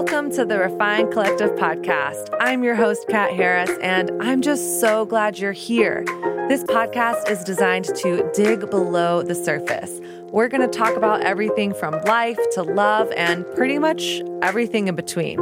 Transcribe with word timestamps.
Welcome 0.00 0.30
to 0.30 0.46
the 0.46 0.58
Refined 0.58 1.12
Collective 1.12 1.50
podcast. 1.56 2.34
I'm 2.40 2.64
your 2.64 2.74
host, 2.74 3.06
Kat 3.10 3.34
Harris, 3.34 3.70
and 3.82 4.10
I'm 4.22 4.40
just 4.40 4.80
so 4.80 5.04
glad 5.04 5.38
you're 5.38 5.52
here. 5.52 6.04
This 6.48 6.64
podcast 6.64 7.28
is 7.28 7.44
designed 7.44 7.84
to 7.96 8.30
dig 8.32 8.70
below 8.70 9.22
the 9.22 9.34
surface. 9.34 10.00
We're 10.30 10.48
going 10.48 10.62
to 10.62 10.78
talk 10.78 10.96
about 10.96 11.20
everything 11.20 11.74
from 11.74 12.00
life 12.06 12.38
to 12.52 12.62
love 12.62 13.12
and 13.14 13.44
pretty 13.54 13.78
much 13.78 14.22
everything 14.40 14.88
in 14.88 14.96
between. 14.96 15.36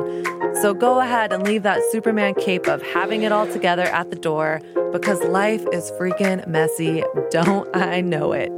So 0.61 0.75
go 0.75 0.99
ahead 0.99 1.33
and 1.33 1.45
leave 1.45 1.63
that 1.63 1.81
Superman 1.93 2.35
cape 2.35 2.67
of 2.67 2.83
having 2.83 3.23
it 3.23 3.31
all 3.31 3.47
together 3.47 3.85
at 3.85 4.11
the 4.11 4.17
door 4.17 4.61
because 4.91 5.23
life 5.23 5.65
is 5.73 5.93
freaking 5.93 6.45
messy. 6.49 7.05
Don't 7.31 7.69
I 7.77 8.01
know 8.01 8.33
it? 8.33 8.51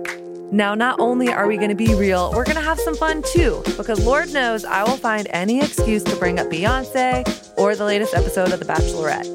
Now, 0.52 0.74
not 0.74 0.98
only 0.98 1.28
are 1.28 1.46
we 1.46 1.56
going 1.56 1.68
to 1.68 1.76
be 1.76 1.94
real, 1.94 2.32
we're 2.34 2.44
going 2.44 2.56
to 2.56 2.62
have 2.62 2.80
some 2.80 2.96
fun 2.96 3.22
too, 3.22 3.62
because 3.76 4.04
Lord 4.04 4.32
knows 4.32 4.64
I 4.64 4.82
will 4.82 4.96
find 4.96 5.28
any 5.30 5.60
excuse 5.60 6.02
to 6.02 6.16
bring 6.16 6.40
up 6.40 6.48
Beyonce 6.48 7.56
or 7.56 7.76
the 7.76 7.84
latest 7.84 8.14
episode 8.14 8.50
of 8.52 8.58
The 8.58 8.64
Bachelorette. 8.64 9.26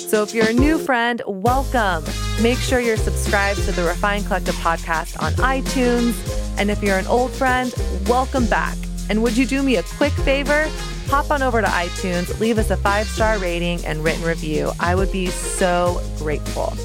So 0.00 0.24
if 0.24 0.34
you're 0.34 0.48
a 0.48 0.52
new 0.52 0.76
friend, 0.76 1.22
welcome. 1.24 2.02
Make 2.42 2.58
sure 2.58 2.80
you're 2.80 2.96
subscribed 2.96 3.64
to 3.66 3.72
the 3.72 3.84
Refined 3.84 4.26
Collective 4.26 4.56
podcast 4.56 5.22
on 5.22 5.34
iTunes. 5.34 6.16
And 6.58 6.68
if 6.68 6.82
you're 6.82 6.98
an 6.98 7.06
old 7.06 7.30
friend, 7.30 7.72
welcome 8.08 8.46
back. 8.46 8.76
And 9.08 9.22
would 9.22 9.36
you 9.36 9.46
do 9.46 9.62
me 9.62 9.76
a 9.76 9.84
quick 9.84 10.12
favor? 10.12 10.66
Hop 11.06 11.30
on 11.30 11.42
over 11.42 11.60
to 11.60 11.66
iTunes, 11.68 12.40
leave 12.40 12.58
us 12.58 12.70
a 12.70 12.76
five 12.76 13.06
star 13.06 13.38
rating 13.38 13.84
and 13.84 14.02
written 14.02 14.24
review. 14.24 14.72
I 14.80 14.96
would 14.96 15.12
be 15.12 15.26
so 15.28 16.02
grateful. 16.18 16.76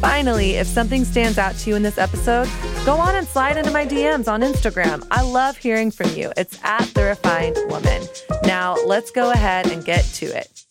Finally, 0.00 0.52
if 0.52 0.66
something 0.66 1.04
stands 1.04 1.38
out 1.38 1.56
to 1.56 1.70
you 1.70 1.76
in 1.76 1.82
this 1.82 1.98
episode, 1.98 2.48
go 2.84 2.94
on 2.94 3.16
and 3.16 3.26
slide 3.26 3.56
into 3.56 3.72
my 3.72 3.84
DMs 3.84 4.28
on 4.28 4.42
Instagram. 4.42 5.04
I 5.10 5.22
love 5.22 5.56
hearing 5.56 5.90
from 5.90 6.10
you. 6.14 6.32
It's 6.36 6.58
at 6.62 6.86
The 6.94 7.02
Refined 7.02 7.56
Woman. 7.68 8.02
Now, 8.44 8.76
let's 8.86 9.10
go 9.10 9.32
ahead 9.32 9.66
and 9.72 9.84
get 9.84 10.04
to 10.04 10.26
it. 10.26 10.67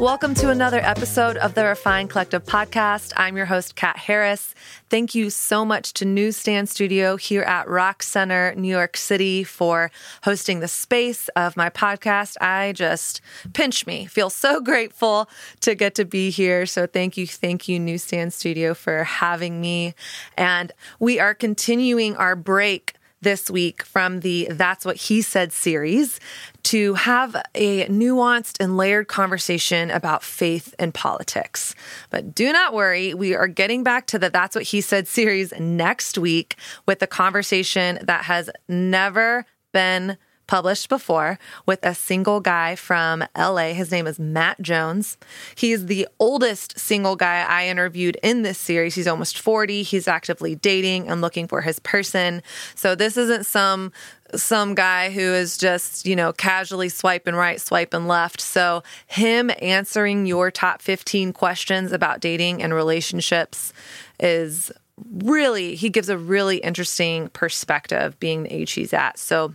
Welcome 0.00 0.32
to 0.36 0.48
another 0.48 0.80
episode 0.80 1.36
of 1.36 1.52
the 1.52 1.66
Refined 1.66 2.08
Collective 2.08 2.42
podcast. 2.46 3.12
I'm 3.18 3.36
your 3.36 3.44
host, 3.44 3.76
Kat 3.76 3.98
Harris. 3.98 4.54
Thank 4.88 5.14
you 5.14 5.28
so 5.28 5.62
much 5.62 5.92
to 5.92 6.06
Newsstand 6.06 6.70
Studio 6.70 7.18
here 7.18 7.42
at 7.42 7.68
Rock 7.68 8.02
Center, 8.02 8.54
New 8.56 8.70
York 8.70 8.96
City, 8.96 9.44
for 9.44 9.90
hosting 10.22 10.60
the 10.60 10.68
space 10.68 11.28
of 11.36 11.54
my 11.54 11.68
podcast. 11.68 12.38
I 12.40 12.72
just 12.72 13.20
pinch 13.52 13.86
me, 13.86 14.06
feel 14.06 14.30
so 14.30 14.58
grateful 14.62 15.28
to 15.60 15.74
get 15.74 15.94
to 15.96 16.06
be 16.06 16.30
here. 16.30 16.64
So 16.64 16.86
thank 16.86 17.18
you, 17.18 17.26
thank 17.26 17.68
you, 17.68 17.78
Newsstand 17.78 18.32
Studio, 18.32 18.72
for 18.72 19.04
having 19.04 19.60
me. 19.60 19.94
And 20.34 20.72
we 20.98 21.20
are 21.20 21.34
continuing 21.34 22.16
our 22.16 22.36
break 22.36 22.94
this 23.22 23.50
week 23.50 23.82
from 23.82 24.20
the 24.20 24.48
That's 24.50 24.84
What 24.84 24.96
He 24.96 25.22
Said 25.22 25.52
series 25.52 26.20
to 26.64 26.94
have 26.94 27.36
a 27.54 27.86
nuanced 27.86 28.56
and 28.60 28.76
layered 28.76 29.08
conversation 29.08 29.90
about 29.90 30.22
faith 30.22 30.74
and 30.78 30.92
politics. 30.92 31.74
But 32.10 32.34
do 32.34 32.52
not 32.52 32.74
worry, 32.74 33.14
we 33.14 33.34
are 33.34 33.48
getting 33.48 33.82
back 33.82 34.06
to 34.08 34.18
the 34.18 34.30
That's 34.30 34.54
What 34.54 34.64
He 34.64 34.80
Said 34.80 35.08
series 35.08 35.52
next 35.58 36.18
week 36.18 36.56
with 36.86 37.02
a 37.02 37.06
conversation 37.06 37.98
that 38.02 38.24
has 38.24 38.50
never 38.68 39.44
been 39.72 40.16
published 40.50 40.88
before 40.88 41.38
with 41.64 41.78
a 41.84 41.94
single 41.94 42.40
guy 42.40 42.74
from 42.74 43.22
LA. 43.38 43.72
His 43.72 43.92
name 43.92 44.08
is 44.08 44.18
Matt 44.18 44.60
Jones. 44.60 45.16
He's 45.54 45.86
the 45.86 46.08
oldest 46.18 46.76
single 46.76 47.14
guy 47.14 47.44
I 47.48 47.68
interviewed 47.68 48.16
in 48.20 48.42
this 48.42 48.58
series. 48.58 48.96
He's 48.96 49.06
almost 49.06 49.38
40. 49.38 49.84
He's 49.84 50.08
actively 50.08 50.56
dating 50.56 51.08
and 51.08 51.20
looking 51.20 51.46
for 51.46 51.60
his 51.60 51.78
person. 51.78 52.42
So 52.74 52.96
this 52.96 53.16
isn't 53.16 53.46
some 53.46 53.92
some 54.34 54.74
guy 54.74 55.10
who 55.10 55.20
is 55.20 55.56
just, 55.56 56.04
you 56.04 56.16
know, 56.16 56.32
casually 56.32 56.88
swiping 56.88 57.36
right, 57.36 57.60
swiping 57.60 58.08
left. 58.08 58.40
So, 58.40 58.82
him 59.06 59.50
answering 59.60 60.26
your 60.26 60.52
top 60.52 60.82
15 60.82 61.32
questions 61.32 61.90
about 61.90 62.20
dating 62.20 62.62
and 62.62 62.72
relationships 62.72 63.72
is 64.20 64.70
really, 65.12 65.74
he 65.74 65.90
gives 65.90 66.08
a 66.08 66.16
really 66.16 66.58
interesting 66.58 67.28
perspective 67.30 68.20
being 68.20 68.44
the 68.44 68.54
age 68.54 68.70
he's 68.72 68.92
at. 68.92 69.18
So, 69.18 69.54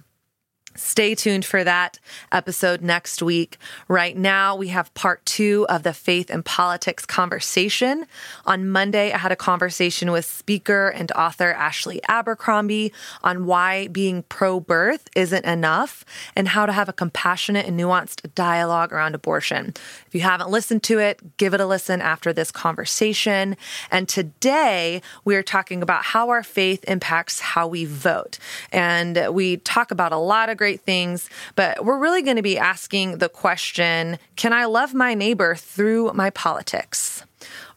Stay 0.76 1.16
tuned 1.16 1.46
for 1.46 1.64
that 1.64 2.00
episode 2.34 2.82
next 2.82 3.22
week. 3.22 3.58
Right 3.88 4.18
now, 4.18 4.58
we 4.58 4.68
have 4.70 4.94
part 4.94 5.26
two 5.26 5.66
of 5.70 5.84
the 5.84 5.94
faith 5.94 6.30
and 6.30 6.44
politics 6.44 7.06
conversation. 7.06 8.06
On 8.46 8.68
Monday, 8.68 9.14
I 9.14 9.18
had 9.18 9.32
a 9.32 9.38
conversation 9.38 10.12
with 10.12 10.26
speaker 10.26 10.90
and 10.90 11.12
author 11.14 11.54
Ashley 11.54 12.02
Abercrombie 12.10 12.92
on 13.24 13.46
why 13.46 13.88
being 13.88 14.24
pro 14.24 14.60
birth 14.60 15.08
isn't 15.16 15.46
enough 15.46 16.04
and 16.36 16.50
how 16.50 16.66
to 16.66 16.74
have 16.74 16.90
a 16.90 16.94
compassionate 16.94 17.66
and 17.66 17.80
nuanced 17.80 18.34
dialogue 18.36 18.92
around 18.92 19.16
abortion. 19.16 19.74
If 20.08 20.14
you 20.14 20.22
haven't 20.22 20.50
listened 20.50 20.84
to 20.84 21.00
it, 21.00 21.38
give 21.38 21.54
it 21.54 21.62
a 21.62 21.66
listen 21.66 22.02
after 22.02 22.34
this 22.34 22.52
conversation. 22.52 23.56
And 23.92 24.10
today, 24.10 25.02
we 25.24 25.38
are 25.38 25.44
talking 25.44 25.82
about 25.82 26.04
how 26.04 26.30
our 26.30 26.44
faith 26.44 26.84
impacts 26.86 27.40
how 27.40 27.66
we 27.68 27.86
vote. 27.86 28.40
And 28.74 29.34
we 29.34 29.58
talk 29.58 29.92
about 29.92 30.12
a 30.12 30.18
lot 30.18 30.50
of 30.50 30.58
great 30.58 30.65
things, 30.74 31.30
but 31.56 31.86
we're 31.86 32.00
really 32.00 32.22
going 32.22 32.38
to 32.38 32.42
be 32.42 32.58
asking 32.58 33.20
the 33.20 33.30
question 33.30 34.18
can 34.36 34.54
I 34.54 34.66
love 34.66 34.94
my 34.94 35.14
neighbor 35.14 35.56
through 35.56 36.12
my 36.14 36.30
politics? 36.32 37.24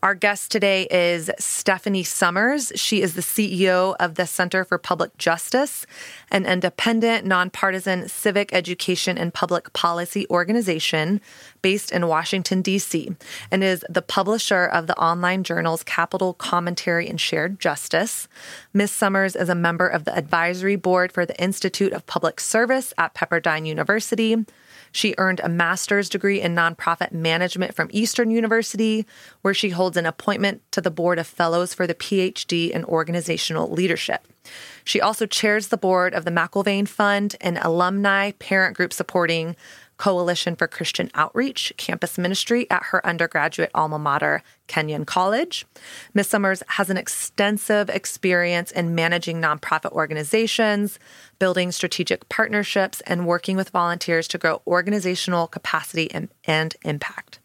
Our 0.00 0.14
guest 0.14 0.52
today 0.52 0.86
is 0.92 1.28
Stephanie 1.40 2.04
Summers. 2.04 2.70
She 2.76 3.02
is 3.02 3.14
the 3.14 3.20
CEO 3.20 3.96
of 3.98 4.14
the 4.14 4.28
Center 4.28 4.64
for 4.64 4.78
Public 4.78 5.18
Justice, 5.18 5.86
an 6.30 6.46
independent, 6.46 7.26
nonpartisan 7.26 8.08
civic 8.08 8.54
education 8.54 9.18
and 9.18 9.34
public 9.34 9.72
policy 9.72 10.24
organization 10.30 11.20
based 11.62 11.90
in 11.90 12.06
Washington, 12.06 12.62
D.C., 12.62 13.10
and 13.50 13.64
is 13.64 13.84
the 13.88 14.00
publisher 14.00 14.66
of 14.66 14.86
the 14.86 14.96
online 14.98 15.42
journals 15.42 15.82
Capital 15.82 16.32
Commentary 16.32 17.08
and 17.08 17.20
Shared 17.20 17.58
Justice. 17.58 18.28
Ms. 18.72 18.92
Summers 18.92 19.34
is 19.34 19.48
a 19.48 19.54
member 19.56 19.88
of 19.88 20.04
the 20.04 20.16
advisory 20.16 20.76
board 20.76 21.10
for 21.10 21.26
the 21.26 21.42
Institute 21.42 21.92
of 21.92 22.06
Public 22.06 22.38
Service 22.38 22.94
at 22.98 23.14
Pepperdine 23.14 23.66
University. 23.66 24.46
She 24.92 25.14
earned 25.18 25.40
a 25.40 25.48
master's 25.48 26.08
degree 26.08 26.40
in 26.40 26.54
nonprofit 26.54 27.12
management 27.12 27.74
from 27.74 27.88
Eastern 27.92 28.30
University, 28.30 29.06
where 29.42 29.54
she 29.54 29.70
holds 29.70 29.96
an 29.96 30.06
appointment 30.06 30.62
to 30.72 30.80
the 30.80 30.90
board 30.90 31.18
of 31.18 31.26
fellows 31.26 31.74
for 31.74 31.86
the 31.86 31.94
PhD 31.94 32.70
in 32.70 32.84
organizational 32.84 33.70
leadership. 33.70 34.26
She 34.84 35.00
also 35.00 35.26
chairs 35.26 35.68
the 35.68 35.76
board 35.76 36.14
of 36.14 36.24
the 36.24 36.30
McIlvaine 36.30 36.88
Fund, 36.88 37.36
an 37.40 37.58
alumni 37.58 38.32
parent 38.32 38.76
group 38.76 38.92
supporting 38.92 39.56
Coalition 39.98 40.56
for 40.56 40.66
Christian 40.66 41.10
Outreach 41.14 41.72
campus 41.76 42.16
ministry 42.16 42.70
at 42.70 42.84
her 42.84 43.04
undergraduate 43.06 43.70
alma 43.74 43.98
mater, 43.98 44.42
Kenyon 44.68 45.04
College. 45.04 45.66
Ms. 46.14 46.28
Summers 46.28 46.62
has 46.68 46.88
an 46.88 46.96
extensive 46.96 47.90
experience 47.90 48.70
in 48.70 48.94
managing 48.94 49.42
nonprofit 49.42 49.92
organizations, 49.92 50.98
building 51.38 51.72
strategic 51.72 52.28
partnerships, 52.28 53.00
and 53.02 53.26
working 53.26 53.56
with 53.56 53.70
volunteers 53.70 54.26
to 54.28 54.38
grow 54.38 54.62
organizational 54.66 55.46
capacity 55.46 56.10
and, 56.12 56.28
and 56.44 56.76
impact. 56.82 57.40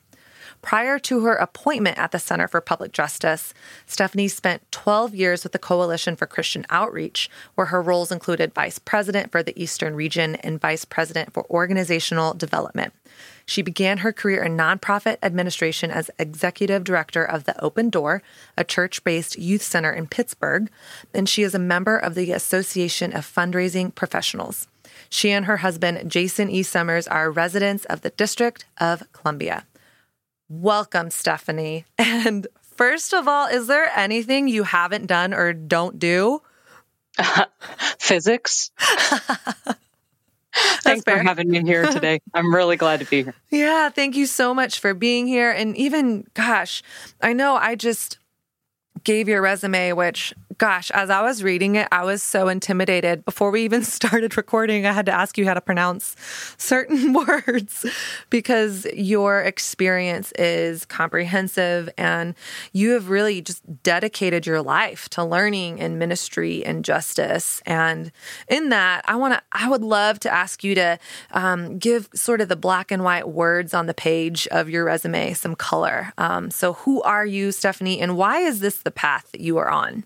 Prior 0.63 0.97
to 0.97 1.25
her 1.25 1.35
appointment 1.35 1.97
at 1.97 2.11
the 2.11 2.19
Center 2.19 2.47
for 2.47 2.61
Public 2.61 2.93
Justice, 2.93 3.53
Stephanie 3.85 4.29
spent 4.29 4.63
12 4.71 5.13
years 5.13 5.43
with 5.43 5.51
the 5.51 5.59
Coalition 5.59 6.15
for 6.15 6.25
Christian 6.25 6.65
Outreach, 6.69 7.29
where 7.55 7.67
her 7.67 7.81
roles 7.81 8.13
included 8.13 8.53
vice 8.53 8.79
president 8.79 9.29
for 9.29 9.43
the 9.43 9.61
Eastern 9.61 9.93
region 9.93 10.35
and 10.35 10.61
vice 10.61 10.85
president 10.85 11.33
for 11.33 11.45
organizational 11.49 12.33
development. 12.33 12.93
She 13.45 13.61
began 13.61 13.99
her 13.99 14.13
career 14.13 14.41
in 14.41 14.55
nonprofit 14.55 15.17
administration 15.21 15.91
as 15.91 16.09
executive 16.17 16.85
director 16.85 17.25
of 17.25 17.43
the 17.43 17.61
Open 17.61 17.89
Door, 17.89 18.23
a 18.57 18.63
church 18.63 19.03
based 19.03 19.37
youth 19.37 19.61
center 19.61 19.91
in 19.91 20.07
Pittsburgh, 20.07 20.71
and 21.13 21.27
she 21.27 21.43
is 21.43 21.53
a 21.53 21.59
member 21.59 21.97
of 21.97 22.15
the 22.15 22.31
Association 22.31 23.11
of 23.11 23.25
Fundraising 23.25 23.93
Professionals. 23.93 24.69
She 25.09 25.31
and 25.31 25.45
her 25.45 25.57
husband, 25.57 26.09
Jason 26.09 26.49
E. 26.49 26.63
Summers, 26.63 27.05
are 27.05 27.29
residents 27.29 27.83
of 27.85 27.99
the 27.99 28.11
District 28.11 28.63
of 28.79 29.03
Columbia. 29.11 29.65
Welcome, 30.49 31.09
Stephanie. 31.09 31.85
And 31.97 32.47
first 32.75 33.13
of 33.13 33.27
all, 33.27 33.47
is 33.47 33.67
there 33.67 33.89
anything 33.95 34.47
you 34.47 34.63
haven't 34.63 35.07
done 35.07 35.33
or 35.33 35.53
don't 35.53 35.99
do? 35.99 36.41
Physics. 37.99 38.71
Thanks 40.55 41.03
fair. 41.03 41.17
for 41.17 41.23
having 41.23 41.49
me 41.49 41.63
here 41.63 41.85
today. 41.87 42.19
I'm 42.33 42.53
really 42.53 42.75
glad 42.77 42.99
to 42.99 43.05
be 43.05 43.23
here. 43.23 43.33
Yeah, 43.49 43.89
thank 43.89 44.15
you 44.15 44.27
so 44.27 44.53
much 44.53 44.79
for 44.79 44.93
being 44.93 45.25
here. 45.27 45.49
And 45.49 45.75
even, 45.75 46.27
gosh, 46.35 46.83
I 47.21 47.33
know 47.33 47.55
I 47.55 47.75
just 47.75 48.19
gave 49.03 49.27
your 49.27 49.41
resume, 49.41 49.93
which 49.93 50.33
gosh, 50.57 50.91
as 50.91 51.09
I 51.09 51.21
was 51.21 51.43
reading 51.43 51.75
it, 51.75 51.87
I 51.91 52.03
was 52.03 52.21
so 52.21 52.47
intimidated. 52.47 53.25
Before 53.25 53.51
we 53.51 53.63
even 53.63 53.83
started 53.83 54.37
recording, 54.37 54.85
I 54.85 54.91
had 54.91 55.05
to 55.07 55.11
ask 55.11 55.37
you 55.37 55.45
how 55.45 55.53
to 55.53 55.61
pronounce 55.61 56.15
certain 56.57 57.13
words 57.27 57.85
because 58.29 58.85
your 58.93 59.41
experience 59.41 60.31
is 60.33 60.85
comprehensive 60.85 61.89
and 61.97 62.35
you 62.71 62.91
have 62.91 63.09
really 63.09 63.41
just 63.41 63.61
dedicated 63.83 64.45
your 64.45 64.61
life 64.61 65.09
to 65.09 65.23
learning 65.23 65.79
and 65.79 65.99
ministry 65.99 66.65
and 66.65 66.83
justice. 66.83 67.61
And 67.65 68.11
in 68.47 68.69
that, 68.69 69.03
I 69.07 69.15
want 69.15 69.33
to, 69.35 69.41
I 69.51 69.69
would 69.69 69.83
love 69.83 70.19
to 70.21 70.33
ask 70.33 70.63
you 70.63 70.75
to 70.75 70.99
um, 71.31 71.77
give 71.77 72.09
sort 72.13 72.41
of 72.41 72.49
the 72.49 72.55
black 72.55 72.91
and 72.91 73.03
white 73.03 73.29
words 73.29 73.73
on 73.73 73.87
the 73.87 73.93
page 73.93 74.47
of 74.47 74.69
your 74.69 74.85
resume 74.85 75.33
some 75.33 75.55
color. 75.55 76.13
Um, 76.17 76.51
so, 76.51 76.73
who 76.73 77.01
are 77.03 77.25
you, 77.25 77.51
Stephanie, 77.51 77.99
and 77.99 78.17
why 78.17 78.39
is 78.39 78.59
this 78.59 78.77
the 78.77 78.91
path 78.91 79.31
that 79.31 79.41
you 79.41 79.57
are 79.57 79.69
on? 79.69 80.03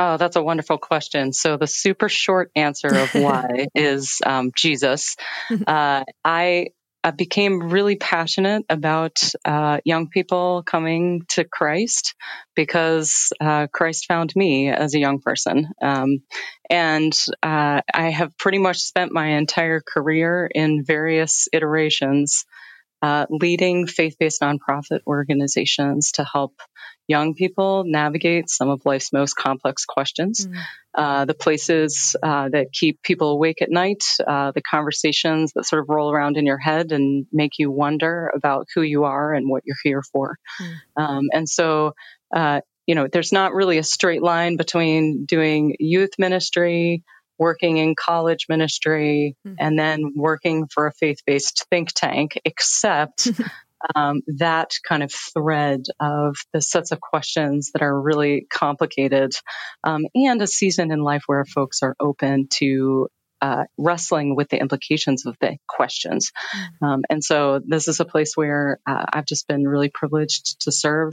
Oh, 0.00 0.16
that's 0.16 0.36
a 0.36 0.42
wonderful 0.42 0.78
question. 0.78 1.32
So 1.32 1.56
the 1.56 1.66
super 1.66 2.08
short 2.08 2.52
answer 2.54 2.88
of 2.88 3.10
why 3.14 3.66
is 3.74 4.20
um, 4.24 4.52
Jesus. 4.56 5.16
Uh, 5.66 6.04
I, 6.24 6.68
I 7.04 7.10
became 7.10 7.68
really 7.68 7.96
passionate 7.96 8.64
about 8.68 9.18
uh, 9.44 9.80
young 9.84 10.08
people 10.08 10.62
coming 10.62 11.22
to 11.30 11.44
Christ 11.44 12.14
because 12.54 13.32
uh, 13.40 13.66
Christ 13.72 14.06
found 14.06 14.34
me 14.36 14.70
as 14.70 14.94
a 14.94 14.98
young 14.98 15.20
person. 15.20 15.68
Um, 15.82 16.22
and 16.70 17.12
uh, 17.42 17.82
I 17.92 18.10
have 18.10 18.38
pretty 18.38 18.58
much 18.58 18.78
spent 18.78 19.12
my 19.12 19.36
entire 19.36 19.80
career 19.80 20.48
in 20.54 20.84
various 20.84 21.48
iterations 21.52 22.44
uh, 23.02 23.26
leading 23.30 23.86
faith 23.86 24.16
based 24.18 24.40
nonprofit 24.40 25.00
organizations 25.06 26.12
to 26.12 26.24
help 26.24 26.54
young 27.06 27.34
people 27.34 27.84
navigate 27.86 28.50
some 28.50 28.68
of 28.68 28.82
life's 28.84 29.12
most 29.12 29.34
complex 29.34 29.84
questions. 29.84 30.46
Mm. 30.46 30.62
Uh, 30.94 31.24
the 31.24 31.34
places 31.34 32.16
uh, 32.22 32.48
that 32.50 32.72
keep 32.72 33.02
people 33.02 33.30
awake 33.30 33.62
at 33.62 33.70
night, 33.70 34.04
uh, 34.26 34.52
the 34.52 34.62
conversations 34.62 35.52
that 35.54 35.64
sort 35.64 35.82
of 35.82 35.88
roll 35.88 36.12
around 36.12 36.36
in 36.36 36.44
your 36.44 36.58
head 36.58 36.92
and 36.92 37.26
make 37.32 37.52
you 37.58 37.70
wonder 37.70 38.30
about 38.34 38.66
who 38.74 38.82
you 38.82 39.04
are 39.04 39.32
and 39.32 39.48
what 39.48 39.62
you're 39.64 39.76
here 39.82 40.02
for. 40.02 40.36
Mm. 40.60 41.02
Um, 41.02 41.24
and 41.32 41.48
so, 41.48 41.94
uh, 42.34 42.60
you 42.86 42.94
know, 42.94 43.06
there's 43.10 43.32
not 43.32 43.54
really 43.54 43.78
a 43.78 43.82
straight 43.82 44.22
line 44.22 44.56
between 44.56 45.24
doing 45.24 45.76
youth 45.78 46.12
ministry, 46.18 47.04
working 47.38 47.76
in 47.78 47.94
college 47.94 48.46
ministry, 48.48 49.36
mm. 49.46 49.54
and 49.58 49.78
then 49.78 50.12
working 50.16 50.66
for 50.72 50.86
a 50.86 50.92
faith 50.92 51.18
based 51.26 51.66
think 51.70 51.92
tank, 51.92 52.38
except 52.44 53.28
um, 53.94 54.22
that 54.38 54.72
kind 54.86 55.02
of 55.02 55.12
thread 55.12 55.84
of 56.00 56.36
the 56.52 56.60
sets 56.60 56.90
of 56.90 57.00
questions 57.00 57.70
that 57.72 57.82
are 57.82 58.00
really 58.00 58.46
complicated 58.50 59.32
um, 59.84 60.06
and 60.14 60.42
a 60.42 60.46
season 60.46 60.90
in 60.90 61.00
life 61.00 61.22
where 61.26 61.44
folks 61.44 61.82
are 61.82 61.94
open 62.00 62.48
to 62.50 63.08
uh, 63.40 63.64
wrestling 63.76 64.36
with 64.36 64.48
the 64.48 64.58
implications 64.58 65.26
of 65.26 65.36
the 65.40 65.56
questions. 65.68 66.32
Mm. 66.82 66.86
Um, 66.86 67.02
and 67.10 67.24
so 67.24 67.60
this 67.64 67.88
is 67.88 68.00
a 68.00 68.04
place 68.04 68.36
where 68.36 68.80
uh, 68.86 69.04
I've 69.12 69.26
just 69.26 69.46
been 69.48 69.66
really 69.66 69.88
privileged 69.88 70.60
to 70.62 70.72
serve. 70.72 71.12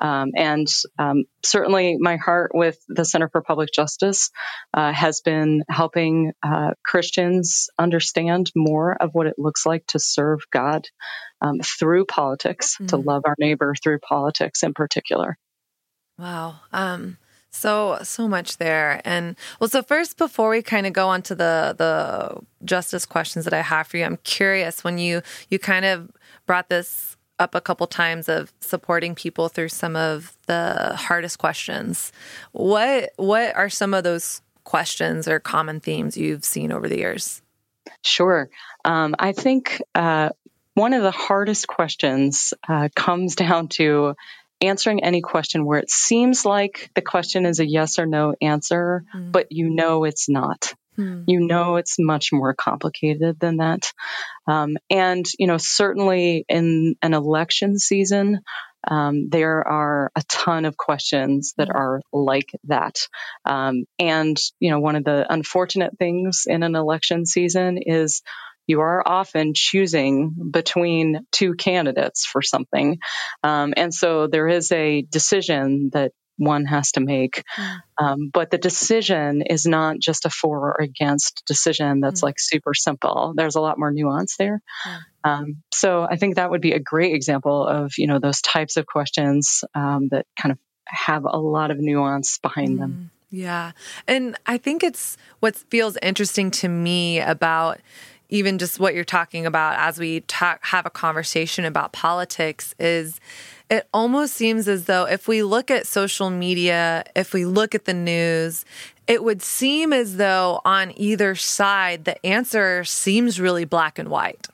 Um, 0.00 0.32
and 0.36 0.66
um, 0.98 1.24
certainly 1.42 1.96
my 1.98 2.16
heart 2.16 2.52
with 2.54 2.78
the 2.88 3.04
Center 3.04 3.28
for 3.28 3.42
Public 3.42 3.70
Justice 3.72 4.30
uh, 4.72 4.92
has 4.92 5.20
been 5.20 5.64
helping 5.68 6.32
uh, 6.42 6.72
Christians 6.84 7.68
understand 7.78 8.50
more 8.54 8.94
of 8.94 9.10
what 9.12 9.26
it 9.26 9.38
looks 9.38 9.66
like 9.66 9.86
to 9.88 9.98
serve 9.98 10.40
God 10.52 10.86
um, 11.40 11.60
through 11.60 12.06
politics, 12.06 12.76
mm. 12.80 12.88
to 12.88 12.96
love 12.96 13.22
our 13.26 13.36
neighbor 13.38 13.74
through 13.82 13.98
politics 14.00 14.62
in 14.62 14.74
particular. 14.74 15.38
Wow. 16.18 16.60
Um, 16.72 17.18
so 17.54 17.98
so 18.02 18.28
much 18.28 18.58
there. 18.58 19.00
And 19.04 19.36
well, 19.60 19.68
so 19.68 19.82
first 19.82 20.16
before 20.18 20.50
we 20.50 20.62
kind 20.62 20.86
of 20.86 20.92
go 20.92 21.08
on 21.08 21.22
to 21.22 21.34
the 21.34 21.74
the 21.76 22.40
justice 22.64 23.06
questions 23.06 23.44
that 23.44 23.54
I 23.54 23.62
have 23.62 23.86
for 23.86 23.96
you, 23.96 24.04
I'm 24.04 24.18
curious 24.18 24.84
when 24.84 24.98
you 24.98 25.22
you 25.48 25.58
kind 25.58 25.84
of 25.84 26.10
brought 26.46 26.68
this 26.68 27.16
up 27.38 27.54
a 27.54 27.60
couple 27.60 27.86
times 27.86 28.28
of 28.28 28.52
supporting 28.60 29.14
people 29.14 29.48
through 29.48 29.68
some 29.68 29.96
of 29.96 30.36
the 30.46 30.94
hardest 30.96 31.38
questions. 31.38 32.12
What 32.52 33.12
what 33.16 33.54
are 33.54 33.70
some 33.70 33.94
of 33.94 34.04
those 34.04 34.40
questions 34.64 35.28
or 35.28 35.40
common 35.40 35.80
themes 35.80 36.16
you've 36.16 36.44
seen 36.44 36.72
over 36.72 36.88
the 36.88 36.98
years? 36.98 37.42
Sure. 38.02 38.48
Um, 38.84 39.14
I 39.18 39.32
think 39.32 39.82
uh, 39.94 40.30
one 40.74 40.92
of 40.92 41.02
the 41.02 41.10
hardest 41.10 41.66
questions 41.68 42.54
uh, 42.68 42.88
comes 42.94 43.34
down 43.36 43.68
to 43.68 44.14
answering 44.66 45.02
any 45.02 45.20
question 45.20 45.64
where 45.64 45.78
it 45.78 45.90
seems 45.90 46.44
like 46.44 46.90
the 46.94 47.02
question 47.02 47.46
is 47.46 47.60
a 47.60 47.66
yes 47.66 47.98
or 47.98 48.06
no 48.06 48.34
answer, 48.40 49.04
mm. 49.14 49.32
but 49.32 49.48
you 49.50 49.70
know 49.70 50.04
it's 50.04 50.28
not. 50.28 50.74
Mm. 50.98 51.24
You 51.26 51.40
know 51.40 51.76
it's 51.76 51.96
much 51.98 52.32
more 52.32 52.54
complicated 52.54 53.40
than 53.40 53.56
that. 53.58 53.92
Um, 54.46 54.76
and, 54.90 55.26
you 55.38 55.46
know, 55.46 55.58
certainly 55.58 56.44
in 56.48 56.94
an 57.02 57.14
election 57.14 57.78
season, 57.78 58.40
um, 58.88 59.28
there 59.30 59.66
are 59.66 60.12
a 60.14 60.22
ton 60.28 60.64
of 60.64 60.76
questions 60.76 61.54
that 61.56 61.68
hmm. 61.68 61.76
are 61.76 62.00
like 62.12 62.50
that. 62.64 63.08
Um, 63.44 63.84
and, 63.98 64.38
you 64.60 64.70
know, 64.70 64.78
one 64.78 64.96
of 64.96 65.04
the 65.04 65.26
unfortunate 65.32 65.98
things 65.98 66.44
in 66.46 66.62
an 66.62 66.76
election 66.76 67.24
season 67.24 67.78
is 67.78 68.22
you 68.66 68.80
are 68.80 69.06
often 69.06 69.52
choosing 69.54 70.34
between 70.50 71.26
two 71.32 71.54
candidates 71.54 72.24
for 72.24 72.42
something. 72.42 72.98
Um, 73.42 73.74
and 73.76 73.92
so 73.92 74.26
there 74.26 74.48
is 74.48 74.72
a 74.72 75.02
decision 75.02 75.90
that 75.92 76.12
one 76.36 76.64
has 76.64 76.92
to 76.92 77.00
make. 77.00 77.44
Mm. 77.56 77.76
Um, 77.98 78.30
but 78.32 78.50
the 78.50 78.58
decision 78.58 79.42
is 79.42 79.66
not 79.66 79.98
just 80.00 80.24
a 80.24 80.30
for 80.30 80.70
or 80.70 80.76
against 80.80 81.44
decision 81.46 82.00
that's 82.00 82.20
mm. 82.20 82.24
like 82.24 82.36
super 82.38 82.74
simple. 82.74 83.34
There's 83.36 83.54
a 83.54 83.60
lot 83.60 83.78
more 83.78 83.92
nuance 83.92 84.36
there. 84.36 84.60
Mm. 84.86 84.98
Um, 85.24 85.62
so 85.72 86.02
I 86.02 86.16
think 86.16 86.36
that 86.36 86.50
would 86.50 86.60
be 86.60 86.72
a 86.72 86.80
great 86.80 87.14
example 87.14 87.66
of, 87.66 87.92
you 87.98 88.06
know, 88.06 88.18
those 88.18 88.40
types 88.40 88.76
of 88.76 88.86
questions 88.86 89.64
um, 89.74 90.08
that 90.10 90.26
kind 90.40 90.52
of 90.52 90.58
have 90.86 91.24
a 91.24 91.38
lot 91.38 91.70
of 91.70 91.78
nuance 91.78 92.38
behind 92.38 92.80
them. 92.80 92.90
Mm. 92.90 93.10
Yeah. 93.30 93.72
And 94.06 94.36
I 94.46 94.58
think 94.58 94.84
it's 94.84 95.16
what 95.40 95.56
feels 95.56 95.96
interesting 96.02 96.52
to 96.52 96.68
me 96.68 97.18
about 97.18 97.80
even 98.28 98.58
just 98.58 98.80
what 98.80 98.94
you're 98.94 99.04
talking 99.04 99.46
about 99.46 99.78
as 99.78 99.98
we 99.98 100.20
talk, 100.20 100.64
have 100.64 100.86
a 100.86 100.90
conversation 100.90 101.64
about 101.64 101.92
politics 101.92 102.74
is 102.78 103.20
it 103.70 103.88
almost 103.94 104.34
seems 104.34 104.68
as 104.68 104.84
though 104.84 105.04
if 105.04 105.26
we 105.26 105.42
look 105.42 105.70
at 105.70 105.86
social 105.86 106.30
media, 106.30 107.04
if 107.16 107.32
we 107.32 107.44
look 107.44 107.74
at 107.74 107.86
the 107.86 107.94
news, 107.94 108.64
it 109.06 109.22
would 109.22 109.42
seem 109.42 109.92
as 109.92 110.16
though 110.16 110.60
on 110.64 110.92
either 110.96 111.34
side 111.34 112.04
the 112.04 112.24
answer 112.26 112.84
seems 112.84 113.40
really 113.40 113.64
black 113.64 113.98
and 113.98 114.08
white. 114.08 114.48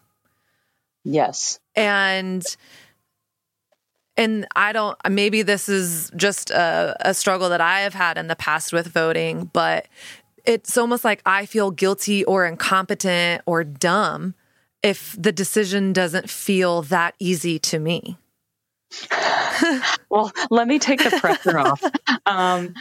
Yes. 1.05 1.59
And 1.75 2.45
and 4.17 4.47
I 4.55 4.73
don't 4.73 4.99
maybe 5.09 5.43
this 5.43 5.69
is 5.69 6.11
just 6.15 6.51
a, 6.51 6.97
a 7.01 7.15
struggle 7.15 7.49
that 7.49 7.61
I 7.61 7.81
have 7.81 7.95
had 7.95 8.19
in 8.19 8.27
the 8.27 8.37
past 8.37 8.73
with 8.73 8.89
voting, 8.89 9.51
but 9.53 9.87
it's 10.45 10.77
almost 10.77 11.05
like 11.05 11.23
I 11.27 11.47
feel 11.47 11.71
guilty 11.71 12.25
or 12.25 12.47
incompetent 12.47 13.43
or 13.47 13.65
dumb 13.65 14.35
if 14.83 15.15
the 15.19 15.33
decision 15.33 15.93
doesn't 15.93 16.31
feel 16.31 16.83
that 16.83 17.15
easy 17.19 17.59
to 17.59 17.79
me. 17.79 18.17
Well, 20.11 20.33
let 20.51 20.67
me 20.67 20.79
take 20.79 21.03
the 21.03 21.11
pressure 21.11 21.59
off. 21.59 21.83
Um, 22.27 22.75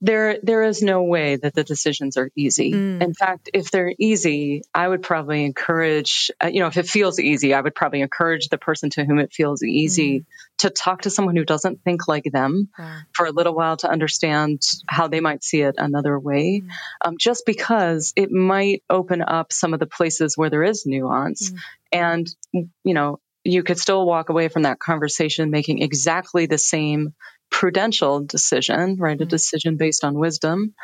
there, 0.00 0.38
there 0.42 0.62
is 0.62 0.82
no 0.82 1.02
way 1.02 1.36
that 1.36 1.54
the 1.54 1.64
decisions 1.64 2.16
are 2.16 2.30
easy. 2.36 2.72
Mm. 2.72 3.02
In 3.02 3.14
fact, 3.14 3.50
if 3.52 3.70
they're 3.70 3.94
easy, 3.98 4.62
I 4.74 4.86
would 4.88 5.02
probably 5.02 5.44
encourage, 5.44 6.30
uh, 6.42 6.48
you 6.48 6.60
know, 6.60 6.66
if 6.66 6.76
it 6.76 6.86
feels 6.86 7.18
easy, 7.18 7.54
I 7.54 7.60
would 7.60 7.74
probably 7.74 8.00
encourage 8.00 8.48
the 8.48 8.58
person 8.58 8.90
to 8.90 9.04
whom 9.04 9.18
it 9.18 9.32
feels 9.32 9.62
easy 9.62 10.20
mm. 10.20 10.24
to 10.58 10.70
talk 10.70 11.02
to 11.02 11.10
someone 11.10 11.36
who 11.36 11.44
doesn't 11.44 11.82
think 11.82 12.08
like 12.08 12.24
them 12.24 12.68
yeah. 12.78 13.00
for 13.12 13.26
a 13.26 13.32
little 13.32 13.54
while 13.54 13.76
to 13.78 13.90
understand 13.90 14.62
how 14.88 15.08
they 15.08 15.20
might 15.20 15.44
see 15.44 15.62
it 15.62 15.76
another 15.78 16.18
way. 16.18 16.62
Mm. 16.64 16.68
Um, 17.04 17.14
just 17.18 17.44
because 17.46 18.12
it 18.16 18.30
might 18.30 18.82
open 18.90 19.22
up 19.22 19.52
some 19.52 19.74
of 19.74 19.80
the 19.80 19.86
places 19.86 20.36
where 20.36 20.50
there 20.50 20.64
is 20.64 20.84
nuance. 20.86 21.50
Mm. 21.50 21.58
And, 21.92 22.26
you 22.52 22.94
know, 22.94 23.20
you 23.44 23.62
could 23.62 23.78
still 23.78 24.06
walk 24.06 24.30
away 24.30 24.48
from 24.48 24.62
that 24.62 24.78
conversation 24.78 25.50
making 25.50 25.82
exactly 25.82 26.46
the 26.46 26.58
same 26.58 27.14
prudential 27.50 28.24
decision, 28.24 28.96
right? 28.98 29.16
Mm-hmm. 29.16 29.22
A 29.24 29.26
decision 29.26 29.76
based 29.76 30.04
on 30.04 30.14
wisdom. 30.18 30.74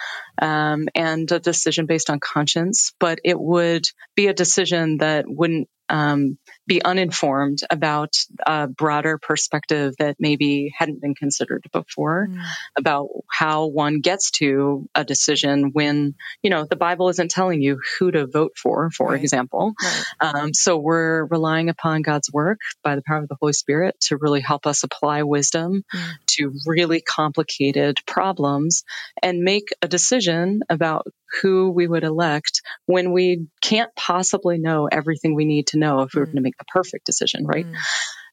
um, 0.40 0.88
and 0.94 1.30
a 1.32 1.40
decision 1.40 1.86
based 1.86 2.10
on 2.10 2.20
conscience, 2.20 2.92
but 3.00 3.18
it 3.24 3.38
would 3.40 3.86
be 4.14 4.28
a 4.28 4.34
decision 4.34 4.98
that 4.98 5.24
wouldn't 5.28 5.68
um, 5.90 6.38
be 6.66 6.82
uninformed 6.82 7.58
about 7.68 8.16
a 8.46 8.68
broader 8.68 9.18
perspective 9.18 9.94
that 9.98 10.16
maybe 10.20 10.72
hadn't 10.76 11.00
been 11.00 11.14
considered 11.14 11.64
before 11.72 12.28
mm. 12.30 12.40
about 12.78 13.08
how 13.28 13.66
one 13.66 14.00
gets 14.00 14.30
to 14.30 14.88
a 14.94 15.04
decision 15.04 15.70
when 15.72 16.14
you 16.42 16.50
know 16.50 16.64
the 16.64 16.76
Bible 16.76 17.08
isn't 17.08 17.30
telling 17.30 17.60
you 17.60 17.80
who 17.98 18.10
to 18.12 18.26
vote 18.26 18.52
for, 18.56 18.90
for 18.90 19.08
right. 19.08 19.20
example. 19.20 19.72
Right. 19.82 20.34
Um, 20.34 20.54
so 20.54 20.78
we're 20.78 21.24
relying 21.24 21.68
upon 21.68 22.02
God's 22.02 22.32
work 22.32 22.60
by 22.84 22.94
the 22.94 23.02
power 23.02 23.18
of 23.18 23.28
the 23.28 23.36
Holy 23.40 23.52
Spirit 23.52 23.96
to 24.02 24.16
really 24.16 24.40
help 24.40 24.66
us 24.66 24.84
apply 24.84 25.24
wisdom 25.24 25.82
mm. 25.92 26.08
to 26.28 26.52
really 26.66 27.00
complicated 27.00 27.98
problems 28.06 28.84
and 29.22 29.40
make 29.40 29.70
a 29.82 29.88
decision 29.88 30.60
about 30.70 31.06
who 31.42 31.70
we 31.70 31.86
would 31.86 32.04
elect 32.04 32.62
when 32.86 33.12
we 33.12 33.46
can't 33.60 33.94
possibly 33.96 34.58
know 34.58 34.88
everything 34.90 35.34
we 35.34 35.44
need 35.44 35.68
to 35.68 35.78
know 35.78 36.02
if 36.02 36.14
we 36.14 36.20
were 36.20 36.26
mm. 36.26 36.30
going 36.30 36.36
to 36.36 36.42
make 36.42 36.58
the 36.58 36.64
perfect 36.64 37.06
decision, 37.06 37.46
right? 37.46 37.66
Mm. 37.66 37.74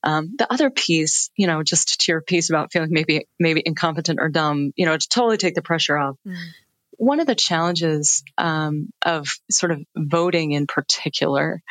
Um, 0.04 0.36
the 0.38 0.51
other 0.51 0.70
piece, 0.70 1.30
you 1.36 1.48
know, 1.48 1.63
just 1.63 2.01
to 2.01 2.12
your 2.12 2.22
piece 2.22 2.50
about 2.50 2.72
feeling 2.72 2.89
maybe 2.92 3.27
maybe 3.39 3.62
incompetent 3.66 4.20
or 4.22 4.30
dumb, 4.30 4.72
you 4.75 4.86
know, 4.86 4.96
to 4.96 5.10
totally 5.10 5.38
take 5.38 5.56
the 5.56 5.62
pressure 5.62 5.98
off. 5.98 6.18
Mm. 6.25 6.36
One 6.92 7.20
of 7.20 7.27
the 7.27 7.36
challenges 7.36 8.24
um, 8.38 8.89
of 9.06 9.27
sort 9.51 9.72
of 9.72 9.82
voting 9.96 10.51
in 10.51 10.66
particular 10.66 11.62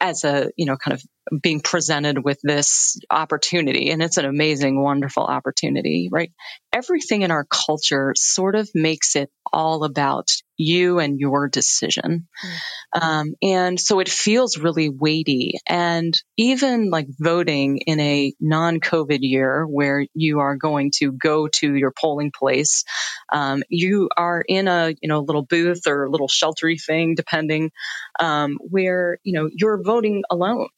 as 0.00 0.24
a 0.24 0.50
you 0.56 0.66
know 0.66 0.76
kind 0.76 0.94
of 0.94 1.02
being 1.42 1.60
presented 1.60 2.24
with 2.24 2.38
this 2.42 2.98
opportunity 3.10 3.90
and 3.90 4.02
it's 4.02 4.16
an 4.16 4.24
amazing 4.24 4.80
wonderful 4.80 5.24
opportunity 5.24 6.08
right? 6.10 6.32
Everything 6.72 7.22
in 7.22 7.30
our 7.30 7.44
culture 7.44 8.12
sort 8.16 8.54
of 8.54 8.68
makes 8.74 9.14
it 9.16 9.30
all 9.52 9.84
about 9.84 10.30
you 10.56 10.98
and 10.98 11.18
your 11.18 11.48
decision. 11.48 12.28
Mm-hmm. 12.44 13.08
um, 13.08 13.34
and 13.42 13.80
so 13.80 14.00
it 14.00 14.08
feels 14.08 14.58
really 14.58 14.88
weighty. 14.88 15.54
And 15.68 16.14
even 16.36 16.90
like 16.90 17.08
voting 17.18 17.78
in 17.78 18.00
a 18.00 18.32
non-covid 18.40 19.18
year 19.20 19.64
where 19.66 20.06
you 20.14 20.40
are 20.40 20.56
going 20.56 20.92
to 20.96 21.12
go 21.12 21.48
to 21.48 21.74
your 21.74 21.92
polling 21.92 22.32
place 22.36 22.84
um, 23.32 23.62
you 23.68 24.08
are 24.16 24.42
in 24.46 24.68
a 24.68 24.94
you 25.00 25.08
know 25.08 25.20
little 25.20 25.42
booth 25.42 25.86
or 25.86 26.04
a 26.04 26.10
little 26.10 26.28
sheltery 26.28 26.80
thing 26.80 27.14
depending 27.14 27.70
um, 28.20 28.58
where 28.60 29.18
you 29.22 29.32
know 29.32 29.48
you're 29.52 29.82
voting 29.82 30.22
alone 30.30 30.68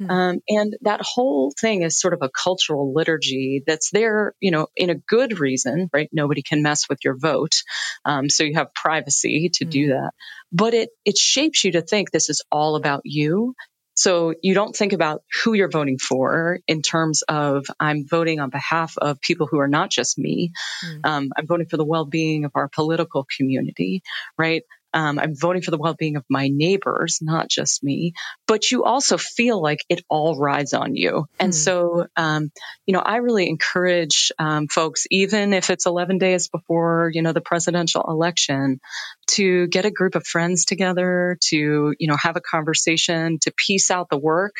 Hmm. 0.00 0.10
Um, 0.10 0.38
and 0.48 0.76
that 0.82 1.00
whole 1.02 1.52
thing 1.60 1.82
is 1.82 2.00
sort 2.00 2.14
of 2.14 2.20
a 2.22 2.30
cultural 2.30 2.94
liturgy 2.94 3.62
that's 3.66 3.90
there, 3.90 4.34
you 4.40 4.50
know, 4.50 4.68
in 4.76 4.90
a 4.90 4.94
good 4.94 5.38
reason, 5.38 5.90
right? 5.92 6.08
Nobody 6.12 6.42
can 6.42 6.62
mess 6.62 6.88
with 6.88 7.00
your 7.04 7.16
vote. 7.16 7.62
Um, 8.04 8.30
so 8.30 8.44
you 8.44 8.54
have 8.54 8.72
privacy 8.74 9.50
to 9.54 9.66
mm. 9.66 9.70
do 9.70 9.84
hmm. 9.86 9.90
that. 9.90 10.10
But 10.52 10.74
it, 10.74 10.90
it 11.04 11.18
shapes 11.18 11.64
you 11.64 11.72
to 11.72 11.82
think 11.82 12.10
this 12.10 12.30
is 12.30 12.42
all 12.50 12.76
about 12.76 13.02
you. 13.04 13.54
So 13.94 14.32
you 14.42 14.54
don't 14.54 14.74
think 14.74 14.94
about 14.94 15.22
who 15.44 15.52
you're 15.52 15.68
voting 15.68 15.98
for 15.98 16.60
in 16.66 16.80
terms 16.80 17.22
of 17.28 17.66
I'm 17.78 18.06
voting 18.08 18.40
on 18.40 18.48
behalf 18.48 18.94
of 18.96 19.20
people 19.20 19.46
who 19.46 19.58
are 19.58 19.68
not 19.68 19.90
just 19.90 20.18
me. 20.18 20.52
Mm. 20.82 21.00
Um, 21.04 21.32
I'm 21.36 21.46
voting 21.46 21.66
for 21.66 21.76
the 21.76 21.84
well-being 21.84 22.46
of 22.46 22.52
our 22.54 22.68
political 22.68 23.26
community, 23.36 24.02
right? 24.38 24.62
Um, 24.92 25.18
I'm 25.18 25.34
voting 25.36 25.62
for 25.62 25.70
the 25.70 25.78
well-being 25.78 26.16
of 26.16 26.24
my 26.28 26.48
neighbors, 26.48 27.18
not 27.22 27.48
just 27.48 27.82
me. 27.82 28.12
But 28.46 28.70
you 28.70 28.84
also 28.84 29.18
feel 29.18 29.60
like 29.62 29.78
it 29.88 30.04
all 30.08 30.38
rides 30.38 30.74
on 30.74 30.96
you, 30.96 31.26
and 31.38 31.52
mm. 31.52 31.56
so 31.56 32.06
um, 32.16 32.50
you 32.86 32.94
know 32.94 33.00
I 33.00 33.16
really 33.16 33.48
encourage 33.48 34.32
um, 34.38 34.66
folks, 34.68 35.06
even 35.10 35.52
if 35.52 35.70
it's 35.70 35.86
11 35.86 36.18
days 36.18 36.48
before 36.48 37.10
you 37.12 37.22
know 37.22 37.32
the 37.32 37.40
presidential 37.40 38.04
election, 38.06 38.80
to 39.28 39.68
get 39.68 39.84
a 39.84 39.90
group 39.90 40.14
of 40.14 40.26
friends 40.26 40.64
together, 40.64 41.38
to 41.48 41.94
you 41.98 42.08
know 42.08 42.16
have 42.16 42.36
a 42.36 42.40
conversation, 42.40 43.38
to 43.42 43.52
piece 43.56 43.90
out 43.90 44.08
the 44.10 44.18
work, 44.18 44.56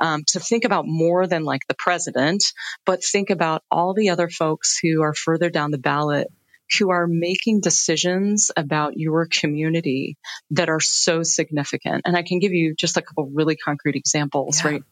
mm. 0.00 0.24
to 0.26 0.40
think 0.40 0.64
about 0.64 0.84
more 0.86 1.26
than 1.26 1.44
like 1.44 1.66
the 1.68 1.76
president, 1.78 2.44
but 2.86 3.02
think 3.04 3.30
about 3.30 3.62
all 3.70 3.94
the 3.94 4.10
other 4.10 4.28
folks 4.28 4.78
who 4.80 5.02
are 5.02 5.14
further 5.14 5.50
down 5.50 5.70
the 5.70 5.78
ballot 5.78 6.28
who 6.78 6.90
are 6.90 7.06
making 7.06 7.60
decisions 7.60 8.50
about 8.56 8.96
your 8.96 9.26
community 9.26 10.16
that 10.50 10.68
are 10.68 10.80
so 10.80 11.22
significant. 11.22 12.02
And 12.04 12.16
I 12.16 12.22
can 12.22 12.38
give 12.38 12.52
you 12.52 12.74
just 12.74 12.96
a 12.96 13.02
couple 13.02 13.30
really 13.32 13.56
concrete 13.56 13.96
examples, 13.96 14.60
yeah. 14.64 14.70
right? 14.70 14.82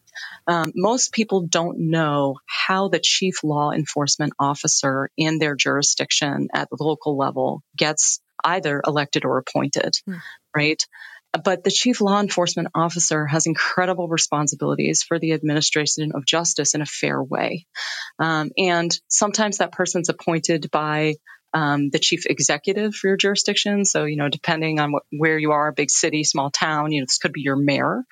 Um, 0.47 0.71
most 0.75 1.13
people 1.13 1.47
don't 1.47 1.89
know 1.89 2.37
how 2.45 2.89
the 2.89 2.99
chief 2.99 3.43
law 3.43 3.71
enforcement 3.71 4.33
officer 4.39 5.09
in 5.17 5.39
their 5.39 5.55
jurisdiction 5.55 6.49
at 6.53 6.69
the 6.69 6.83
local 6.83 7.17
level 7.17 7.63
gets 7.75 8.19
either 8.43 8.81
elected 8.85 9.25
or 9.25 9.37
appointed, 9.37 9.95
hmm. 10.05 10.15
right? 10.55 10.83
But 11.43 11.63
the 11.63 11.71
chief 11.71 12.01
law 12.01 12.19
enforcement 12.19 12.69
officer 12.75 13.25
has 13.25 13.45
incredible 13.45 14.09
responsibilities 14.09 15.01
for 15.01 15.17
the 15.17 15.31
administration 15.31 16.11
of 16.13 16.25
justice 16.25 16.75
in 16.75 16.81
a 16.81 16.85
fair 16.85 17.23
way. 17.23 17.67
Um, 18.19 18.51
and 18.57 18.97
sometimes 19.07 19.59
that 19.59 19.71
person's 19.71 20.09
appointed 20.09 20.69
by 20.71 21.15
um, 21.53 21.89
the 21.89 21.99
chief 21.99 22.25
executive 22.25 22.95
for 22.95 23.07
your 23.07 23.17
jurisdiction. 23.17 23.85
So, 23.85 24.05
you 24.05 24.17
know, 24.17 24.29
depending 24.29 24.79
on 24.79 24.91
what, 24.91 25.03
where 25.11 25.37
you 25.37 25.51
are, 25.51 25.67
a 25.67 25.73
big 25.73 25.91
city, 25.91 26.23
small 26.23 26.49
town, 26.49 26.91
you 26.91 27.01
know, 27.01 27.05
this 27.05 27.17
could 27.17 27.33
be 27.33 27.41
your 27.41 27.55
mayor. 27.55 28.03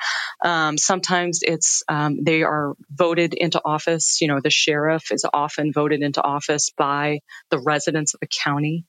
Um, 0.43 0.77
sometimes 0.77 1.39
it's 1.41 1.83
um, 1.87 2.23
they 2.23 2.43
are 2.43 2.73
voted 2.91 3.33
into 3.33 3.61
office. 3.63 4.21
You 4.21 4.27
know, 4.27 4.39
the 4.41 4.49
sheriff 4.49 5.11
is 5.11 5.25
often 5.31 5.73
voted 5.73 6.01
into 6.01 6.21
office 6.21 6.69
by 6.69 7.19
the 7.49 7.59
residents 7.59 8.13
of 8.13 8.19
a 8.23 8.27
county. 8.27 8.85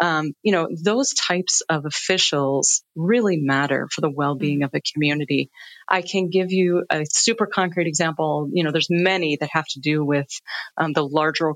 Um, 0.00 0.34
you 0.42 0.52
know, 0.52 0.68
those 0.82 1.14
types 1.14 1.62
of 1.68 1.86
officials 1.86 2.82
really 2.96 3.36
matter 3.36 3.88
for 3.92 4.00
the 4.00 4.10
well-being 4.10 4.58
mm-hmm. 4.58 4.64
of 4.64 4.74
a 4.74 4.80
community. 4.80 5.50
I 5.88 6.02
can 6.02 6.28
give 6.28 6.50
you 6.50 6.84
a 6.90 7.04
super 7.08 7.46
concrete 7.46 7.86
example. 7.86 8.48
You 8.52 8.64
know, 8.64 8.72
there's 8.72 8.88
many 8.90 9.36
that 9.36 9.50
have 9.52 9.66
to 9.68 9.80
do 9.80 10.04
with 10.04 10.28
um, 10.76 10.92
the 10.92 11.06
larger 11.06 11.48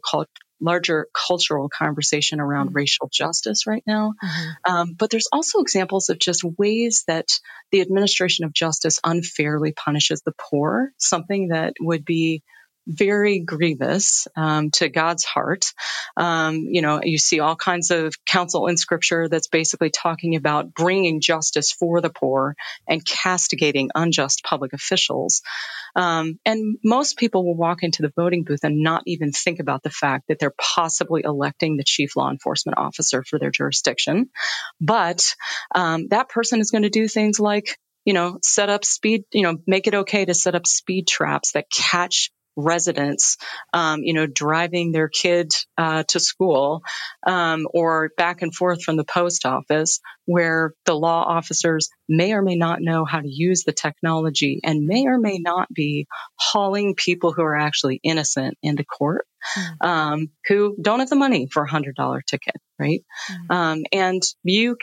larger 0.60 1.08
cultural 1.12 1.68
conversation 1.68 2.40
around 2.40 2.68
mm-hmm. 2.68 2.76
racial 2.76 3.08
justice 3.12 3.66
right 3.66 3.82
now. 3.86 4.14
Mm-hmm. 4.22 4.72
Um, 4.72 4.94
but 4.98 5.10
there's 5.10 5.28
also 5.32 5.60
examples 5.60 6.08
of 6.08 6.18
just 6.18 6.42
ways 6.44 7.04
that 7.06 7.26
the 7.70 7.80
administration 7.80 8.44
of 8.44 8.52
justice 8.52 8.98
unfairly 9.04 9.72
punishes 9.72 10.22
the 10.22 10.34
poor, 10.38 10.92
something 10.98 11.48
that 11.48 11.74
would 11.80 12.04
be 12.04 12.42
very 12.86 13.40
grievous 13.40 14.28
um, 14.36 14.70
to 14.72 14.88
God's 14.88 15.24
heart. 15.24 15.72
Um, 16.16 16.66
you 16.70 16.82
know, 16.82 17.00
you 17.02 17.18
see 17.18 17.40
all 17.40 17.56
kinds 17.56 17.90
of 17.90 18.14
counsel 18.24 18.66
in 18.68 18.76
Scripture 18.76 19.28
that's 19.28 19.48
basically 19.48 19.90
talking 19.90 20.36
about 20.36 20.72
bringing 20.74 21.20
justice 21.20 21.72
for 21.72 22.00
the 22.00 22.10
poor 22.10 22.54
and 22.88 23.04
castigating 23.04 23.90
unjust 23.94 24.44
public 24.44 24.72
officials. 24.72 25.42
Um, 25.94 26.38
and 26.44 26.78
most 26.84 27.16
people 27.16 27.44
will 27.44 27.56
walk 27.56 27.82
into 27.82 28.02
the 28.02 28.12
voting 28.14 28.44
booth 28.44 28.64
and 28.64 28.82
not 28.82 29.02
even 29.06 29.32
think 29.32 29.60
about 29.60 29.82
the 29.82 29.90
fact 29.90 30.28
that 30.28 30.38
they're 30.38 30.54
possibly 30.58 31.22
electing 31.24 31.76
the 31.76 31.84
chief 31.84 32.16
law 32.16 32.30
enforcement 32.30 32.78
officer 32.78 33.24
for 33.24 33.38
their 33.38 33.50
jurisdiction. 33.50 34.28
But 34.80 35.34
um, 35.74 36.08
that 36.08 36.28
person 36.28 36.60
is 36.60 36.70
going 36.70 36.82
to 36.82 36.90
do 36.90 37.08
things 37.08 37.40
like 37.40 37.78
you 38.06 38.12
know, 38.12 38.38
set 38.40 38.70
up 38.70 38.84
speed, 38.84 39.24
you 39.32 39.42
know, 39.42 39.58
make 39.66 39.88
it 39.88 39.94
okay 39.94 40.24
to 40.24 40.32
set 40.32 40.54
up 40.54 40.64
speed 40.64 41.08
traps 41.08 41.52
that 41.52 41.68
catch 41.68 42.30
residents, 42.56 43.36
um, 43.72 44.02
you 44.02 44.12
know, 44.12 44.26
driving 44.26 44.92
their 44.92 45.08
kid 45.08 45.52
uh, 45.76 46.02
to 46.08 46.18
school 46.18 46.82
um, 47.26 47.68
or 47.72 48.10
back 48.16 48.42
and 48.42 48.54
forth 48.54 48.82
from 48.82 48.96
the 48.96 49.04
post 49.04 49.46
office, 49.46 50.00
where 50.24 50.72
the 50.86 50.94
law 50.94 51.22
officers 51.22 51.90
may 52.08 52.32
or 52.32 52.42
may 52.42 52.56
not 52.56 52.80
know 52.80 53.04
how 53.04 53.20
to 53.20 53.28
use 53.28 53.64
the 53.64 53.72
technology 53.72 54.60
and 54.64 54.86
may 54.86 55.06
or 55.06 55.18
may 55.18 55.38
not 55.38 55.72
be 55.72 56.06
hauling 56.36 56.94
people 56.94 57.32
who 57.32 57.42
are 57.42 57.56
actually 57.56 58.00
innocent 58.02 58.56
into 58.62 58.84
court. 58.84 59.26
Mm. 59.56 59.86
Um, 59.86 60.30
who 60.48 60.76
don't 60.80 60.98
have 60.98 61.08
the 61.08 61.14
money 61.14 61.46
for 61.46 61.62
a 61.62 61.70
hundred 61.70 61.94
dollar 61.94 62.20
ticket, 62.20 62.56
right? 62.80 63.04
Mm. 63.30 63.54
Um, 63.54 63.82
and 63.92 64.22
you 64.42 64.76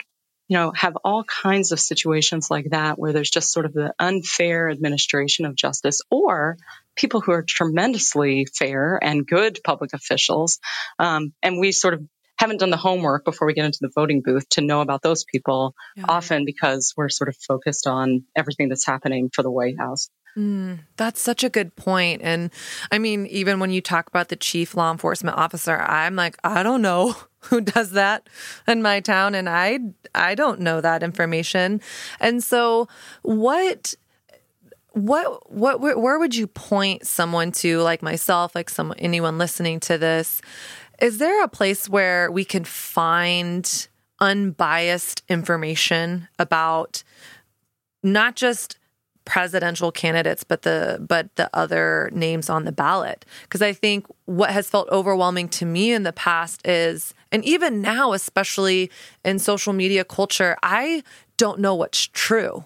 you 0.48 0.58
know, 0.58 0.72
have 0.74 0.96
all 1.04 1.24
kinds 1.24 1.72
of 1.72 1.80
situations 1.80 2.50
like 2.50 2.70
that 2.70 2.98
where 2.98 3.12
there's 3.12 3.30
just 3.30 3.52
sort 3.52 3.66
of 3.66 3.72
the 3.72 3.94
unfair 3.98 4.68
administration 4.68 5.46
of 5.46 5.54
justice 5.54 6.00
or 6.10 6.58
people 6.96 7.20
who 7.20 7.32
are 7.32 7.42
tremendously 7.42 8.46
fair 8.46 8.98
and 9.02 9.26
good 9.26 9.60
public 9.64 9.92
officials. 9.94 10.60
Um, 10.98 11.32
and 11.42 11.58
we 11.58 11.72
sort 11.72 11.94
of 11.94 12.02
haven't 12.36 12.60
done 12.60 12.70
the 12.70 12.76
homework 12.76 13.24
before 13.24 13.46
we 13.46 13.54
get 13.54 13.64
into 13.64 13.78
the 13.80 13.90
voting 13.94 14.20
booth 14.22 14.48
to 14.50 14.60
know 14.60 14.80
about 14.80 15.02
those 15.02 15.24
people, 15.24 15.74
yeah. 15.96 16.04
often 16.08 16.44
because 16.44 16.92
we're 16.96 17.08
sort 17.08 17.28
of 17.28 17.36
focused 17.36 17.86
on 17.86 18.24
everything 18.36 18.68
that's 18.68 18.86
happening 18.86 19.30
for 19.32 19.42
the 19.42 19.50
White 19.50 19.78
House. 19.78 20.10
Mm, 20.36 20.80
that's 20.96 21.20
such 21.20 21.44
a 21.44 21.48
good 21.48 21.76
point. 21.76 22.20
And 22.24 22.50
I 22.90 22.98
mean, 22.98 23.26
even 23.26 23.60
when 23.60 23.70
you 23.70 23.80
talk 23.80 24.08
about 24.08 24.28
the 24.28 24.36
chief 24.36 24.74
law 24.74 24.90
enforcement 24.90 25.36
officer, 25.36 25.80
I'm 25.80 26.16
like, 26.16 26.36
I 26.42 26.64
don't 26.64 26.82
know 26.82 27.14
who 27.40 27.60
does 27.60 27.92
that 27.92 28.28
in 28.66 28.82
my 28.82 29.00
town 29.00 29.34
and 29.34 29.48
I 29.48 29.78
I 30.14 30.34
don't 30.34 30.60
know 30.60 30.80
that 30.80 31.02
information. 31.02 31.80
And 32.18 32.42
so 32.42 32.88
what 33.22 33.94
what 34.92 35.52
what 35.52 35.80
where, 35.80 35.98
where 35.98 36.18
would 36.18 36.34
you 36.34 36.46
point 36.48 37.06
someone 37.06 37.52
to 37.52 37.80
like 37.80 38.02
myself 38.02 38.54
like 38.54 38.70
some 38.70 38.94
anyone 38.98 39.38
listening 39.38 39.80
to 39.80 39.98
this 39.98 40.40
is 41.00 41.18
there 41.18 41.42
a 41.42 41.48
place 41.48 41.88
where 41.88 42.30
we 42.30 42.44
can 42.44 42.64
find 42.64 43.88
unbiased 44.20 45.22
information 45.28 46.28
about 46.38 47.02
not 48.04 48.36
just 48.36 48.78
presidential 49.24 49.90
candidates 49.90 50.44
but 50.44 50.62
the 50.62 51.04
but 51.06 51.34
the 51.36 51.48
other 51.54 52.10
names 52.12 52.50
on 52.50 52.64
the 52.64 52.72
ballot. 52.72 53.24
Because 53.42 53.62
i 53.62 53.72
think 53.72 54.06
what 54.26 54.50
has 54.50 54.68
felt 54.68 54.88
overwhelming 54.90 55.48
to 55.48 55.64
me 55.64 55.92
in 55.92 56.02
the 56.02 56.12
past 56.12 56.66
is 56.66 57.14
and 57.32 57.44
even 57.44 57.80
now 57.80 58.12
especially 58.12 58.90
in 59.24 59.38
social 59.38 59.72
media 59.72 60.04
culture 60.04 60.56
i 60.62 61.02
don't 61.36 61.58
know 61.58 61.74
what's 61.74 62.06
true. 62.06 62.64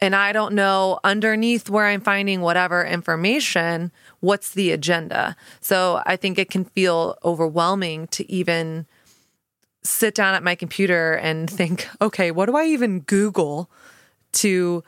And 0.00 0.14
i 0.14 0.32
don't 0.32 0.54
know 0.54 1.00
underneath 1.02 1.70
where 1.70 1.86
i'm 1.86 2.00
finding 2.00 2.40
whatever 2.40 2.84
information 2.84 3.90
what's 4.20 4.50
the 4.50 4.70
agenda. 4.72 5.36
So 5.60 6.02
i 6.04 6.16
think 6.16 6.38
it 6.38 6.50
can 6.50 6.64
feel 6.64 7.16
overwhelming 7.24 8.06
to 8.08 8.30
even 8.30 8.86
sit 9.82 10.14
down 10.14 10.34
at 10.34 10.42
my 10.42 10.54
computer 10.54 11.14
and 11.14 11.48
think 11.48 11.88
okay 12.00 12.30
what 12.30 12.46
do 12.46 12.56
i 12.56 12.64
even 12.66 13.00
google 13.00 13.70
to 14.32 14.82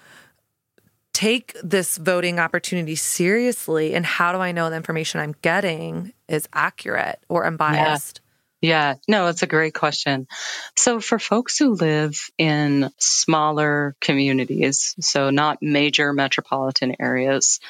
take 1.12 1.56
this 1.62 1.96
voting 1.96 2.38
opportunity 2.38 2.94
seriously 2.94 3.94
and 3.94 4.06
how 4.06 4.32
do 4.32 4.38
I 4.38 4.52
know 4.52 4.70
the 4.70 4.76
information 4.76 5.20
I'm 5.20 5.34
getting 5.42 6.12
is 6.28 6.48
accurate 6.52 7.22
or 7.28 7.46
unbiased? 7.46 8.20
Yeah. 8.60 8.92
yeah. 8.92 8.94
no, 9.08 9.26
it's 9.26 9.42
a 9.42 9.46
great 9.46 9.74
question. 9.74 10.28
So, 10.76 11.00
for 11.00 11.18
folks 11.18 11.58
who 11.58 11.74
live 11.74 12.18
in 12.38 12.90
smaller 12.98 13.96
communities, 14.00 14.94
so 15.00 15.30
not 15.30 15.58
major 15.60 16.12
metropolitan 16.12 16.96
areas, 17.00 17.60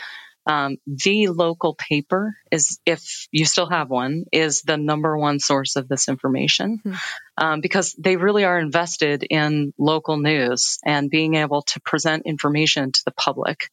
um, 0.50 0.78
the 0.84 1.28
local 1.28 1.76
paper 1.76 2.34
is, 2.50 2.80
if 2.84 3.28
you 3.30 3.44
still 3.44 3.70
have 3.70 3.88
one, 3.88 4.24
is 4.32 4.62
the 4.62 4.76
number 4.76 5.16
one 5.16 5.38
source 5.38 5.76
of 5.76 5.86
this 5.86 6.08
information 6.08 6.80
mm-hmm. 6.84 6.96
um, 7.38 7.60
because 7.60 7.94
they 7.94 8.16
really 8.16 8.42
are 8.42 8.58
invested 8.58 9.24
in 9.30 9.72
local 9.78 10.16
news 10.16 10.78
and 10.84 11.08
being 11.08 11.36
able 11.36 11.62
to 11.62 11.80
present 11.82 12.24
information 12.26 12.90
to 12.90 13.00
the 13.04 13.12
public. 13.12 13.68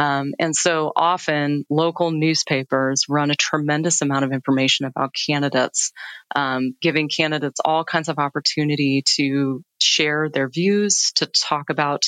Um, 0.00 0.32
and 0.38 0.56
so 0.56 0.92
often 0.96 1.66
local 1.68 2.10
newspapers 2.10 3.04
run 3.06 3.30
a 3.30 3.34
tremendous 3.34 4.00
amount 4.00 4.24
of 4.24 4.32
information 4.32 4.86
about 4.86 5.14
candidates, 5.14 5.92
um, 6.34 6.74
giving 6.80 7.10
candidates 7.10 7.60
all 7.62 7.84
kinds 7.84 8.08
of 8.08 8.18
opportunity 8.18 9.02
to 9.16 9.62
share 9.78 10.30
their 10.32 10.48
views, 10.48 11.12
to 11.16 11.26
talk 11.26 11.68
about, 11.68 12.04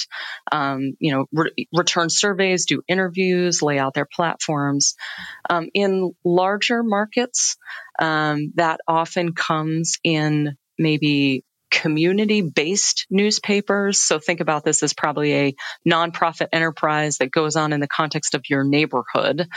um, 0.50 0.94
you 1.00 1.12
know, 1.12 1.26
re- 1.32 1.68
return 1.76 2.08
surveys, 2.08 2.64
do 2.64 2.82
interviews, 2.88 3.60
lay 3.60 3.78
out 3.78 3.92
their 3.92 4.08
platforms. 4.10 4.94
Um, 5.50 5.68
in 5.74 6.14
larger 6.24 6.82
markets, 6.82 7.58
um, 7.98 8.52
that 8.54 8.80
often 8.88 9.34
comes 9.34 9.98
in 10.02 10.56
maybe 10.78 11.44
community 11.72 12.42
based 12.42 13.06
newspapers. 13.10 13.98
So 13.98 14.18
think 14.18 14.40
about 14.40 14.62
this 14.62 14.82
as 14.82 14.92
probably 14.92 15.32
a 15.34 15.54
nonprofit 15.88 16.48
enterprise 16.52 17.16
that 17.18 17.32
goes 17.32 17.56
on 17.56 17.72
in 17.72 17.80
the 17.80 17.88
context 17.88 18.34
of 18.34 18.42
your 18.48 18.62
neighborhood, 18.62 19.48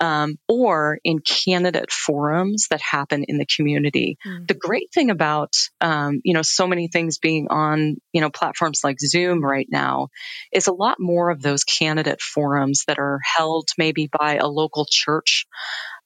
um, 0.00 0.38
or 0.48 0.98
in 1.04 1.18
candidate 1.18 1.90
forums 1.90 2.68
that 2.70 2.80
happen 2.80 3.24
in 3.24 3.36
the 3.36 3.46
community. 3.46 4.16
Mm. 4.24 4.46
The 4.46 4.54
great 4.54 4.92
thing 4.94 5.10
about, 5.10 5.56
um, 5.80 6.20
you 6.24 6.34
know, 6.34 6.42
so 6.42 6.68
many 6.68 6.86
things 6.88 7.18
being 7.18 7.48
on, 7.50 7.96
you 8.12 8.20
know, 8.20 8.30
platforms 8.30 8.82
like 8.84 9.00
Zoom 9.00 9.44
right 9.44 9.68
now 9.68 10.08
is 10.52 10.68
a 10.68 10.72
lot 10.72 10.98
more 11.00 11.30
of 11.30 11.42
those 11.42 11.64
candidate 11.64 12.22
forums 12.22 12.84
that 12.86 12.98
are 12.98 13.18
held 13.36 13.68
maybe 13.76 14.08
by 14.18 14.36
a 14.36 14.46
local 14.46 14.86
church 14.88 15.46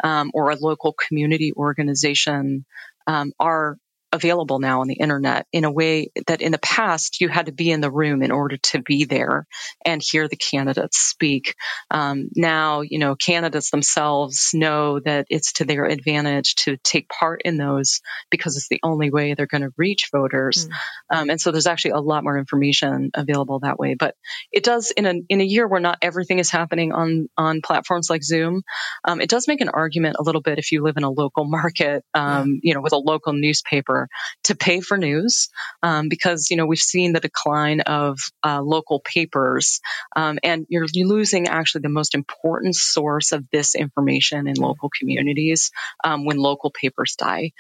um, 0.03 0.31
or 0.33 0.51
a 0.51 0.57
local 0.57 0.95
community 0.95 1.53
organization 1.55 2.65
um, 3.07 3.33
are 3.39 3.77
available 4.13 4.59
now 4.59 4.81
on 4.81 4.89
the 4.89 4.95
internet 4.95 5.47
in 5.53 5.65
a 5.65 5.71
way 5.71 6.11
that 6.27 6.41
in 6.41 6.53
the 6.53 6.59
past 6.59 7.21
you 7.21 7.29
had 7.29 7.47
to 7.47 7.53
be 7.53 7.71
in 7.71 7.81
the 7.81 7.91
room 7.91 8.23
in 8.23 8.33
order 8.33 8.57
to 8.57 8.83
be 8.83 9.05
there 9.05 9.47
and 9.85 10.03
hear 10.03 10.29
the 10.29 10.37
candidates 10.37 10.99
speak. 10.99 11.55
Um, 11.91 12.29
now, 12.35 12.81
you 12.81 12.99
know, 12.99 13.15
candidates 13.15 13.71
themselves 13.71 14.51
know 14.53 15.01
that 15.01 15.27
it's 15.31 15.53
to 15.55 15.65
their 15.65 15.85
advantage 15.85 16.57
to 16.57 16.77
take 16.79 17.09
part 17.09 17.43
in 17.45 17.57
those 17.57 18.01
because 18.31 18.57
it's 18.57 18.69
the 18.69 18.81
only 18.83 19.11
way 19.11 19.35
they're 19.35 19.47
going 19.47 19.63
to 19.63 19.73
reach 19.77 20.09
voters. 20.13 20.67
Mm. 20.67 21.17
Um, 21.17 21.31
and 21.31 21.41
so 21.41 21.53
there's 21.53 21.67
actually 21.67 21.93
a 21.93 22.01
lot 22.01 22.25
more 22.25 22.39
information 22.39 23.11
available 23.15 23.61
that 23.61 23.79
way. 23.79 23.95
But 23.95 24.17
it 24.53 24.65
does 24.65 24.91
in 24.91 25.07
a 25.07 25.15
in 25.29 25.41
a 25.41 25.45
year 25.45 25.69
where 25.69 25.81
not 25.81 25.99
everything 26.03 26.39
is 26.39 26.51
happening 26.51 26.93
on 26.93 27.29
on 27.37 27.61
platforms 27.63 28.11
like 28.11 28.25
Zoom. 28.25 28.63
Um, 29.05 29.21
it 29.21 29.31
does 29.31 29.47
make 29.47 29.61
an 29.61 29.69
argument 29.69 30.17
a 30.19 30.23
little 30.23 30.41
bit 30.41 30.59
if 30.59 30.73
you 30.73 30.83
live 30.83 30.97
in 30.97 31.05
a 31.05 31.11
local 31.11 31.45
market, 31.51 32.05
yeah. 32.15 32.41
Um, 32.41 32.61
you 32.63 32.75
know, 32.75 32.81
with 32.81 32.93
a 32.93 32.99
local 32.99 33.33
newspaper 33.33 34.00
to 34.45 34.55
pay 34.55 34.81
for 34.81 34.97
news 34.97 35.49
um, 35.83 36.09
because 36.09 36.51
you 36.51 36.57
know 36.57 36.67
we've 36.67 36.79
seen 36.79 37.13
the 37.13 37.21
decline 37.21 37.81
of 37.81 38.19
uh, 38.45 38.61
local 38.61 39.01
papers 39.01 39.81
um, 40.17 40.39
and 40.43 40.67
you're, 40.69 40.87
losing 40.95 41.49
actually 41.49 41.81
the 41.81 41.89
most 41.89 42.15
important 42.15 42.75
source 42.75 43.33
of 43.33 43.45
this 43.51 43.75
information 43.75 44.47
in 44.47 44.55
local 44.57 44.91
communities 44.99 45.71
um, 46.05 46.25
when 46.25 46.37
local 46.37 46.71
papers 46.71 47.17
die 47.17 47.53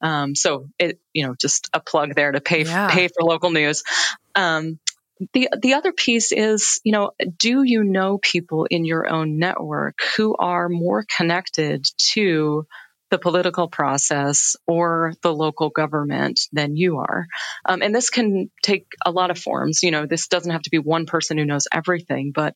um, 0.00 0.34
so 0.34 0.68
it 0.78 0.98
you 1.12 1.26
know 1.26 1.34
just 1.34 1.68
a 1.72 1.80
plug 1.80 2.14
there 2.14 2.32
to 2.32 2.40
pay 2.40 2.64
yeah. 2.64 2.88
pay 2.88 3.08
for 3.08 3.22
local 3.22 3.50
news 3.50 3.82
um, 4.34 4.78
the 5.32 5.48
the 5.60 5.74
other 5.74 5.92
piece 5.92 6.32
is, 6.32 6.80
you 6.84 6.92
know, 6.92 7.12
do 7.38 7.62
you 7.62 7.84
know 7.84 8.18
people 8.18 8.66
in 8.66 8.84
your 8.84 9.08
own 9.08 9.38
network 9.38 9.98
who 10.16 10.36
are 10.36 10.68
more 10.68 11.04
connected 11.16 11.86
to 12.12 12.66
the 13.10 13.18
political 13.18 13.68
process 13.68 14.56
or 14.66 15.12
the 15.22 15.32
local 15.32 15.70
government 15.70 16.40
than 16.52 16.76
you 16.76 16.98
are. 16.98 17.26
Um, 17.64 17.82
and 17.82 17.94
this 17.94 18.10
can 18.10 18.50
take 18.62 18.86
a 19.04 19.10
lot 19.10 19.30
of 19.30 19.38
forms. 19.38 19.82
You 19.82 19.90
know, 19.90 20.06
this 20.06 20.28
doesn't 20.28 20.50
have 20.50 20.62
to 20.62 20.70
be 20.70 20.78
one 20.78 21.06
person 21.06 21.38
who 21.38 21.44
knows 21.44 21.68
everything, 21.72 22.32
but, 22.34 22.54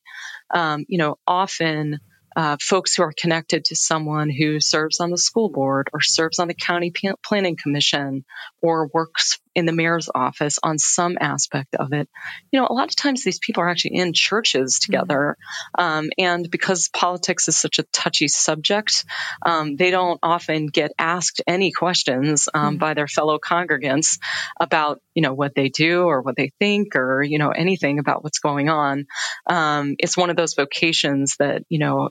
um, 0.53 0.85
you 0.87 0.97
know, 0.97 1.17
often 1.25 1.99
uh, 2.35 2.57
folks 2.61 2.95
who 2.95 3.03
are 3.03 3.13
connected 3.17 3.65
to 3.65 3.75
someone 3.75 4.29
who 4.29 4.59
serves 4.59 4.99
on 4.99 5.09
the 5.09 5.17
school 5.17 5.49
board 5.49 5.89
or 5.93 6.01
serves 6.01 6.39
on 6.39 6.47
the 6.47 6.53
county 6.53 6.91
p- 6.91 7.11
planning 7.25 7.57
commission 7.61 8.23
or 8.61 8.89
works 8.93 9.39
in 9.55 9.65
the 9.65 9.73
mayor's 9.73 10.09
office 10.13 10.59
on 10.63 10.77
some 10.77 11.17
aspect 11.19 11.75
of 11.75 11.93
it. 11.93 12.09
You 12.51 12.59
know, 12.59 12.67
a 12.69 12.73
lot 12.73 12.89
of 12.89 12.95
times 12.95 13.23
these 13.23 13.39
people 13.39 13.63
are 13.63 13.69
actually 13.69 13.95
in 13.95 14.13
churches 14.13 14.75
mm-hmm. 14.75 14.91
together. 14.91 15.37
Um, 15.77 16.09
and 16.17 16.49
because 16.49 16.89
politics 16.93 17.47
is 17.47 17.57
such 17.57 17.79
a 17.79 17.83
touchy 17.91 18.27
subject, 18.27 19.05
um, 19.45 19.75
they 19.75 19.91
don't 19.91 20.19
often 20.23 20.67
get 20.67 20.91
asked 20.97 21.41
any 21.47 21.71
questions 21.71 22.47
um, 22.53 22.61
mm-hmm. 22.61 22.77
by 22.77 22.93
their 22.93 23.07
fellow 23.07 23.39
congregants 23.39 24.19
about, 24.59 25.01
you 25.13 25.21
know, 25.21 25.33
what 25.33 25.53
they 25.55 25.69
do 25.69 26.03
or 26.03 26.21
what 26.21 26.35
they 26.35 26.51
think 26.59 26.95
or, 26.95 27.21
you 27.21 27.39
know, 27.39 27.49
anything 27.49 27.99
about 27.99 28.23
what's 28.23 28.39
going 28.39 28.69
on. 28.69 29.05
Um, 29.47 29.95
it's 29.99 30.17
one 30.17 30.29
of 30.29 30.35
those 30.35 30.53
vocations 30.53 31.35
that, 31.39 31.63
you 31.69 31.79
know, 31.79 32.09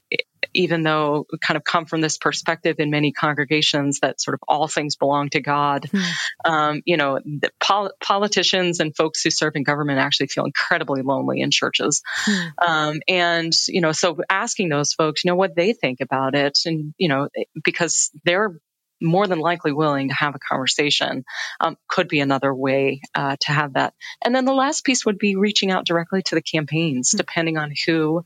even 0.55 0.83
though 0.83 1.27
kind 1.45 1.57
of 1.57 1.65
come 1.65 1.87
from 1.87 2.01
this 2.01 2.19
perspective 2.19 2.77
in 2.79 2.91
many 2.91 3.13
congregations 3.13 4.01
that 4.01 4.21
sort 4.21 4.35
of 4.35 4.41
all 4.49 4.69
things 4.69 4.97
belong 4.97 5.29
to 5.31 5.41
God, 5.41 5.89
mm. 5.93 6.13
um, 6.45 6.83
you 6.85 6.97
know, 6.97 7.19
pol- 7.61 7.93
politicians 8.03 8.81
and 8.81 8.95
folks 8.97 9.23
who 9.23 9.31
serve 9.31 9.57
in 9.57 9.63
government 9.63 9.99
actually 9.99 10.27
feel 10.29 10.45
incredibly 10.45 11.03
lonely 11.03 11.41
in 11.41 11.51
churches. 11.51 12.03
Mm. 12.27 12.53
Um, 12.67 13.01
and, 13.09 13.53
you 13.69 13.81
know, 13.81 13.93
so 13.93 14.19
asking 14.29 14.69
those 14.69 14.93
folks, 14.93 15.25
you 15.25 15.31
know, 15.31 15.37
what 15.37 15.57
they 15.57 15.73
think 15.73 16.01
about 16.01 16.35
it 16.35 16.59
and, 16.67 16.95
you 16.99 17.09
know, 17.09 17.29
because 17.63 18.11
they're 18.25 18.55
more 19.01 19.27
than 19.27 19.39
likely 19.39 19.73
willing 19.73 20.09
to 20.09 20.15
have 20.15 20.35
a 20.35 20.39
conversation 20.39 21.25
um, 21.61 21.77
could 21.89 22.09
be 22.09 22.21
another 22.21 22.55
way 22.55 23.01
uh, 23.15 23.37
to 23.41 23.53
have 23.53 23.75
that. 23.75 23.95
And 24.25 24.35
then 24.35 24.45
the 24.45 24.53
last 24.53 24.85
piece 24.85 25.07
would 25.07 25.19
be 25.19 25.37
reaching 25.37 25.71
out 25.71 25.87
directly 25.87 26.23
to 26.23 26.35
the 26.35 26.43
campaigns, 26.43 27.11
mm-hmm. 27.11 27.19
depending 27.19 27.57
on 27.59 27.73
who, 27.87 28.25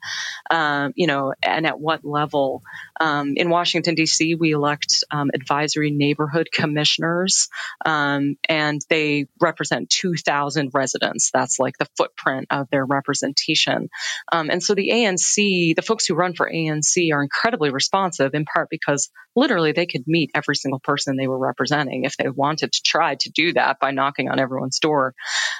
um, 0.50 0.92
you 0.96 1.06
know, 1.06 1.34
and 1.42 1.66
at 1.66 1.80
what 1.80 2.04
level. 2.04 2.62
Um, 3.00 3.34
in 3.36 3.50
Washington, 3.50 3.94
D.C., 3.94 4.34
we 4.34 4.52
elect 4.52 5.04
um, 5.10 5.30
advisory 5.34 5.90
neighborhood 5.90 6.48
commissioners, 6.52 7.48
um, 7.84 8.36
and 8.48 8.80
they 8.88 9.26
represent 9.40 9.90
2,000 9.90 10.70
residents. 10.72 11.30
That's 11.32 11.58
like 11.58 11.78
the 11.78 11.88
footprint 11.96 12.48
of 12.50 12.68
their 12.70 12.84
representation. 12.84 13.88
Um, 14.32 14.50
and 14.50 14.62
so 14.62 14.74
the 14.74 14.90
ANC, 14.90 15.74
the 15.74 15.82
folks 15.82 16.06
who 16.06 16.14
run 16.14 16.34
for 16.34 16.50
ANC 16.50 17.12
are 17.12 17.22
incredibly 17.22 17.70
responsive 17.70 18.34
in 18.34 18.44
part 18.44 18.68
because 18.70 19.10
literally 19.36 19.72
they 19.72 19.86
could 19.86 20.04
meet 20.06 20.30
every 20.34 20.56
single 20.64 20.80
person 20.80 21.16
they 21.16 21.28
were 21.28 21.38
representing 21.38 22.04
if 22.04 22.16
they 22.16 22.28
wanted 22.28 22.72
to 22.72 22.82
try 22.82 23.14
to 23.16 23.30
do 23.30 23.52
that 23.52 23.78
by 23.78 23.90
knocking 23.90 24.30
on 24.30 24.38
everyone's 24.38 24.78
door. 24.78 25.14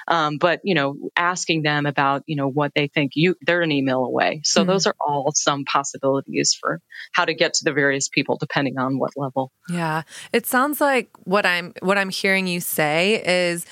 Um, 0.07 0.37
but 0.37 0.61
you 0.63 0.75
know, 0.75 0.97
asking 1.15 1.61
them 1.61 1.85
about 1.85 2.23
you 2.25 2.35
know 2.35 2.47
what 2.47 2.73
they 2.75 2.87
think, 2.87 3.11
you 3.15 3.35
they're 3.41 3.61
an 3.61 3.71
email 3.71 4.03
away. 4.03 4.41
So 4.43 4.61
mm-hmm. 4.61 4.71
those 4.71 4.87
are 4.87 4.95
all 4.99 5.31
some 5.35 5.63
possibilities 5.65 6.57
for 6.59 6.81
how 7.13 7.25
to 7.25 7.33
get 7.33 7.53
to 7.55 7.63
the 7.63 7.71
various 7.71 8.09
people 8.09 8.37
depending 8.37 8.77
on 8.77 8.97
what 8.97 9.11
level. 9.15 9.51
Yeah, 9.69 10.01
it 10.33 10.45
sounds 10.45 10.81
like 10.81 11.09
what 11.23 11.45
I'm 11.45 11.73
what 11.81 11.97
I'm 11.97 12.09
hearing 12.09 12.47
you 12.47 12.59
say 12.59 13.21
is 13.25 13.65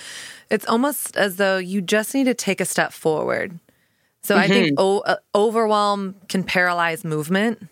it's 0.49 0.65
almost 0.67 1.17
as 1.17 1.37
though 1.37 1.57
you 1.57 1.81
just 1.81 2.13
need 2.13 2.25
to 2.25 2.35
take 2.35 2.61
a 2.61 2.65
step 2.65 2.93
forward. 2.93 3.59
So 4.21 4.35
mm-hmm. 4.35 4.43
I 4.43 4.47
think 4.47 4.67
mm-hmm. 4.67 4.75
o- 4.77 4.99
uh, 4.99 5.15
overwhelm 5.35 6.15
can 6.29 6.43
paralyze 6.43 7.03
movement 7.03 7.67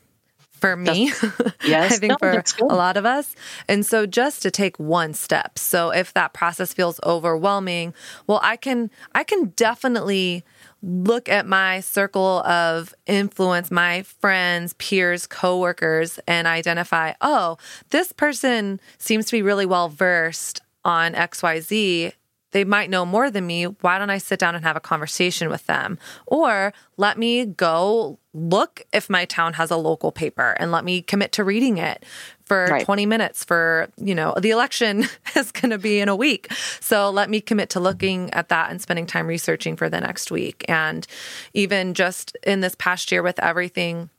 for 0.62 0.76
me. 0.76 1.12
yes, 1.66 1.94
I 1.94 1.98
think 1.98 2.12
no, 2.12 2.18
for 2.22 2.44
a 2.62 2.76
lot 2.76 2.96
of 2.96 3.06
us. 3.06 3.36
And 3.68 3.86
so 3.86 4.06
just 4.06 4.42
to 4.44 4.52
take 4.52 4.80
one 4.80 5.14
step. 5.14 5.58
So 5.60 5.90
if 5.90 6.14
that 6.14 6.34
process 6.34 6.74
feels 6.74 7.00
overwhelming, 7.04 7.94
well, 8.28 8.40
I 8.44 8.56
can 8.56 8.92
I 9.14 9.24
can 9.24 9.48
definitely 9.56 10.46
look 10.84 11.28
at 11.30 11.46
my 11.46 11.80
circle 11.80 12.42
of 12.44 12.94
influence, 13.06 13.70
my 13.70 14.04
friends, 14.04 14.74
peers, 14.74 15.28
coworkers, 15.28 16.20
and 16.28 16.48
identify, 16.48 17.14
oh, 17.22 17.58
this 17.90 18.12
person 18.12 18.80
seems 18.98 19.26
to 19.26 19.32
be 19.32 19.42
really 19.42 19.66
well 19.66 19.90
versed 19.90 20.62
on 20.84 21.14
XYZ 21.14 22.14
they 22.52 22.64
might 22.64 22.90
know 22.90 23.06
more 23.06 23.32
than 23.32 23.48
me. 23.48 23.66
Why 23.66 23.98
don't 23.98 24.10
I 24.10 24.18
sit 24.18 24.40
down 24.40 24.56
and 24.56 24.64
have 24.64 24.76
a 24.76 24.82
conversation 24.82 25.50
with 25.50 25.66
them? 25.68 25.98
Or 26.26 26.74
let 26.98 27.18
me 27.18 27.46
go 27.46 28.20
look 28.34 28.84
if 28.94 29.10
my 29.10 29.26
town 29.26 29.54
has 29.54 29.72
a 29.72 29.76
local 29.78 30.12
paper 30.12 30.56
and 30.60 30.72
let 30.72 30.86
me 30.86 31.02
commit 31.02 31.34
to 31.34 31.44
reading 31.44 31.78
it 31.78 32.06
for 32.46 32.68
right. 32.68 32.86
20 32.86 33.06
minutes 33.06 33.44
for, 33.44 33.90
you 33.98 34.16
know, 34.16 34.34
the 34.40 34.52
election 34.52 35.06
is 35.36 35.52
going 35.52 35.72
to 35.72 35.78
be 35.78 36.00
in 36.00 36.10
a 36.10 36.16
week. 36.16 36.52
So 36.80 37.10
let 37.10 37.30
me 37.30 37.42
commit 37.42 37.70
to 37.72 37.80
looking 37.80 38.34
at 38.34 38.50
that 38.50 38.72
and 38.72 38.82
spending 38.82 39.06
time 39.06 39.28
researching 39.28 39.76
for 39.76 39.90
the 39.90 40.00
next 40.00 40.32
week. 40.32 40.66
And 40.70 41.06
even 41.54 41.94
just 41.94 42.38
in 42.44 42.62
this 42.62 42.76
past 42.76 43.12
year 43.12 43.24
with 43.24 43.40
everything 43.40 44.10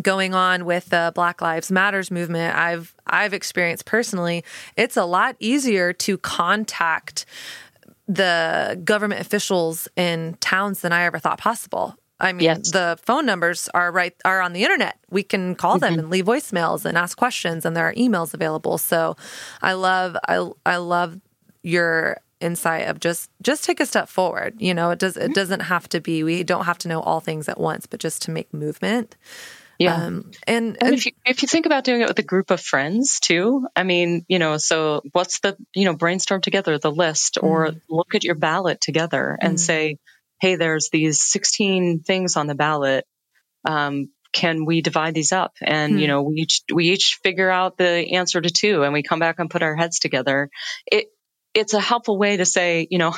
going 0.00 0.34
on 0.34 0.64
with 0.64 0.90
the 0.90 1.12
Black 1.14 1.40
Lives 1.40 1.70
Matters 1.70 2.10
movement, 2.10 2.56
I've 2.56 2.94
I've 3.06 3.32
experienced 3.32 3.84
personally, 3.84 4.44
it's 4.76 4.96
a 4.96 5.04
lot 5.04 5.36
easier 5.40 5.92
to 5.92 6.18
contact 6.18 7.26
the 8.08 8.80
government 8.84 9.20
officials 9.20 9.88
in 9.96 10.36
towns 10.40 10.80
than 10.80 10.92
I 10.92 11.04
ever 11.04 11.18
thought 11.18 11.38
possible. 11.38 11.96
I 12.18 12.32
mean, 12.32 12.44
yes. 12.44 12.70
the 12.70 12.98
phone 13.02 13.26
numbers 13.26 13.68
are 13.74 13.92
right 13.92 14.14
are 14.24 14.40
on 14.40 14.52
the 14.52 14.62
internet. 14.62 14.98
We 15.10 15.22
can 15.22 15.54
call 15.54 15.78
them 15.78 15.92
mm-hmm. 15.92 16.00
and 16.00 16.10
leave 16.10 16.24
voicemails 16.24 16.84
and 16.84 16.96
ask 16.96 17.16
questions, 17.16 17.64
and 17.64 17.76
there 17.76 17.86
are 17.86 17.94
emails 17.94 18.32
available. 18.32 18.78
So, 18.78 19.16
I 19.60 19.74
love 19.74 20.16
I 20.26 20.50
I 20.64 20.76
love 20.78 21.20
your 21.62 22.18
insight 22.40 22.88
of 22.88 23.00
just 23.00 23.30
just 23.42 23.64
take 23.64 23.80
a 23.80 23.86
step 23.86 24.08
forward. 24.08 24.54
You 24.58 24.72
know, 24.72 24.90
it 24.90 24.98
does 24.98 25.16
it 25.16 25.24
mm-hmm. 25.24 25.32
doesn't 25.32 25.60
have 25.60 25.88
to 25.90 26.00
be. 26.00 26.22
We 26.22 26.42
don't 26.42 26.64
have 26.64 26.78
to 26.78 26.88
know 26.88 27.00
all 27.00 27.20
things 27.20 27.48
at 27.48 27.60
once, 27.60 27.86
but 27.86 28.00
just 28.00 28.22
to 28.22 28.30
make 28.30 28.52
movement. 28.52 29.16
Yeah. 29.78 29.94
Um, 29.94 30.30
and, 30.46 30.76
and, 30.80 30.94
if 30.94 31.06
you 31.06 31.12
if 31.24 31.42
you 31.42 31.48
think 31.48 31.66
about 31.66 31.84
doing 31.84 32.00
it 32.00 32.08
with 32.08 32.18
a 32.18 32.22
group 32.22 32.50
of 32.50 32.60
friends 32.60 33.20
too, 33.20 33.66
I 33.76 33.82
mean, 33.82 34.24
you 34.28 34.38
know, 34.38 34.56
so 34.56 35.02
what's 35.12 35.40
the 35.40 35.56
you 35.74 35.84
know 35.84 35.94
brainstorm 35.94 36.40
together 36.40 36.78
the 36.78 36.90
list 36.90 37.38
or 37.40 37.68
mm. 37.68 37.80
look 37.88 38.14
at 38.14 38.24
your 38.24 38.34
ballot 38.36 38.80
together 38.80 39.36
and 39.40 39.56
mm. 39.56 39.60
say, 39.60 39.98
hey, 40.40 40.56
there's 40.56 40.88
these 40.90 41.22
16 41.22 42.00
things 42.00 42.36
on 42.36 42.46
the 42.46 42.54
ballot. 42.54 43.04
Um, 43.64 44.08
can 44.32 44.64
we 44.64 44.82
divide 44.82 45.14
these 45.14 45.32
up? 45.32 45.54
And 45.60 45.94
mm. 45.94 46.00
you 46.00 46.08
know, 46.08 46.22
we 46.22 46.36
each 46.36 46.62
we 46.72 46.90
each 46.90 47.18
figure 47.22 47.50
out 47.50 47.76
the 47.76 48.14
answer 48.14 48.40
to 48.40 48.50
two, 48.50 48.82
and 48.82 48.92
we 48.92 49.02
come 49.02 49.18
back 49.18 49.38
and 49.38 49.50
put 49.50 49.62
our 49.62 49.76
heads 49.76 49.98
together. 49.98 50.50
It 50.86 51.06
it's 51.54 51.74
a 51.74 51.80
helpful 51.80 52.18
way 52.18 52.36
to 52.36 52.44
say, 52.44 52.86
you 52.90 52.98
know. 52.98 53.14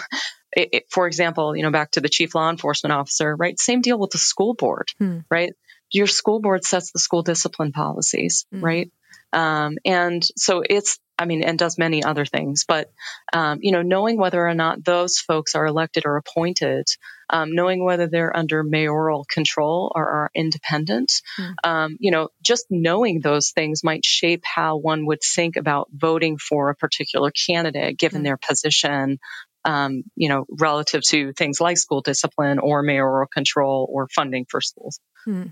It, 0.51 0.69
it, 0.73 0.85
for 0.89 1.07
example, 1.07 1.55
you 1.55 1.63
know, 1.63 1.71
back 1.71 1.91
to 1.91 2.01
the 2.01 2.09
chief 2.09 2.35
law 2.35 2.49
enforcement 2.49 2.95
officer, 2.95 3.37
right? 3.37 3.61
Same 3.61 3.83
deal 3.83 3.99
with 3.99 4.13
the 4.13 4.19
school 4.19 4.55
board, 4.55 4.89
hmm. 4.99 5.19
right? 5.31 5.53
Your 5.91 6.07
school 6.07 6.41
board 6.41 6.65
sets 6.65 6.93
the 6.93 6.99
school 6.99 7.23
discipline 7.23 7.73
policies, 7.73 8.47
mm-hmm. 8.53 8.65
right? 8.65 8.93
Um, 9.33 9.77
and 9.85 10.27
so 10.37 10.63
it's, 10.69 10.99
I 11.19 11.27
mean, 11.27 11.43
and 11.43 11.59
does 11.59 11.77
many 11.79 12.03
other 12.03 12.25
things, 12.25 12.65
but, 12.67 12.91
um, 13.33 13.59
you 13.61 13.73
know, 13.73 13.83
knowing 13.83 14.19
whether 14.19 14.47
or 14.47 14.55
not 14.55 14.85
those 14.85 15.19
folks 15.19 15.55
are 15.55 15.67
elected 15.67 16.05
or 16.07 16.17
appointed, 16.17 16.87
um, 17.29 17.55
knowing 17.55 17.85
whether 17.85 18.07
they're 18.07 18.35
under 18.35 18.63
mayoral 18.63 19.27
control 19.31 19.93
or 19.95 20.09
are 20.09 20.31
independent, 20.35 21.13
mm-hmm. 21.39 21.95
you 21.99 22.11
know, 22.11 22.29
just 22.43 22.67
knowing 22.71 23.21
those 23.21 23.51
things 23.51 23.83
might 23.83 24.05
shape 24.05 24.43
how 24.45 24.77
one 24.77 25.07
would 25.07 25.21
think 25.23 25.57
about 25.57 25.89
voting 25.93 26.39
for 26.39 26.71
a 26.71 26.77
particular 26.77 27.33
candidate 27.33 27.99
given 27.99 28.19
mm-hmm. 28.19 28.25
their 28.25 28.37
position, 28.39 29.19
um, 29.65 30.05
you 30.15 30.29
know, 30.29 30.47
relative 30.59 31.03
to 31.03 31.33
things 31.33 31.61
like 31.61 31.77
school 31.77 32.01
discipline 32.01 32.59
or 32.59 32.83
mayoral 32.83 33.27
control 33.27 33.89
or 33.93 34.09
funding 34.09 34.47
for 34.49 34.61
schools. 34.61 35.01
Hmm. 35.25 35.49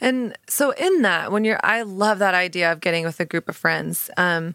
And 0.00 0.36
so, 0.48 0.70
in 0.72 1.02
that, 1.02 1.32
when 1.32 1.44
you're, 1.44 1.60
I 1.62 1.82
love 1.82 2.18
that 2.18 2.34
idea 2.34 2.72
of 2.72 2.80
getting 2.80 3.04
with 3.04 3.20
a 3.20 3.24
group 3.24 3.48
of 3.48 3.56
friends. 3.56 4.10
Um, 4.16 4.54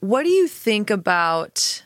what 0.00 0.24
do 0.24 0.28
you 0.28 0.48
think 0.48 0.90
about? 0.90 1.82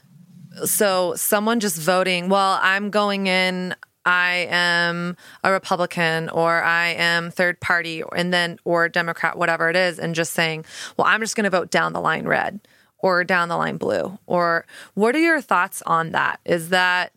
So, 0.65 1.15
someone 1.17 1.61
just 1.61 1.79
voting, 1.79 2.29
well, 2.29 2.59
I'm 2.63 2.91
going 2.91 3.27
in, 3.27 3.75
I 4.07 4.47
am 4.49 5.17
a 5.43 5.51
Republican 5.51 6.29
or 6.29 6.63
I 6.63 6.91
am 6.91 7.33
third 7.33 7.61
party 7.61 8.05
and 8.15 8.33
then, 8.33 8.59
or 8.65 8.89
Democrat, 8.89 9.37
whatever 9.37 9.69
it 9.69 9.77
is, 9.77 9.99
and 9.99 10.15
just 10.15 10.33
saying, 10.33 10.65
well, 10.97 11.07
I'm 11.09 11.21
just 11.21 11.35
going 11.35 11.45
to 11.45 11.51
vote 11.51 11.71
down 11.71 11.93
the 11.93 12.01
line 12.01 12.27
red 12.27 12.61
or 12.99 13.25
down 13.25 13.49
the 13.49 13.57
line 13.57 13.77
blue. 13.77 14.17
Or 14.27 14.65
what 14.95 15.15
are 15.17 15.21
your 15.21 15.41
thoughts 15.41 15.83
on 15.83 16.13
that? 16.13 16.39
Is 16.45 16.69
that, 16.69 17.13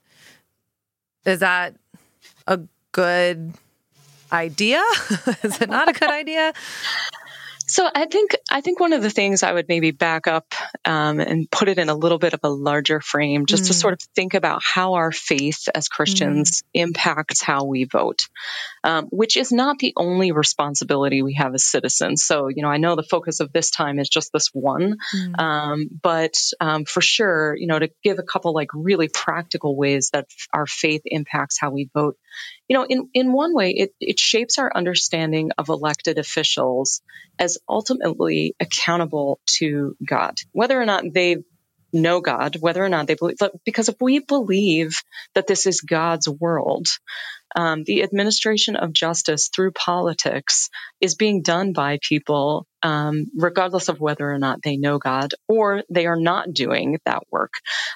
is 1.26 1.40
that 1.40 1.76
a 2.48 2.60
good 2.92 3.54
idea? 4.32 4.82
Is 5.44 5.62
it 5.62 5.70
not 5.70 5.90
a 5.90 5.94
good 5.94 6.10
idea? 6.10 6.54
So 7.70 7.88
I 7.94 8.06
think 8.06 8.36
I 8.50 8.62
think 8.62 8.80
one 8.80 8.94
of 8.94 9.04
the 9.04 9.12
things 9.12 9.44
I 9.44 9.54
would 9.54 9.68
maybe 9.68 9.92
back 9.92 10.26
up 10.28 10.54
um, 10.86 11.20
and 11.20 11.50
put 11.50 11.68
it 11.68 11.78
in 11.78 11.88
a 11.90 11.94
little 11.94 12.18
bit 12.18 12.34
of 12.34 12.40
a 12.44 12.50
larger 12.50 13.00
frame, 13.00 13.46
just 13.46 13.66
mm. 13.66 13.68
to 13.68 13.74
sort 13.74 13.94
of 13.94 14.02
think 14.16 14.34
about 14.34 14.62
how 14.64 14.94
our 14.94 15.12
faith 15.12 15.70
as 15.76 15.88
Christians 15.88 16.64
mm. 16.64 16.66
impacts 16.74 17.44
how 17.44 17.66
we 17.66 17.84
vote, 17.84 18.28
um, 18.84 19.06
which 19.12 19.38
is 19.38 19.52
not 19.52 19.78
the 19.78 19.94
only 19.96 20.32
responsibility 20.32 21.22
we 21.22 21.36
have 21.36 21.54
as 21.54 21.64
citizens. 21.64 22.24
So 22.24 22.48
you 22.48 22.64
know, 22.64 22.70
I 22.70 22.78
know 22.78 22.96
the 22.96 23.04
focus 23.04 23.40
of 23.40 23.54
this 23.54 23.70
time 23.70 24.00
is 24.00 24.10
just 24.10 24.32
this 24.34 24.50
one, 24.52 24.98
mm. 25.16 25.40
um, 25.40 25.90
but 26.02 26.38
um, 26.60 26.86
for 26.86 27.02
sure, 27.02 27.56
you 27.56 27.68
know, 27.68 27.78
to 27.78 27.92
give 28.04 28.18
a 28.18 28.24
couple 28.24 28.52
like 28.52 28.70
really 28.74 29.10
practical 29.10 29.76
ways 29.76 30.10
that 30.14 30.26
our 30.52 30.66
faith 30.66 31.04
impacts 31.06 31.60
how 31.60 31.70
we 31.70 31.88
vote 31.94 32.18
you 32.68 32.78
know, 32.78 32.86
in, 32.88 33.10
in 33.14 33.34
one 33.34 33.54
way, 33.54 33.72
it, 33.72 33.94
it 34.00 34.20
shapes 34.20 34.60
our 34.60 34.72
understanding 34.74 35.52
of 35.58 35.70
elected 35.70 36.18
officials 36.18 37.02
as 37.38 37.58
ultimately 37.68 38.56
accountable 38.60 39.40
to 39.58 39.96
God, 40.06 40.36
whether 40.52 40.80
or 40.80 40.86
not 40.86 41.04
they 41.14 41.38
know 41.94 42.22
God, 42.22 42.58
whether 42.60 42.84
or 42.84 42.90
not 42.90 43.08
they 43.08 43.16
believe, 43.16 43.38
because 43.66 43.90
if 43.90 43.96
we 44.02 44.20
believe 44.20 44.96
that 45.36 45.48
this 45.48 45.66
is 45.66 45.82
God's 45.82 46.28
world, 46.28 46.88
um, 47.56 47.84
the 47.84 48.04
administration 48.04 48.76
of 48.76 48.94
justice 48.94 49.50
through 49.54 49.72
politics 49.72 50.70
is 51.02 51.16
being 51.16 51.42
done 51.42 51.74
by 51.74 51.98
people, 52.02 52.68
um, 52.84 53.26
regardless 53.36 53.90
of 53.90 54.00
whether 54.00 54.32
or 54.32 54.38
not 54.38 54.62
they 54.64 54.78
know 54.78 55.00
God 55.00 55.34
or 55.48 55.84
they 55.90 56.06
are 56.06 56.20
not 56.20 56.54
doing 56.54 57.00
that 57.06 57.24
work. 57.32 57.54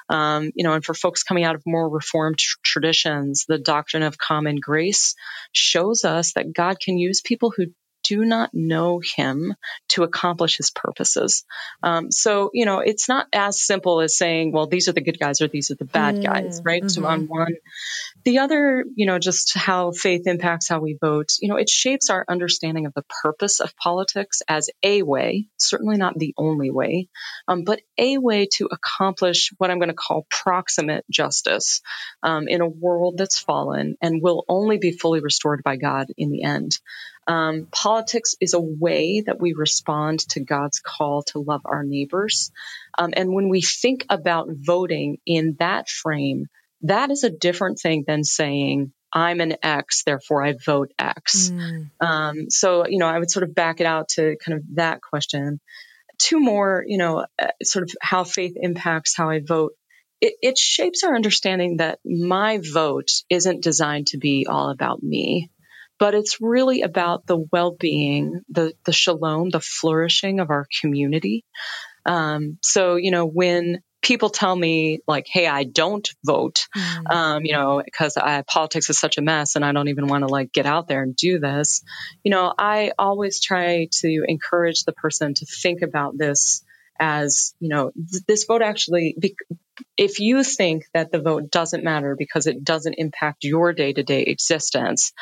Um, 0.10 0.52
you 0.56 0.64
know, 0.64 0.74
and 0.74 0.84
for 0.84 0.94
folks 0.94 1.24
coming 1.24 1.44
out 1.44 1.56
of 1.56 1.64
more 1.66 1.88
reformed 1.88 2.40
tr- 2.40 2.58
traditions, 2.64 3.46
the 3.48 3.60
doctrine 3.60 4.04
of 4.04 4.18
common 4.18 4.58
grace 4.60 5.16
shows 5.52 6.04
us 6.04 6.34
that 6.34 6.54
God 6.54 6.80
can 6.80 6.98
use 6.98 7.22
people 7.22 7.54
who 7.56 7.68
do 8.14 8.26
not 8.26 8.52
know 8.54 9.02
him 9.04 9.56
to 9.90 10.04
accomplish 10.04 10.58
his 10.58 10.70
purposes. 10.70 11.46
Um, 11.82 12.12
so, 12.12 12.52
you 12.54 12.66
know, 12.66 12.80
it's 12.80 13.10
not 13.10 13.28
as 13.34 13.60
simple 13.60 14.02
as 14.02 14.16
saying, 14.16 14.52
well, 14.52 14.68
these 14.68 14.88
are 14.88 14.92
the 14.92 15.02
good 15.02 15.20
guys 15.20 15.42
or 15.42 15.48
these 15.48 15.72
are 15.72 15.76
the 15.76 15.86
bad 15.86 16.16
mm, 16.16 16.24
guys, 16.24 16.62
right? 16.64 16.84
Mm-hmm. 16.84 16.90
So, 16.90 17.06
on 17.06 17.28
one, 17.28 17.56
the 18.24 18.40
other, 18.40 18.86
you 18.96 19.08
know, 19.08 19.18
just 19.18 19.58
how 19.58 19.92
faith 19.92 20.28
impacts 20.28 20.70
how 20.70 20.80
we 20.80 20.96
vote, 21.02 21.30
you 21.42 21.50
know, 21.50 21.56
it 21.56 21.70
shapes 21.70 22.12
our 22.12 22.24
understanding 22.30 22.86
of 22.86 22.94
the 22.94 23.04
purpose 23.24 23.60
of 23.60 23.76
politics 23.78 24.44
as 24.48 24.70
a 24.84 25.02
way, 25.02 25.48
certainly 25.58 25.98
not 25.98 26.18
the 26.18 26.36
only 26.38 26.70
way, 26.70 27.08
um, 27.48 27.64
but 27.64 27.82
a 27.98 28.20
way 28.20 28.48
to 28.58 28.70
accomplish 28.72 29.52
what 29.58 29.72
I'm 29.72 29.80
going 29.80 29.90
to 29.90 29.96
call 29.96 30.28
proximate 30.30 31.04
justice 31.10 31.82
um, 32.22 32.48
in 32.48 32.62
a 32.62 32.70
world 32.70 33.16
that's 33.18 33.40
fallen 33.40 33.98
and 34.02 34.22
will 34.22 34.46
only 34.48 34.78
be 34.78 34.92
fully 34.92 35.20
restored 35.20 35.64
by 35.64 35.78
God 35.78 36.08
in 36.16 36.30
the 36.30 36.44
end. 36.44 36.78
Um, 37.28 37.68
politics 37.72 38.36
is 38.42 38.54
a 38.54 38.60
way 38.60 39.22
that 39.22 39.40
we 39.40 39.54
respond 39.54 40.20
to 40.30 40.42
God's 40.42 40.80
call 40.80 41.24
to 41.24 41.40
love 41.40 41.62
our 41.66 41.84
neighbors. 41.84 42.52
Um, 42.98 43.14
and 43.16 43.34
when 43.34 43.50
we 43.50 43.62
think 43.62 44.06
about 44.10 44.50
voting 44.52 45.18
in 45.26 45.56
that 45.60 45.90
frame, 45.90 46.48
that 46.82 47.12
is 47.12 47.24
a 47.24 47.30
different 47.30 47.80
thing 47.80 48.04
than 48.06 48.24
saying, 48.24 48.92
I'm 49.14 49.42
an 49.42 49.56
X, 49.62 50.04
therefore 50.04 50.44
I 50.44 50.56
vote 50.66 50.92
X. 51.00 51.52
Mm. 51.52 51.92
Um, 52.02 52.50
so, 52.50 52.88
you 52.88 52.98
know, 52.98 53.08
I 53.08 53.20
would 53.20 53.32
sort 53.32 53.44
of 53.44 53.56
back 53.56 53.80
it 53.80 53.86
out 53.86 54.10
to 54.10 54.36
kind 54.44 54.58
of 54.58 54.66
that 54.76 55.02
question. 55.02 55.60
Two 56.18 56.40
more, 56.40 56.84
you 56.86 56.98
know, 56.98 57.26
uh, 57.42 57.48
sort 57.64 57.84
of 57.84 57.92
how 58.02 58.24
faith 58.24 58.54
impacts 58.56 59.16
how 59.16 59.30
I 59.30 59.40
vote. 59.40 59.74
It, 60.20 60.34
it 60.42 60.58
shapes 60.58 61.04
our 61.04 61.16
understanding 61.16 61.78
that 61.78 62.00
my 62.04 62.60
vote 62.74 63.12
isn't 63.30 63.64
designed 63.64 64.08
to 64.08 64.18
be 64.18 64.48
all 64.50 64.70
about 64.70 65.02
me 65.04 65.50
but 66.04 66.16
it's 66.16 66.42
really 66.42 66.82
about 66.82 67.26
the 67.28 67.38
well-being, 67.54 68.42
the 68.50 68.74
the 68.84 68.92
shalom, 68.92 69.50
the 69.52 69.62
flourishing 69.62 70.42
of 70.42 70.50
our 70.50 70.68
community. 70.82 71.46
Um, 72.06 72.58
so 72.62 72.98
you 72.98 73.10
know 73.10 73.26
when 73.26 73.80
people 74.02 74.30
tell 74.30 74.54
me 74.54 75.00
like, 75.08 75.28
"Hey, 75.32 75.48
I 75.48 75.64
don't 75.64 76.06
vote," 76.26 76.68
mm. 76.76 77.10
um, 77.10 77.46
you 77.46 77.54
know, 77.54 77.82
because 77.86 78.18
politics 78.48 78.90
is 78.90 79.00
such 79.00 79.18
a 79.18 79.22
mess, 79.22 79.56
and 79.56 79.64
I 79.64 79.72
don't 79.72 79.88
even 79.88 80.08
want 80.08 80.24
to 80.24 80.28
like 80.28 80.52
get 80.52 80.66
out 80.66 80.90
there 80.90 81.04
and 81.04 81.16
do 81.16 81.40
this. 81.40 81.86
You 82.26 82.32
know, 82.32 82.54
I 82.60 82.92
always 83.00 83.40
try 83.40 83.88
to 84.02 84.26
encourage 84.28 84.84
the 84.84 84.92
person 84.92 85.34
to 85.36 85.46
think 85.46 85.84
about 85.84 86.18
this 86.18 86.66
as 87.00 87.56
you 87.62 87.70
know 87.70 87.92
th- 87.96 88.24
this 88.28 88.44
vote 88.44 88.62
actually 88.62 89.16
be- 89.18 89.38
if 89.98 90.20
you 90.20 90.44
think 90.44 90.84
that 90.94 91.14
the 91.14 91.20
vote 91.20 91.50
doesn't 91.50 91.84
matter 91.84 92.16
because 92.18 92.46
it 92.46 92.62
doesn't 92.62 92.96
impact 92.98 93.46
your 93.46 93.72
day-to-day 93.72 94.24
existence 94.24 95.14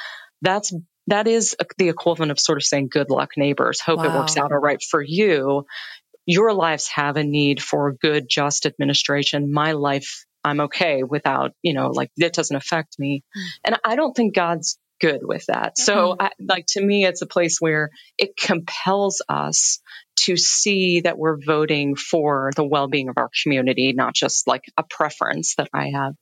that's 0.41 0.73
that 1.07 1.27
is 1.27 1.55
the 1.77 1.89
equivalent 1.89 2.31
of 2.31 2.39
sort 2.39 2.57
of 2.57 2.63
saying 2.63 2.87
good 2.89 3.09
luck 3.09 3.31
neighbors 3.37 3.79
hope 3.79 3.99
wow. 3.99 4.05
it 4.05 4.17
works 4.19 4.37
out 4.37 4.51
all 4.51 4.59
right 4.59 4.81
for 4.81 5.01
you 5.01 5.65
your 6.25 6.53
lives 6.53 6.87
have 6.87 7.17
a 7.17 7.23
need 7.23 7.61
for 7.61 7.93
good 7.93 8.27
just 8.29 8.65
administration 8.65 9.51
my 9.51 9.73
life 9.73 10.25
i'm 10.43 10.61
okay 10.61 11.03
without 11.03 11.51
you 11.61 11.73
know 11.73 11.89
like 11.89 12.11
it 12.17 12.33
doesn't 12.33 12.57
affect 12.57 12.97
me 12.99 13.23
mm. 13.37 13.41
and 13.65 13.77
i 13.83 13.95
don't 13.95 14.13
think 14.13 14.35
god's 14.35 14.77
good 14.99 15.21
with 15.23 15.45
that 15.47 15.79
so 15.79 16.13
mm-hmm. 16.13 16.21
I, 16.21 16.29
like 16.39 16.65
to 16.69 16.81
me 16.81 17.05
it's 17.05 17.23
a 17.23 17.27
place 17.27 17.57
where 17.59 17.89
it 18.19 18.37
compels 18.37 19.23
us 19.27 19.79
to 20.25 20.37
see 20.37 21.01
that 21.01 21.17
we're 21.17 21.37
voting 21.43 21.95
for 21.95 22.51
the 22.55 22.65
well-being 22.65 23.09
of 23.09 23.17
our 23.17 23.29
community, 23.43 23.93
not 23.93 24.13
just 24.13 24.47
like 24.47 24.63
a 24.77 24.83
preference 24.83 25.55
that 25.55 25.69
I 25.73 25.91
have. 25.93 26.13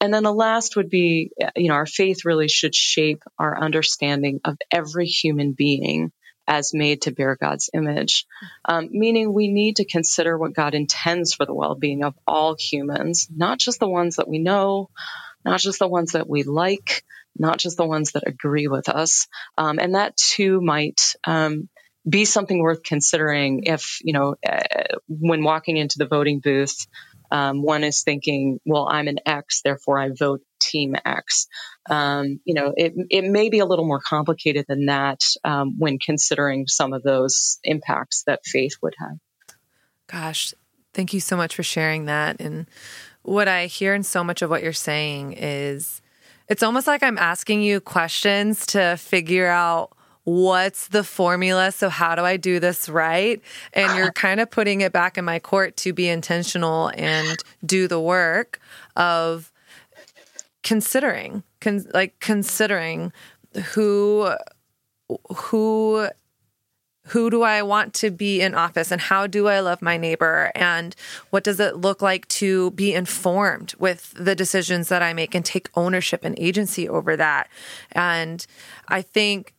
And 0.00 0.14
then 0.14 0.22
the 0.22 0.32
last 0.32 0.76
would 0.76 0.90
be, 0.90 1.32
you 1.56 1.68
know, 1.68 1.74
our 1.74 1.86
faith 1.86 2.24
really 2.24 2.48
should 2.48 2.74
shape 2.74 3.22
our 3.38 3.60
understanding 3.60 4.40
of 4.44 4.56
every 4.70 5.06
human 5.06 5.52
being 5.52 6.12
as 6.46 6.72
made 6.72 7.02
to 7.02 7.10
bear 7.12 7.36
God's 7.36 7.68
image, 7.74 8.24
um, 8.64 8.88
meaning 8.90 9.34
we 9.34 9.48
need 9.48 9.76
to 9.76 9.84
consider 9.84 10.38
what 10.38 10.54
God 10.54 10.74
intends 10.74 11.34
for 11.34 11.44
the 11.44 11.54
well 11.54 11.74
being 11.74 12.02
of 12.02 12.14
all 12.26 12.56
humans, 12.58 13.28
not 13.34 13.58
just 13.58 13.80
the 13.80 13.88
ones 13.88 14.16
that 14.16 14.28
we 14.28 14.38
know, 14.38 14.88
not 15.44 15.60
just 15.60 15.78
the 15.78 15.88
ones 15.88 16.12
that 16.12 16.28
we 16.28 16.44
like, 16.44 17.04
not 17.36 17.58
just 17.58 17.76
the 17.76 17.86
ones 17.86 18.12
that 18.12 18.26
agree 18.26 18.66
with 18.66 18.88
us. 18.88 19.26
Um, 19.58 19.78
and 19.78 19.94
that 19.94 20.16
too 20.16 20.60
might 20.60 21.14
um, 21.24 21.68
be 22.08 22.24
something 22.24 22.60
worth 22.60 22.82
considering 22.82 23.64
if, 23.64 23.98
you 24.02 24.14
know, 24.14 24.36
uh, 24.48 24.96
when 25.08 25.44
walking 25.44 25.76
into 25.76 25.98
the 25.98 26.06
voting 26.06 26.40
booth, 26.40 26.86
um, 27.30 27.62
one 27.62 27.84
is 27.84 28.02
thinking, 28.02 28.60
well, 28.64 28.88
I'm 28.90 29.08
an 29.08 29.18
X, 29.26 29.62
therefore 29.62 29.98
I 29.98 30.10
vote 30.18 30.42
team 30.60 30.96
X. 31.04 31.46
Um, 31.88 32.40
you 32.44 32.54
know, 32.54 32.72
it, 32.76 32.94
it 33.10 33.24
may 33.24 33.48
be 33.48 33.58
a 33.58 33.66
little 33.66 33.86
more 33.86 34.00
complicated 34.00 34.66
than 34.68 34.86
that 34.86 35.20
um, 35.44 35.78
when 35.78 35.98
considering 35.98 36.66
some 36.66 36.92
of 36.92 37.02
those 37.02 37.58
impacts 37.64 38.24
that 38.26 38.40
faith 38.44 38.74
would 38.82 38.94
have. 38.98 39.18
Gosh, 40.06 40.54
thank 40.94 41.12
you 41.12 41.20
so 41.20 41.36
much 41.36 41.54
for 41.54 41.62
sharing 41.62 42.06
that. 42.06 42.40
And 42.40 42.66
what 43.22 43.48
I 43.48 43.66
hear 43.66 43.94
in 43.94 44.02
so 44.02 44.24
much 44.24 44.42
of 44.42 44.50
what 44.50 44.62
you're 44.62 44.72
saying 44.72 45.34
is 45.34 46.00
it's 46.48 46.62
almost 46.62 46.86
like 46.86 47.02
I'm 47.02 47.18
asking 47.18 47.62
you 47.62 47.80
questions 47.80 48.64
to 48.66 48.96
figure 48.96 49.48
out 49.48 49.92
what's 50.28 50.88
the 50.88 51.02
formula? 51.02 51.72
So, 51.72 51.88
how 51.88 52.14
do 52.14 52.22
I 52.22 52.36
do 52.36 52.60
this 52.60 52.88
right? 52.88 53.40
And 53.72 53.96
you're 53.96 54.12
kind 54.12 54.40
of 54.40 54.50
putting 54.50 54.82
it 54.82 54.92
back 54.92 55.16
in 55.16 55.24
my 55.24 55.38
court 55.38 55.76
to 55.78 55.92
be 55.92 56.08
intentional 56.08 56.92
and 56.94 57.42
do 57.64 57.88
the 57.88 58.00
work 58.00 58.60
of 58.94 59.50
considering, 60.62 61.42
con- 61.60 61.86
like 61.94 62.20
considering 62.20 63.12
who, 63.72 64.30
who, 65.34 66.08
who 67.06 67.30
do 67.30 67.42
I 67.42 67.62
want 67.62 67.94
to 67.94 68.10
be 68.10 68.42
in 68.42 68.54
office 68.54 68.90
and 68.92 69.00
how 69.00 69.26
do 69.26 69.48
I 69.48 69.60
love 69.60 69.80
my 69.80 69.96
neighbor 69.96 70.52
and 70.54 70.94
what 71.30 71.42
does 71.42 71.58
it 71.58 71.76
look 71.76 72.02
like 72.02 72.28
to 72.28 72.72
be 72.72 72.92
informed 72.92 73.72
with 73.78 74.12
the 74.12 74.34
decisions 74.34 74.90
that 74.90 75.02
I 75.02 75.14
make 75.14 75.34
and 75.34 75.42
take 75.42 75.70
ownership 75.74 76.22
and 76.22 76.38
agency 76.38 76.86
over 76.86 77.16
that. 77.16 77.48
And 77.92 78.46
I 78.88 79.00
think 79.00 79.54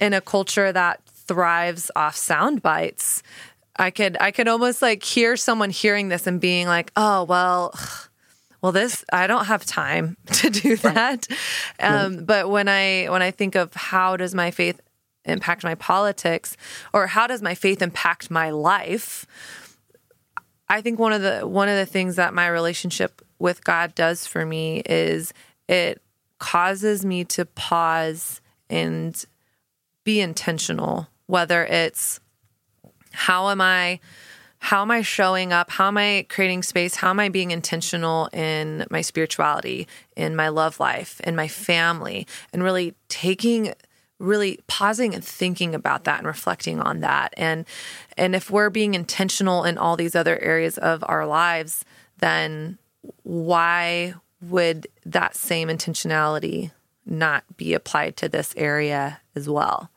in 0.00 0.12
a 0.12 0.20
culture 0.20 0.72
that 0.72 1.00
thrives 1.06 1.90
off 1.96 2.16
sound 2.16 2.62
bites, 2.62 3.22
I 3.78 3.90
could 3.90 4.16
I 4.20 4.30
could 4.30 4.48
almost 4.48 4.82
like 4.82 5.02
hear 5.02 5.36
someone 5.36 5.70
hearing 5.70 6.08
this 6.08 6.26
and 6.26 6.40
being 6.40 6.66
like, 6.66 6.92
"Oh, 6.96 7.24
well, 7.24 7.78
well 8.62 8.72
this 8.72 9.04
I 9.12 9.26
don't 9.26 9.46
have 9.46 9.64
time 9.64 10.16
to 10.32 10.50
do 10.50 10.76
that." 10.76 11.26
Um, 11.80 12.24
but 12.24 12.50
when 12.50 12.68
I 12.68 13.06
when 13.06 13.22
I 13.22 13.30
think 13.30 13.54
of 13.54 13.74
how 13.74 14.16
does 14.16 14.34
my 14.34 14.50
faith 14.50 14.80
impact 15.24 15.64
my 15.64 15.74
politics 15.74 16.56
or 16.92 17.08
how 17.08 17.26
does 17.26 17.42
my 17.42 17.54
faith 17.54 17.82
impact 17.82 18.30
my 18.30 18.50
life? 18.50 19.26
I 20.68 20.80
think 20.80 20.98
one 20.98 21.12
of 21.12 21.22
the 21.22 21.46
one 21.46 21.68
of 21.68 21.76
the 21.76 21.86
things 21.86 22.16
that 22.16 22.34
my 22.34 22.48
relationship 22.48 23.22
with 23.38 23.64
God 23.64 23.94
does 23.94 24.26
for 24.26 24.46
me 24.46 24.82
is 24.86 25.32
it 25.68 26.00
causes 26.38 27.04
me 27.04 27.24
to 27.24 27.44
pause 27.44 28.40
and 28.68 29.24
be 30.06 30.20
intentional, 30.20 31.08
whether 31.26 31.66
it's 31.66 32.20
how 33.12 33.50
am 33.50 33.60
I 33.60 34.00
how 34.58 34.80
am 34.82 34.90
I 34.90 35.02
showing 35.02 35.52
up? 35.52 35.70
How 35.70 35.88
am 35.88 35.98
I 35.98 36.24
creating 36.30 36.62
space? 36.62 36.96
How 36.96 37.10
am 37.10 37.20
I 37.20 37.28
being 37.28 37.50
intentional 37.50 38.28
in 38.32 38.86
my 38.90 39.02
spirituality, 39.02 39.86
in 40.16 40.34
my 40.34 40.48
love 40.48 40.80
life, 40.80 41.20
in 41.20 41.36
my 41.36 41.46
family, 41.46 42.26
and 42.52 42.62
really 42.62 42.94
taking 43.08 43.74
really 44.18 44.58
pausing 44.66 45.14
and 45.14 45.22
thinking 45.22 45.74
about 45.74 46.04
that 46.04 46.18
and 46.18 46.26
reflecting 46.26 46.80
on 46.80 47.00
that. 47.00 47.34
And 47.36 47.66
and 48.16 48.34
if 48.34 48.50
we're 48.50 48.70
being 48.70 48.94
intentional 48.94 49.64
in 49.64 49.76
all 49.76 49.96
these 49.96 50.14
other 50.14 50.38
areas 50.38 50.78
of 50.78 51.04
our 51.06 51.26
lives, 51.26 51.84
then 52.18 52.78
why 53.24 54.14
would 54.40 54.86
that 55.04 55.36
same 55.36 55.68
intentionality 55.68 56.70
not 57.04 57.44
be 57.56 57.74
applied 57.74 58.16
to 58.16 58.28
this 58.28 58.54
area 58.56 59.20
as 59.34 59.48
well? 59.48 59.90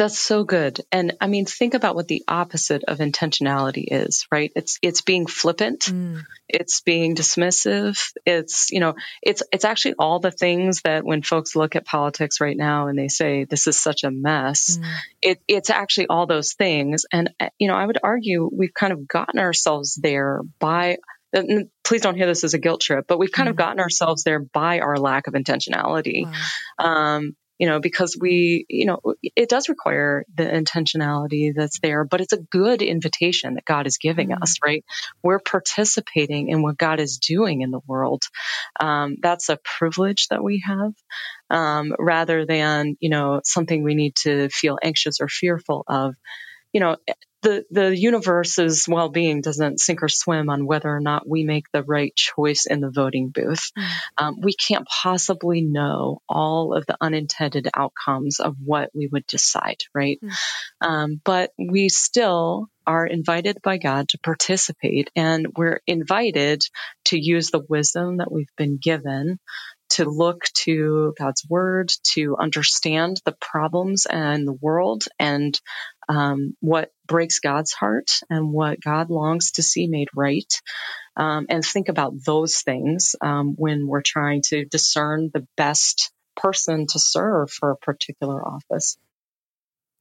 That's 0.00 0.18
so 0.18 0.44
good. 0.44 0.80
And 0.90 1.18
I 1.20 1.26
mean, 1.26 1.44
think 1.44 1.74
about 1.74 1.94
what 1.94 2.08
the 2.08 2.24
opposite 2.26 2.84
of 2.84 3.00
intentionality 3.00 3.84
is, 3.86 4.26
right? 4.32 4.50
It's 4.56 4.78
it's 4.80 5.02
being 5.02 5.26
flippant, 5.26 5.80
mm. 5.80 6.22
it's 6.48 6.80
being 6.80 7.14
dismissive, 7.14 8.10
it's, 8.24 8.70
you 8.70 8.80
know, 8.80 8.94
it's 9.20 9.42
it's 9.52 9.66
actually 9.66 9.96
all 9.98 10.18
the 10.18 10.30
things 10.30 10.80
that 10.84 11.04
when 11.04 11.20
folks 11.20 11.54
look 11.54 11.76
at 11.76 11.84
politics 11.84 12.40
right 12.40 12.56
now 12.56 12.86
and 12.86 12.98
they 12.98 13.08
say 13.08 13.44
this 13.44 13.66
is 13.66 13.78
such 13.78 14.02
a 14.02 14.10
mess, 14.10 14.78
mm. 14.78 14.90
it 15.20 15.42
it's 15.46 15.68
actually 15.68 16.06
all 16.06 16.24
those 16.24 16.54
things. 16.54 17.04
And 17.12 17.28
you 17.58 17.68
know, 17.68 17.74
I 17.74 17.84
would 17.84 17.98
argue 18.02 18.48
we've 18.50 18.72
kind 18.72 18.94
of 18.94 19.06
gotten 19.06 19.38
ourselves 19.38 19.98
there 20.02 20.40
by 20.58 20.96
please 21.84 22.00
don't 22.00 22.16
hear 22.16 22.26
this 22.26 22.42
as 22.42 22.54
a 22.54 22.58
guilt 22.58 22.80
trip, 22.80 23.04
but 23.06 23.18
we've 23.18 23.32
kind 23.32 23.48
mm. 23.48 23.50
of 23.50 23.56
gotten 23.56 23.80
ourselves 23.80 24.24
there 24.24 24.40
by 24.40 24.80
our 24.80 24.96
lack 24.96 25.26
of 25.26 25.34
intentionality. 25.34 26.24
Wow. 26.24 26.86
Um, 26.86 27.36
you 27.60 27.66
know, 27.66 27.78
because 27.78 28.16
we, 28.18 28.64
you 28.70 28.86
know, 28.86 29.00
it 29.36 29.50
does 29.50 29.68
require 29.68 30.24
the 30.34 30.44
intentionality 30.44 31.52
that's 31.54 31.78
there, 31.80 32.04
but 32.04 32.22
it's 32.22 32.32
a 32.32 32.40
good 32.40 32.80
invitation 32.80 33.52
that 33.54 33.66
God 33.66 33.86
is 33.86 33.98
giving 33.98 34.30
mm-hmm. 34.30 34.42
us, 34.42 34.56
right? 34.64 34.82
We're 35.22 35.40
participating 35.40 36.48
in 36.48 36.62
what 36.62 36.78
God 36.78 37.00
is 37.00 37.18
doing 37.18 37.60
in 37.60 37.70
the 37.70 37.82
world. 37.86 38.22
Um, 38.80 39.18
that's 39.20 39.50
a 39.50 39.58
privilege 39.62 40.28
that 40.28 40.42
we 40.42 40.64
have, 40.66 40.94
um, 41.50 41.94
rather 41.98 42.46
than, 42.46 42.96
you 42.98 43.10
know, 43.10 43.42
something 43.44 43.82
we 43.82 43.94
need 43.94 44.16
to 44.22 44.48
feel 44.48 44.78
anxious 44.82 45.20
or 45.20 45.28
fearful 45.28 45.84
of. 45.86 46.14
You 46.72 46.80
know, 46.80 46.96
the 47.42 47.64
the 47.70 47.96
universe's 47.96 48.86
well-being 48.86 49.40
doesn't 49.40 49.80
sink 49.80 50.02
or 50.02 50.08
swim 50.08 50.50
on 50.50 50.66
whether 50.66 50.88
or 50.88 51.00
not 51.00 51.28
we 51.28 51.44
make 51.44 51.64
the 51.72 51.82
right 51.82 52.14
choice 52.14 52.66
in 52.66 52.80
the 52.80 52.90
voting 52.90 53.30
booth. 53.30 53.70
Mm. 53.78 53.84
Um, 54.18 54.36
we 54.42 54.52
can't 54.52 54.86
possibly 54.86 55.62
know 55.62 56.20
all 56.28 56.74
of 56.74 56.84
the 56.86 56.96
unintended 57.00 57.68
outcomes 57.74 58.40
of 58.40 58.56
what 58.62 58.90
we 58.94 59.08
would 59.10 59.26
decide, 59.26 59.78
right? 59.94 60.20
Mm. 60.22 60.32
Um, 60.86 61.20
but 61.24 61.52
we 61.58 61.88
still 61.88 62.66
are 62.86 63.06
invited 63.06 63.58
by 63.62 63.78
God 63.78 64.08
to 64.10 64.18
participate, 64.18 65.10
and 65.16 65.46
we're 65.56 65.80
invited 65.86 66.62
to 67.06 67.18
use 67.18 67.50
the 67.50 67.64
wisdom 67.68 68.18
that 68.18 68.30
we've 68.30 68.54
been 68.56 68.78
given 68.78 69.38
to 69.90 70.04
look 70.04 70.44
to 70.54 71.14
God's 71.18 71.44
word, 71.48 71.92
to 72.12 72.36
understand 72.36 73.20
the 73.24 73.34
problems 73.40 74.06
in 74.10 74.44
the 74.44 74.52
world 74.52 75.04
and 75.18 75.60
um, 76.10 76.56
what 76.58 76.90
breaks 77.06 77.38
God's 77.38 77.72
heart 77.72 78.10
and 78.28 78.52
what 78.52 78.80
God 78.80 79.10
longs 79.10 79.52
to 79.52 79.62
see 79.62 79.86
made 79.86 80.08
right. 80.14 80.52
Um, 81.16 81.46
and 81.48 81.64
think 81.64 81.88
about 81.88 82.14
those 82.26 82.62
things 82.62 83.14
um, 83.20 83.54
when 83.56 83.86
we're 83.86 84.02
trying 84.02 84.42
to 84.46 84.64
discern 84.64 85.30
the 85.32 85.46
best 85.56 86.12
person 86.36 86.86
to 86.88 86.98
serve 86.98 87.50
for 87.50 87.70
a 87.70 87.76
particular 87.76 88.44
office. 88.44 88.98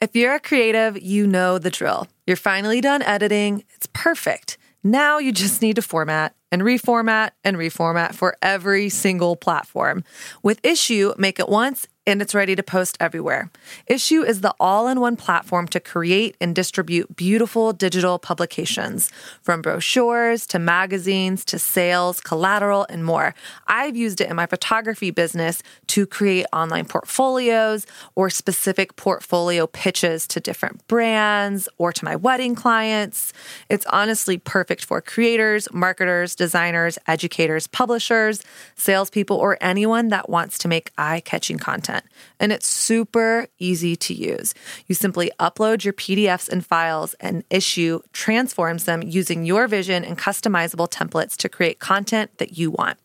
If 0.02 0.16
you're 0.16 0.36
a 0.36 0.40
creative, 0.40 1.00
you 1.00 1.28
know 1.28 1.60
the 1.60 1.70
drill. 1.70 2.08
You're 2.26 2.38
finally 2.38 2.82
done 2.82 3.04
editing, 3.04 3.64
it's 3.76 3.88
perfect. 3.94 4.58
Now 4.84 5.20
you 5.20 5.32
just 5.32 5.62
need 5.62 5.76
to 5.76 5.82
format 5.82 6.34
and 6.52 6.64
reformat 6.64 7.32
and 7.44 7.58
reformat 7.58 8.16
for 8.16 8.36
every 8.42 8.90
single 8.90 9.36
platform. 9.36 10.04
With 10.42 10.62
Issuu, 10.64 11.18
make 11.20 11.40
it 11.40 11.50
once 11.50 11.88
and 12.10 12.22
it's 12.22 12.36
ready 12.36 12.56
to 12.56 12.64
post 12.64 12.98
everywhere. 13.00 13.52
Issuu 13.90 14.26
is 14.26 14.42
the 14.42 14.54
all 14.60 14.88
in 14.88 15.00
one 15.00 15.16
platform 15.16 15.68
to 15.68 15.80
create 15.80 16.36
and 16.42 16.56
distribute 16.56 17.16
beautiful 17.16 17.72
digital 17.72 18.18
publications, 18.18 19.12
from 19.42 19.62
brochures 19.62 20.46
to 20.48 20.60
magazines 20.60 21.46
to 21.46 21.60
sales, 21.60 22.20
collateral, 22.20 22.86
and 22.90 23.06
more. 23.06 23.36
I've 23.68 23.96
used 23.96 24.22
it 24.22 24.30
in 24.30 24.36
my 24.36 24.48
photography 24.48 25.12
business 25.12 25.62
to 25.88 26.06
create 26.08 26.46
online 26.52 26.86
portfolios 26.86 27.86
or 28.16 28.30
specific 28.30 28.96
portfolio 28.96 29.68
pitches 29.68 30.28
to 30.28 30.40
different 30.40 30.88
brands 30.88 31.70
or 31.78 31.94
to 31.94 32.06
my 32.06 32.16
wedding 32.16 32.56
clients. 32.56 33.34
It's 33.70 33.86
honestly 33.88 34.38
perfect 34.38 34.86
for 34.86 35.02
creators, 35.02 35.72
marketers, 35.72 36.36
designers, 36.36 36.98
educators, 37.08 37.68
publishers, 37.68 38.42
salespeople, 38.76 39.38
or 39.38 39.58
anyone 39.62 40.08
that 40.10 40.30
wants 40.30 40.58
to 40.60 40.68
make 40.68 40.92
eye 40.98 41.22
catching 41.22 41.58
content 41.58 41.99
and 42.40 42.52
it's 42.52 42.68
super 42.68 43.48
easy 43.58 43.96
to 43.96 44.14
use. 44.14 44.54
You 44.88 44.96
simply 44.96 45.32
upload 45.40 45.84
your 45.84 45.94
PDFs 45.94 46.50
and 46.50 46.66
files, 46.66 47.14
and 47.16 47.48
Issuu 47.50 48.02
transforms 48.14 48.86
them 48.86 49.02
using 49.04 49.46
your 49.46 49.68
vision 49.68 50.04
and 50.04 50.18
customizable 50.18 50.90
templates 50.90 51.36
to 51.38 51.50
create 51.50 51.80
content 51.80 52.38
that 52.38 52.58
you 52.58 52.72
want. 52.72 52.98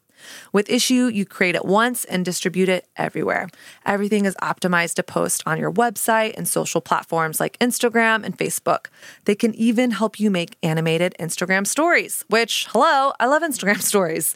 With 0.53 0.69
Issuu, 0.69 1.13
you 1.13 1.25
create 1.25 1.55
it 1.55 1.65
once 1.65 2.05
and 2.05 2.25
distribute 2.25 2.69
it 2.69 2.87
everywhere. 2.97 3.49
Everything 3.85 4.25
is 4.25 4.35
optimized 4.37 4.95
to 4.95 5.03
post 5.03 5.43
on 5.47 5.59
your 5.59 5.73
website 5.73 6.35
and 6.37 6.47
social 6.49 6.81
platforms 6.81 7.41
like 7.41 7.59
Instagram 7.59 8.25
and 8.25 8.37
Facebook. 8.37 8.87
They 9.25 9.35
can 9.35 9.55
even 9.55 9.91
help 9.93 10.21
you 10.21 10.31
make 10.31 10.57
animated 10.63 11.15
Instagram 11.19 11.67
stories, 11.67 12.25
which, 12.29 12.67
hello, 12.71 13.13
I 13.21 13.27
love 13.27 13.43
Instagram 13.43 13.81
stories. 13.83 14.35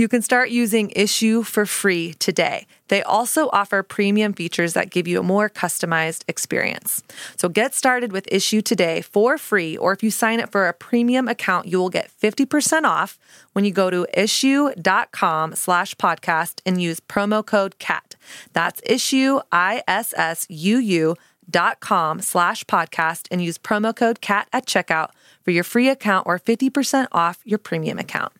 You 0.00 0.08
can 0.08 0.22
start 0.22 0.48
using 0.48 0.88
Issuu 0.96 1.44
for 1.44 1.66
free 1.66 2.14
today. 2.14 2.66
They 2.88 3.02
also 3.02 3.50
offer 3.52 3.82
premium 3.82 4.32
features 4.32 4.72
that 4.72 4.88
give 4.88 5.06
you 5.06 5.20
a 5.20 5.22
more 5.22 5.50
customized 5.50 6.24
experience. 6.26 7.02
So 7.36 7.50
get 7.50 7.74
started 7.74 8.10
with 8.10 8.24
Issuu 8.32 8.64
today 8.64 9.02
for 9.02 9.36
free, 9.36 9.76
or 9.76 9.92
if 9.92 10.02
you 10.02 10.10
sign 10.10 10.40
up 10.40 10.52
for 10.52 10.68
a 10.68 10.72
premium 10.72 11.28
account, 11.28 11.66
you 11.66 11.78
will 11.78 11.90
get 11.90 12.10
50% 12.18 12.84
off 12.84 13.18
when 13.52 13.66
you 13.66 13.72
go 13.72 13.90
to 13.90 14.06
issuu.com 14.16 15.54
slash 15.54 15.94
podcast 15.96 16.62
and 16.64 16.80
use 16.80 16.98
promo 17.00 17.44
code 17.44 17.78
CAT. 17.78 18.16
That's 18.54 18.80
issuu, 18.88 19.42
I-S-S-U-U 19.52 21.14
dot 21.50 21.80
com 21.80 22.22
slash 22.22 22.64
podcast 22.64 23.28
and 23.30 23.44
use 23.44 23.58
promo 23.58 23.94
code 23.94 24.22
CAT 24.22 24.48
at 24.50 24.64
checkout 24.64 25.10
for 25.42 25.50
your 25.50 25.64
free 25.64 25.90
account 25.90 26.26
or 26.26 26.38
50% 26.38 27.06
off 27.12 27.40
your 27.44 27.58
premium 27.58 27.98
account. 27.98 28.32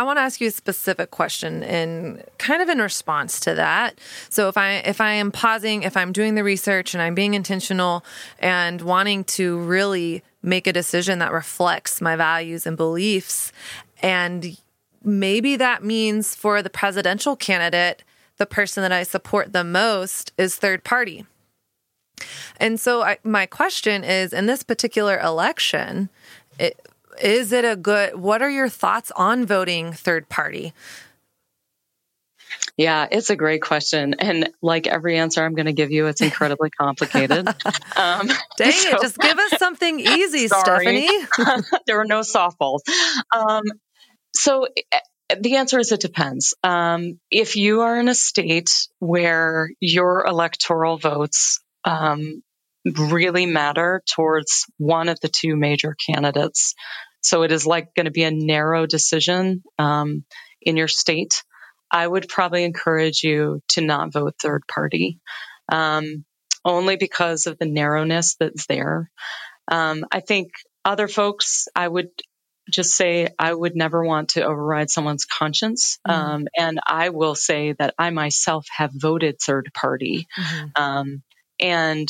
I 0.00 0.02
want 0.02 0.16
to 0.16 0.22
ask 0.22 0.40
you 0.40 0.48
a 0.48 0.50
specific 0.50 1.10
question 1.10 1.62
in 1.62 2.24
kind 2.38 2.62
of 2.62 2.70
in 2.70 2.78
response 2.78 3.38
to 3.40 3.54
that. 3.56 4.00
So 4.30 4.48
if 4.48 4.56
I 4.56 4.76
if 4.76 4.98
I 4.98 5.12
am 5.12 5.30
pausing, 5.30 5.82
if 5.82 5.94
I'm 5.94 6.10
doing 6.10 6.36
the 6.36 6.42
research 6.42 6.94
and 6.94 7.02
I'm 7.02 7.14
being 7.14 7.34
intentional 7.34 8.02
and 8.38 8.80
wanting 8.80 9.24
to 9.24 9.58
really 9.58 10.22
make 10.42 10.66
a 10.66 10.72
decision 10.72 11.18
that 11.18 11.32
reflects 11.32 12.00
my 12.00 12.16
values 12.16 12.66
and 12.66 12.78
beliefs 12.78 13.52
and 14.02 14.56
maybe 15.04 15.56
that 15.56 15.84
means 15.84 16.34
for 16.34 16.62
the 16.62 16.70
presidential 16.70 17.36
candidate 17.36 18.02
the 18.38 18.46
person 18.46 18.80
that 18.80 18.92
I 18.92 19.02
support 19.02 19.52
the 19.52 19.64
most 19.64 20.32
is 20.38 20.56
third 20.56 20.82
party. 20.82 21.26
And 22.56 22.80
so 22.80 23.02
I, 23.02 23.18
my 23.22 23.44
question 23.44 24.02
is 24.02 24.32
in 24.32 24.46
this 24.46 24.62
particular 24.62 25.20
election, 25.20 26.08
it, 26.58 26.80
is 27.22 27.52
it 27.52 27.64
a 27.64 27.76
good 27.76 28.14
what 28.16 28.42
are 28.42 28.50
your 28.50 28.68
thoughts 28.68 29.10
on 29.16 29.46
voting 29.46 29.92
third 29.92 30.28
party 30.28 30.72
yeah, 32.76 33.06
it's 33.10 33.28
a 33.28 33.36
great 33.36 33.60
question. 33.60 34.14
And 34.18 34.50
like 34.62 34.86
every 34.86 35.18
answer 35.18 35.44
I'm 35.44 35.54
going 35.54 35.66
to 35.66 35.74
give 35.74 35.90
you, 35.90 36.06
it's 36.06 36.22
incredibly 36.22 36.70
complicated. 36.80 37.46
Um, 37.46 37.54
Dang 38.56 38.72
so, 38.72 38.96
it, 38.96 39.02
just 39.02 39.18
give 39.18 39.38
us 39.38 39.58
something 39.58 40.00
easy, 40.00 40.48
Stephanie. 40.48 41.08
there 41.86 42.00
are 42.00 42.06
no 42.06 42.20
softballs. 42.20 42.80
Um, 43.34 43.64
so 44.34 44.66
eh, 44.92 45.00
the 45.38 45.56
answer 45.56 45.78
is 45.78 45.92
it 45.92 46.00
depends. 46.00 46.54
Um, 46.62 47.20
if 47.30 47.56
you 47.56 47.82
are 47.82 48.00
in 48.00 48.08
a 48.08 48.14
state 48.14 48.88
where 48.98 49.70
your 49.80 50.24
electoral 50.26 50.96
votes 50.96 51.60
um, 51.84 52.42
really 52.84 53.46
matter 53.46 54.02
towards 54.14 54.64
one 54.78 55.08
of 55.08 55.20
the 55.20 55.28
two 55.28 55.56
major 55.56 55.94
candidates, 56.06 56.74
so 57.20 57.42
it 57.42 57.52
is 57.52 57.66
like 57.66 57.94
going 57.94 58.06
to 58.06 58.10
be 58.10 58.24
a 58.24 58.30
narrow 58.30 58.86
decision 58.86 59.62
um, 59.78 60.24
in 60.60 60.76
your 60.76 60.88
state. 60.88 61.42
I 61.90 62.06
would 62.06 62.28
probably 62.28 62.64
encourage 62.64 63.24
you 63.24 63.62
to 63.68 63.80
not 63.80 64.12
vote 64.12 64.34
third 64.40 64.62
party, 64.66 65.18
um, 65.70 66.24
only 66.64 66.96
because 66.96 67.46
of 67.46 67.58
the 67.58 67.66
narrowness 67.66 68.36
that's 68.38 68.66
there. 68.66 69.10
Um, 69.68 70.04
I 70.10 70.20
think 70.20 70.52
other 70.84 71.08
folks, 71.08 71.68
I 71.74 71.86
would 71.86 72.10
just 72.70 72.96
say 72.96 73.28
I 73.38 73.52
would 73.52 73.74
never 73.74 74.04
want 74.04 74.30
to 74.30 74.44
override 74.44 74.90
someone's 74.90 75.24
conscience. 75.24 75.98
Mm-hmm. 76.06 76.20
Um, 76.20 76.48
and 76.56 76.80
I 76.86 77.08
will 77.08 77.34
say 77.34 77.72
that 77.78 77.94
I 77.98 78.10
myself 78.10 78.66
have 78.76 78.92
voted 78.94 79.40
third 79.40 79.70
party. 79.74 80.26
Mm-hmm. 80.38 80.82
Um, 80.82 81.22
and 81.58 82.08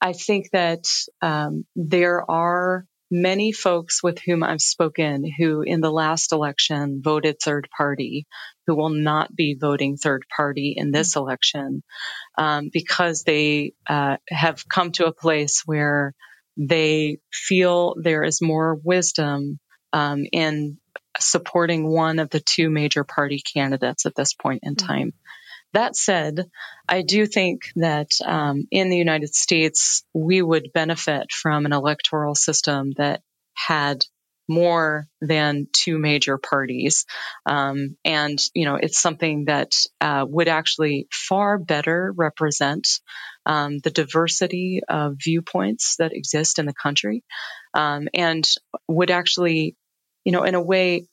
I 0.00 0.12
think 0.14 0.50
that 0.52 0.86
um, 1.20 1.66
there 1.76 2.28
are 2.28 2.86
many 3.10 3.52
folks 3.52 4.02
with 4.02 4.18
whom 4.20 4.42
I've 4.42 4.60
spoken 4.60 5.24
who 5.24 5.62
in 5.62 5.80
the 5.80 5.90
last 5.90 6.32
election 6.32 7.00
voted 7.02 7.40
third 7.40 7.68
party, 7.76 8.26
who 8.66 8.76
will 8.76 8.90
not 8.90 9.34
be 9.34 9.56
voting 9.60 9.96
third 9.96 10.24
party 10.34 10.74
in 10.76 10.90
this 10.90 11.10
mm-hmm. 11.10 11.20
election 11.20 11.82
um, 12.38 12.70
because 12.72 13.24
they 13.24 13.72
uh, 13.88 14.16
have 14.28 14.68
come 14.68 14.92
to 14.92 15.06
a 15.06 15.12
place 15.12 15.62
where 15.66 16.14
they 16.56 17.18
feel 17.32 17.96
there 18.00 18.22
is 18.22 18.40
more 18.42 18.78
wisdom 18.82 19.58
um, 19.92 20.24
in 20.30 20.78
supporting 21.18 21.88
one 21.88 22.18
of 22.18 22.30
the 22.30 22.40
two 22.40 22.70
major 22.70 23.02
party 23.02 23.40
candidates 23.40 24.06
at 24.06 24.14
this 24.14 24.34
point 24.34 24.60
in 24.62 24.74
mm-hmm. 24.74 24.86
time. 24.86 25.12
That 25.72 25.96
said, 25.96 26.50
I 26.88 27.02
do 27.02 27.26
think 27.26 27.70
that 27.76 28.10
um, 28.24 28.66
in 28.70 28.90
the 28.90 28.96
United 28.96 29.34
States, 29.34 30.04
we 30.12 30.42
would 30.42 30.72
benefit 30.74 31.30
from 31.30 31.64
an 31.64 31.72
electoral 31.72 32.34
system 32.34 32.90
that 32.96 33.22
had 33.54 34.04
more 34.48 35.06
than 35.20 35.68
two 35.72 35.96
major 35.96 36.36
parties. 36.38 37.06
Um, 37.46 37.96
and, 38.04 38.36
you 38.52 38.64
know, 38.64 38.74
it's 38.74 39.00
something 39.00 39.44
that 39.44 39.72
uh, 40.00 40.26
would 40.28 40.48
actually 40.48 41.06
far 41.12 41.56
better 41.56 42.12
represent 42.16 42.88
um, 43.46 43.78
the 43.78 43.90
diversity 43.90 44.80
of 44.88 45.14
viewpoints 45.22 45.96
that 45.98 46.12
exist 46.12 46.58
in 46.58 46.66
the 46.66 46.74
country 46.74 47.22
um, 47.74 48.08
and 48.12 48.44
would 48.88 49.12
actually, 49.12 49.76
you 50.24 50.32
know, 50.32 50.42
in 50.42 50.56
a 50.56 50.62
way, 50.62 51.06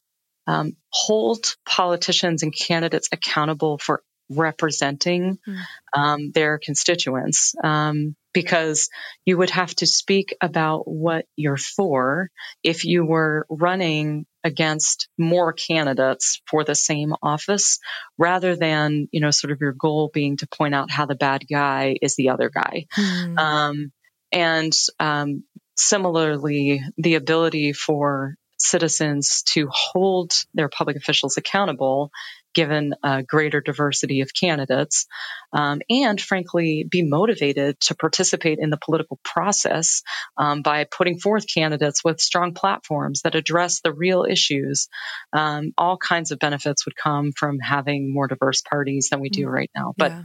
um, 0.47 0.75
hold 0.89 1.55
politicians 1.67 2.41
and 2.41 2.55
candidates 2.55 3.09
accountable 3.11 3.77
for 3.77 4.01
representing 4.29 5.37
mm. 5.47 5.61
um, 5.95 6.31
their 6.31 6.59
constituents 6.59 7.55
um, 7.63 8.15
because 8.33 8.89
you 9.25 9.37
would 9.37 9.49
have 9.49 9.73
to 9.75 9.87
speak 9.87 10.35
about 10.41 10.87
what 10.87 11.25
you're 11.35 11.57
for 11.57 12.29
if 12.63 12.85
you 12.85 13.05
were 13.05 13.45
running 13.49 14.25
against 14.43 15.09
more 15.17 15.53
candidates 15.53 16.41
for 16.49 16.63
the 16.63 16.75
same 16.75 17.13
office 17.21 17.79
rather 18.17 18.55
than 18.55 19.07
you 19.11 19.19
know 19.19 19.31
sort 19.31 19.51
of 19.51 19.59
your 19.59 19.73
goal 19.73 20.09
being 20.13 20.37
to 20.37 20.47
point 20.47 20.75
out 20.75 20.91
how 20.91 21.05
the 21.05 21.15
bad 21.15 21.43
guy 21.49 21.95
is 22.01 22.15
the 22.15 22.29
other 22.29 22.49
guy 22.49 22.85
mm. 22.95 23.37
um, 23.37 23.91
and 24.31 24.73
um, 24.99 25.43
similarly 25.75 26.81
the 26.97 27.15
ability 27.15 27.73
for 27.73 28.35
citizens 28.57 29.43
to 29.43 29.67
hold 29.71 30.33
their 30.53 30.69
public 30.69 30.97
officials 30.97 31.37
accountable 31.37 32.11
given 32.57 32.95
a 33.03 33.21
greater 33.21 33.61
diversity 33.61 34.21
of 34.21 34.33
candidates, 34.33 35.05
um, 35.53 35.79
and 35.89 36.19
frankly, 36.19 36.83
be 36.89 37.03
motivated 37.03 37.79
to 37.81 37.95
participate 37.95 38.57
in 38.59 38.71
the 38.71 38.79
political 38.83 39.19
process 39.23 40.01
um, 40.37 40.63
by 40.63 40.83
putting 40.85 41.19
forth 41.19 41.45
candidates 41.47 42.03
with 42.03 42.19
strong 42.19 42.55
platforms 42.55 43.21
that 43.21 43.35
address 43.35 43.81
the 43.81 43.93
real 43.93 44.25
issues. 44.27 44.87
Um, 45.33 45.71
all 45.77 45.97
kinds 45.97 46.31
of 46.31 46.39
benefits 46.39 46.85
would 46.85 46.95
come 46.95 47.31
from 47.31 47.59
having 47.59 48.11
more 48.11 48.27
diverse 48.27 48.63
parties 48.63 49.09
than 49.11 49.19
we 49.19 49.29
do 49.29 49.45
mm. 49.45 49.51
right 49.51 49.71
now. 49.75 49.93
But 49.95 50.11
yeah 50.11 50.23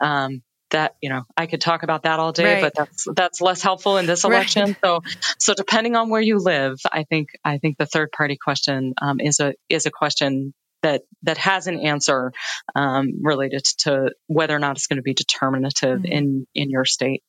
um, 0.00 0.42
that 0.70 0.96
you 1.00 1.08
know 1.08 1.22
I 1.36 1.46
could 1.46 1.60
talk 1.60 1.82
about 1.82 2.02
that 2.02 2.18
all 2.18 2.32
day, 2.32 2.54
right. 2.54 2.62
but 2.62 2.74
that's 2.74 3.06
that's 3.14 3.40
less 3.40 3.62
helpful 3.62 3.96
in 3.96 4.06
this 4.06 4.24
election. 4.24 4.68
Right. 4.68 4.76
So 4.84 5.00
so 5.38 5.54
depending 5.54 5.96
on 5.96 6.08
where 6.08 6.20
you 6.20 6.38
live, 6.38 6.78
I 6.90 7.04
think 7.04 7.28
I 7.44 7.58
think 7.58 7.78
the 7.78 7.86
third 7.86 8.10
party 8.12 8.36
question 8.36 8.94
um, 9.00 9.20
is 9.20 9.40
a 9.40 9.54
is 9.68 9.86
a 9.86 9.90
question 9.90 10.52
that 10.84 11.02
that 11.22 11.38
has 11.38 11.66
an 11.66 11.80
answer 11.80 12.32
um, 12.74 13.22
related 13.22 13.64
to 13.78 14.12
whether 14.26 14.54
or 14.54 14.58
not 14.58 14.76
it's 14.76 14.86
going 14.86 14.98
to 14.98 15.02
be 15.02 15.14
determinative 15.14 16.00
mm-hmm. 16.00 16.12
in 16.12 16.46
in 16.54 16.70
your 16.70 16.84
state. 16.84 17.22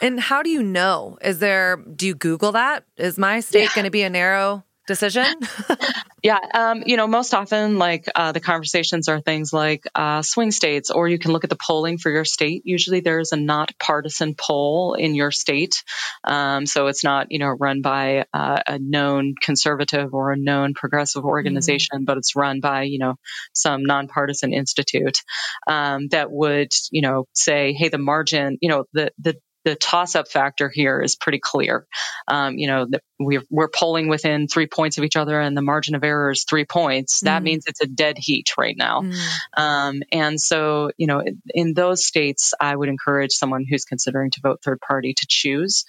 And 0.00 0.18
how 0.20 0.42
do 0.42 0.50
you 0.50 0.62
know? 0.62 1.18
Is 1.22 1.38
there 1.38 1.76
do 1.76 2.06
you 2.06 2.14
Google 2.14 2.52
that? 2.52 2.84
Is 2.96 3.18
my 3.18 3.40
state 3.40 3.62
yeah. 3.62 3.74
going 3.74 3.84
to 3.84 3.90
be 3.90 4.02
a 4.02 4.10
narrow 4.10 4.64
decision? 4.86 5.26
yeah, 6.22 6.38
um, 6.54 6.82
you 6.86 6.96
know, 6.96 7.06
most 7.06 7.34
often, 7.34 7.78
like 7.78 8.06
uh, 8.14 8.32
the 8.32 8.40
conversations 8.40 9.08
are 9.08 9.20
things 9.20 9.52
like 9.52 9.84
uh, 9.94 10.22
swing 10.22 10.50
states, 10.50 10.90
or 10.90 11.08
you 11.08 11.18
can 11.18 11.32
look 11.32 11.44
at 11.44 11.50
the 11.50 11.56
polling 11.56 11.98
for 11.98 12.10
your 12.10 12.24
state. 12.24 12.62
Usually, 12.64 13.00
there's 13.00 13.32
a 13.32 13.36
not 13.36 13.72
partisan 13.78 14.34
poll 14.34 14.94
in 14.94 15.14
your 15.14 15.30
state, 15.30 15.82
um, 16.24 16.66
so 16.66 16.86
it's 16.88 17.04
not 17.04 17.28
you 17.30 17.38
know 17.38 17.48
run 17.48 17.82
by 17.82 18.24
uh, 18.34 18.60
a 18.66 18.78
known 18.78 19.34
conservative 19.40 20.12
or 20.12 20.32
a 20.32 20.36
known 20.36 20.74
progressive 20.74 21.24
organization, 21.24 21.98
mm-hmm. 21.98 22.04
but 22.04 22.18
it's 22.18 22.36
run 22.36 22.60
by 22.60 22.82
you 22.82 22.98
know 22.98 23.14
some 23.52 23.84
nonpartisan 23.84 24.52
institute 24.52 25.18
um, 25.66 26.08
that 26.08 26.30
would 26.30 26.72
you 26.90 27.02
know 27.02 27.26
say, 27.34 27.72
hey, 27.72 27.88
the 27.88 27.98
margin, 27.98 28.58
you 28.60 28.68
know, 28.68 28.84
the 28.92 29.12
the 29.18 29.36
the 29.64 29.74
toss 29.74 30.14
up 30.14 30.28
factor 30.28 30.70
here 30.72 31.00
is 31.02 31.16
pretty 31.16 31.38
clear. 31.42 31.86
Um, 32.28 32.56
you 32.56 32.66
know, 32.66 32.86
we're, 33.18 33.42
we're 33.50 33.68
polling 33.68 34.08
within 34.08 34.48
three 34.48 34.66
points 34.66 34.96
of 34.96 35.04
each 35.04 35.16
other 35.16 35.38
and 35.38 35.56
the 35.56 35.62
margin 35.62 35.94
of 35.94 36.02
error 36.02 36.30
is 36.30 36.44
three 36.48 36.64
points. 36.64 37.20
That 37.20 37.42
mm. 37.42 37.44
means 37.44 37.64
it's 37.66 37.82
a 37.82 37.86
dead 37.86 38.16
heat 38.18 38.50
right 38.56 38.76
now. 38.76 39.02
Mm. 39.02 39.22
Um, 39.56 40.02
and 40.12 40.40
so, 40.40 40.90
you 40.96 41.06
know, 41.06 41.22
in 41.48 41.74
those 41.74 42.06
states, 42.06 42.54
I 42.60 42.74
would 42.74 42.88
encourage 42.88 43.32
someone 43.32 43.64
who's 43.68 43.84
considering 43.84 44.30
to 44.30 44.40
vote 44.42 44.60
third 44.64 44.80
party 44.80 45.12
to 45.14 45.26
choose 45.28 45.84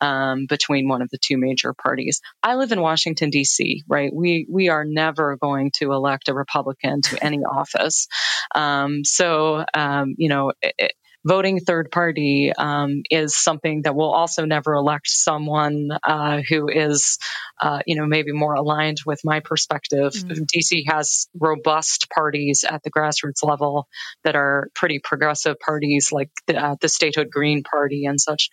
um, 0.00 0.46
between 0.46 0.88
one 0.88 1.02
of 1.02 1.10
the 1.10 1.18
two 1.18 1.36
major 1.36 1.74
parties. 1.74 2.20
I 2.42 2.54
live 2.54 2.70
in 2.70 2.80
Washington, 2.80 3.30
D.C., 3.30 3.82
right? 3.88 4.14
We, 4.14 4.46
we 4.48 4.68
are 4.68 4.84
never 4.84 5.36
going 5.36 5.72
to 5.78 5.92
elect 5.92 6.28
a 6.28 6.34
Republican 6.34 7.02
to 7.02 7.24
any 7.24 7.38
office. 7.44 8.06
Um, 8.54 9.04
so, 9.04 9.64
um, 9.74 10.14
you 10.16 10.28
know, 10.28 10.52
it, 10.62 10.92
voting 11.26 11.58
third 11.58 11.90
party 11.90 12.52
um, 12.56 13.02
is 13.10 13.36
something 13.36 13.82
that 13.82 13.96
will 13.96 14.12
also 14.12 14.44
never 14.44 14.74
elect 14.74 15.08
someone 15.08 15.88
uh, 16.04 16.40
who 16.48 16.68
is, 16.68 17.18
uh, 17.60 17.80
you 17.84 17.96
know, 17.96 18.06
maybe 18.06 18.32
more 18.32 18.54
aligned 18.54 18.98
with 19.04 19.20
my 19.24 19.40
perspective. 19.40 20.12
Mm-hmm. 20.12 20.44
DC 20.54 20.84
has 20.86 21.26
robust 21.38 22.08
parties 22.10 22.64
at 22.68 22.82
the 22.84 22.90
grassroots 22.90 23.42
level 23.42 23.88
that 24.22 24.36
are 24.36 24.68
pretty 24.74 25.00
progressive 25.02 25.58
parties, 25.58 26.12
like 26.12 26.30
the, 26.46 26.56
uh, 26.56 26.76
the 26.80 26.88
Statehood 26.88 27.30
Green 27.30 27.64
Party 27.64 28.04
and 28.04 28.20
such. 28.20 28.48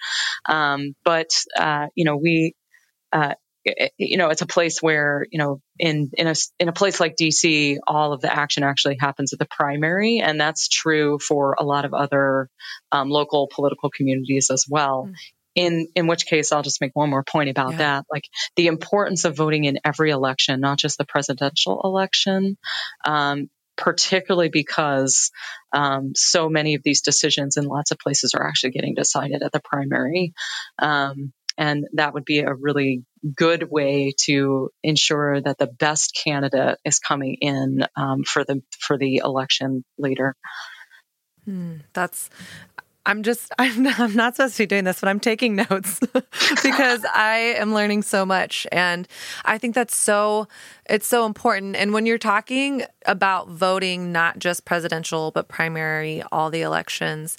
Um, 0.50 0.96
but 1.06 1.30
uh, 1.56 1.88
you 1.94 2.06
know, 2.06 2.18
we 2.18 2.56
uh, 3.12 3.36
you 3.98 4.18
know, 4.18 4.30
it's 4.30 4.42
a 4.42 4.48
place 4.48 4.82
where, 4.82 5.26
you 5.32 5.40
know, 5.40 5.62
in, 5.80 6.12
in 6.18 6.28
a, 6.28 6.36
in 6.60 6.70
a 6.70 6.74
place 6.74 7.00
like 7.00 7.16
DC, 7.16 7.78
all 7.88 8.14
of 8.14 8.22
the 8.22 8.34
action 8.34 8.64
actually 8.64 8.98
happens 9.00 9.34
at 9.34 9.40
the 9.40 9.48
primary. 9.50 10.20
And 10.20 10.40
that's 10.40 10.68
true 10.68 11.20
for 11.20 11.56
a 11.58 11.64
lot 11.64 11.86
of 11.86 11.94
other 11.94 12.50
um, 12.92 13.10
local 13.10 13.50
political 13.54 13.90
communities 13.90 14.50
as 14.52 14.66
well. 14.70 15.08
Mm. 15.10 15.14
In, 15.56 15.88
in 15.96 16.08
which 16.08 16.26
case, 16.26 16.52
I'll 16.52 16.64
just 16.64 16.82
make 16.82 16.96
one 16.96 17.12
more 17.12 17.24
point 17.24 17.50
about 17.50 17.74
yeah. 17.74 17.78
that. 17.78 18.06
Like 18.12 18.26
the 18.56 18.68
importance 18.68 19.24
of 19.24 19.38
voting 19.38 19.66
in 19.66 19.80
every 19.86 20.10
election, 20.10 20.60
not 20.60 20.80
just 20.80 20.98
the 20.98 21.06
presidential 21.06 21.80
election. 21.84 22.58
Um, 23.06 23.50
particularly 23.76 24.50
because 24.50 25.32
um, 25.72 26.12
so 26.16 26.48
many 26.50 26.76
of 26.76 26.84
these 26.84 27.02
decisions 27.02 27.58
in 27.58 27.66
lots 27.66 27.92
of 27.92 27.98
places 27.98 28.34
are 28.36 28.48
actually 28.48 28.72
getting 28.72 28.94
decided 28.94 29.42
at 29.42 29.52
the 29.52 29.62
primary. 29.64 30.34
Um, 30.80 31.34
and 31.58 31.86
that 31.94 32.14
would 32.14 32.26
be 32.26 32.40
a 32.40 32.54
really 32.54 33.04
good 33.36 33.70
way 33.70 34.14
to 34.26 34.70
ensure 34.84 35.42
that 35.42 35.58
the 35.58 35.68
best 35.68 36.20
candidate 36.24 36.78
is 36.84 37.00
coming 37.00 37.38
in 37.42 37.86
um, 37.96 38.24
for 38.24 38.44
the 38.44 38.62
for 38.80 38.98
the 38.98 39.18
election 39.18 39.84
later. 39.98 40.36
Hmm, 41.46 41.78
that's 41.94 42.30
I'm 43.06 43.24
just 43.24 43.52
I'm 43.60 43.88
I'm 43.88 44.16
not 44.16 44.36
supposed 44.36 44.58
to 44.58 44.64
be 44.64 44.68
doing 44.68 44.84
this, 44.84 45.00
but 45.00 45.10
I'm 45.10 45.20
taking 45.20 45.56
notes 45.70 46.00
because 46.64 47.06
I 47.14 47.56
am 47.58 47.74
learning 47.74 48.04
so 48.04 48.26
much 48.26 48.68
and 48.72 49.08
I 49.46 49.58
think 49.58 49.76
that's 49.76 49.96
so 49.96 50.48
it's 50.90 51.08
so 51.08 51.26
important 51.26 51.76
and 51.76 51.94
when 51.94 52.06
you're 52.06 52.18
talking 52.18 52.84
about 53.06 53.50
voting 53.50 54.12
not 54.12 54.40
just 54.40 54.66
presidential 54.66 55.32
but 55.32 55.48
primary 55.48 56.24
all 56.32 56.50
the 56.50 56.62
elections 56.62 57.38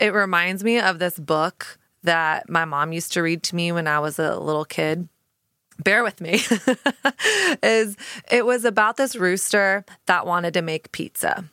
it 0.00 0.12
reminds 0.12 0.64
me 0.64 0.80
of 0.80 0.98
this 0.98 1.18
book 1.18 1.78
that 2.02 2.48
my 2.48 2.64
mom 2.64 2.92
used 2.92 3.12
to 3.12 3.22
read 3.22 3.42
to 3.44 3.56
me 3.56 3.72
when 3.72 3.86
I 3.86 3.98
was 3.98 4.18
a 4.18 4.38
little 4.38 4.64
kid. 4.64 5.08
Bear 5.82 6.02
with 6.02 6.20
me. 6.20 6.40
Is 7.62 7.96
it 8.30 8.44
was 8.44 8.64
about 8.64 8.96
this 8.96 9.16
rooster 9.16 9.84
that 10.06 10.26
wanted 10.26 10.54
to 10.54 10.62
make 10.62 10.92
pizza. 10.92 11.44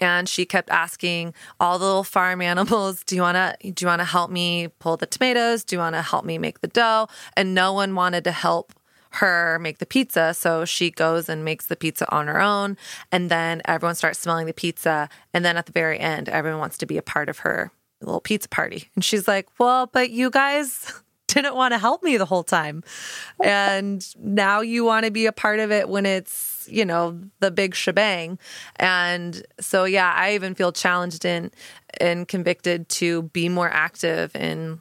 And 0.00 0.28
she 0.28 0.46
kept 0.46 0.70
asking 0.70 1.34
all 1.58 1.78
the 1.78 1.84
little 1.84 2.04
farm 2.04 2.40
animals 2.52 3.04
do 3.04 3.16
you 3.16 3.22
want 3.22 3.36
to 3.36 3.70
do 3.70 3.84
you 3.84 3.86
want 3.86 4.00
to 4.00 4.06
help 4.06 4.30
me 4.30 4.68
pull 4.78 4.96
the 4.96 5.06
tomatoes? 5.06 5.64
Do 5.64 5.76
you 5.76 5.80
want 5.80 5.94
to 5.94 6.02
help 6.02 6.24
me 6.24 6.38
make 6.38 6.60
the 6.60 6.68
dough? 6.68 7.08
And 7.36 7.54
no 7.54 7.72
one 7.72 7.94
wanted 7.94 8.24
to 8.24 8.32
help 8.32 8.72
her 9.12 9.58
make 9.60 9.78
the 9.78 9.86
pizza. 9.86 10.34
So 10.34 10.64
she 10.64 10.90
goes 10.90 11.28
and 11.28 11.44
makes 11.44 11.66
the 11.66 11.76
pizza 11.76 12.10
on 12.14 12.28
her 12.28 12.40
own. 12.40 12.76
And 13.10 13.28
then 13.28 13.60
everyone 13.64 13.96
starts 13.96 14.20
smelling 14.20 14.46
the 14.46 14.52
pizza. 14.52 15.08
And 15.34 15.44
then 15.44 15.56
at 15.56 15.66
the 15.66 15.72
very 15.72 15.98
end 15.98 16.28
everyone 16.28 16.60
wants 16.60 16.78
to 16.78 16.86
be 16.86 16.96
a 16.96 17.02
part 17.02 17.28
of 17.28 17.38
her 17.40 17.72
little 18.00 18.20
pizza 18.20 18.48
party. 18.48 18.88
And 18.94 19.04
she's 19.04 19.28
like, 19.28 19.48
Well, 19.58 19.86
but 19.86 20.10
you 20.10 20.30
guys 20.30 20.92
didn't 21.26 21.54
want 21.54 21.72
to 21.72 21.78
help 21.78 22.02
me 22.02 22.16
the 22.16 22.24
whole 22.24 22.42
time. 22.42 22.82
And 23.42 24.06
now 24.18 24.60
you 24.60 24.84
want 24.84 25.04
to 25.04 25.10
be 25.10 25.26
a 25.26 25.32
part 25.32 25.60
of 25.60 25.70
it 25.70 25.88
when 25.88 26.06
it's, 26.06 26.66
you 26.70 26.84
know, 26.84 27.20
the 27.40 27.50
big 27.50 27.74
shebang. 27.74 28.38
And 28.76 29.44
so 29.60 29.84
yeah, 29.84 30.12
I 30.14 30.34
even 30.34 30.54
feel 30.54 30.72
challenged 30.72 31.24
and 31.24 31.50
and 31.98 32.26
convicted 32.28 32.88
to 32.88 33.22
be 33.22 33.48
more 33.48 33.68
active 33.68 34.34
in 34.34 34.80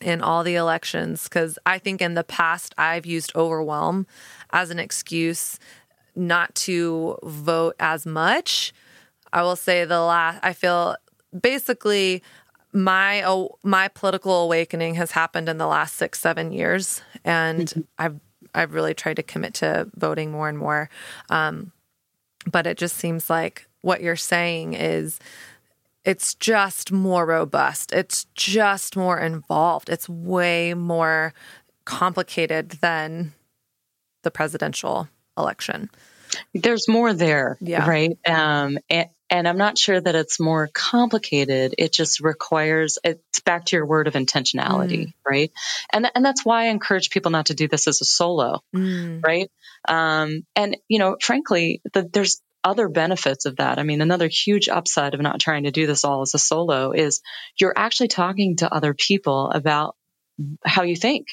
in 0.00 0.22
all 0.22 0.42
the 0.42 0.54
elections 0.54 1.28
cuz 1.28 1.58
I 1.66 1.78
think 1.78 2.00
in 2.00 2.14
the 2.14 2.24
past 2.24 2.74
I've 2.78 3.04
used 3.04 3.36
overwhelm 3.36 4.06
as 4.50 4.70
an 4.70 4.78
excuse 4.78 5.58
not 6.16 6.54
to 6.54 7.18
vote 7.22 7.76
as 7.78 8.06
much. 8.06 8.72
I 9.32 9.42
will 9.42 9.56
say 9.56 9.84
the 9.84 10.00
last 10.00 10.40
I 10.42 10.52
feel 10.54 10.96
basically 11.38 12.22
my 12.72 13.22
oh, 13.26 13.58
my 13.62 13.88
political 13.88 14.42
awakening 14.42 14.94
has 14.94 15.10
happened 15.12 15.48
in 15.48 15.58
the 15.58 15.66
last 15.66 15.96
six 15.96 16.20
seven 16.20 16.52
years, 16.52 17.02
and 17.24 17.66
mm-hmm. 17.66 17.80
I've 17.98 18.20
I've 18.54 18.74
really 18.74 18.94
tried 18.94 19.16
to 19.16 19.22
commit 19.22 19.54
to 19.54 19.88
voting 19.94 20.30
more 20.30 20.48
and 20.48 20.58
more. 20.58 20.88
Um, 21.28 21.72
but 22.50 22.66
it 22.66 22.78
just 22.78 22.96
seems 22.96 23.28
like 23.28 23.66
what 23.82 24.02
you're 24.02 24.16
saying 24.16 24.74
is 24.74 25.18
it's 26.04 26.34
just 26.34 26.92
more 26.92 27.26
robust. 27.26 27.92
It's 27.92 28.26
just 28.34 28.96
more 28.96 29.18
involved. 29.18 29.88
It's 29.88 30.08
way 30.08 30.74
more 30.74 31.34
complicated 31.84 32.70
than 32.80 33.34
the 34.22 34.30
presidential 34.30 35.08
election. 35.36 35.90
There's 36.54 36.88
more 36.88 37.12
there, 37.12 37.58
yeah. 37.60 37.88
right? 37.88 38.16
Um, 38.26 38.78
and, 38.88 39.08
and 39.30 39.46
I'm 39.46 39.56
not 39.56 39.78
sure 39.78 40.00
that 40.00 40.14
it's 40.14 40.40
more 40.40 40.68
complicated. 40.74 41.74
It 41.78 41.92
just 41.92 42.20
requires, 42.20 42.98
it's 43.04 43.40
back 43.40 43.66
to 43.66 43.76
your 43.76 43.86
word 43.86 44.08
of 44.08 44.14
intentionality, 44.14 45.06
mm. 45.06 45.12
right? 45.26 45.52
And, 45.92 46.10
and 46.14 46.24
that's 46.24 46.44
why 46.44 46.64
I 46.64 46.68
encourage 46.68 47.10
people 47.10 47.30
not 47.30 47.46
to 47.46 47.54
do 47.54 47.68
this 47.68 47.86
as 47.86 48.00
a 48.00 48.04
solo, 48.04 48.60
mm. 48.74 49.24
right? 49.24 49.50
Um, 49.88 50.44
and, 50.56 50.76
you 50.88 50.98
know, 50.98 51.16
frankly, 51.20 51.80
the, 51.92 52.02
there's 52.12 52.42
other 52.62 52.88
benefits 52.88 53.46
of 53.46 53.56
that. 53.56 53.78
I 53.78 53.84
mean, 53.84 54.02
another 54.02 54.28
huge 54.28 54.68
upside 54.68 55.14
of 55.14 55.20
not 55.20 55.40
trying 55.40 55.64
to 55.64 55.70
do 55.70 55.86
this 55.86 56.04
all 56.04 56.22
as 56.22 56.34
a 56.34 56.38
solo 56.38 56.92
is 56.92 57.22
you're 57.58 57.72
actually 57.74 58.08
talking 58.08 58.56
to 58.56 58.72
other 58.72 58.92
people 58.92 59.50
about 59.50 59.96
how 60.64 60.82
you 60.82 60.96
think. 60.96 61.28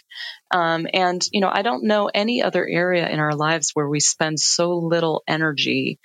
Um, 0.52 0.88
and, 0.93 1.26
you 1.32 1.41
know, 1.41 1.50
I 1.52 1.62
don't 1.62 1.86
know 1.86 2.10
any 2.14 2.43
other 2.43 2.66
area 2.68 3.10
in 3.10 3.20
our 3.20 3.36
lives 3.36 3.72
where 3.74 3.89
we 3.89 4.00
spend 4.00 4.39
so 4.39 4.78
little 4.78 5.24
energy 5.28 6.00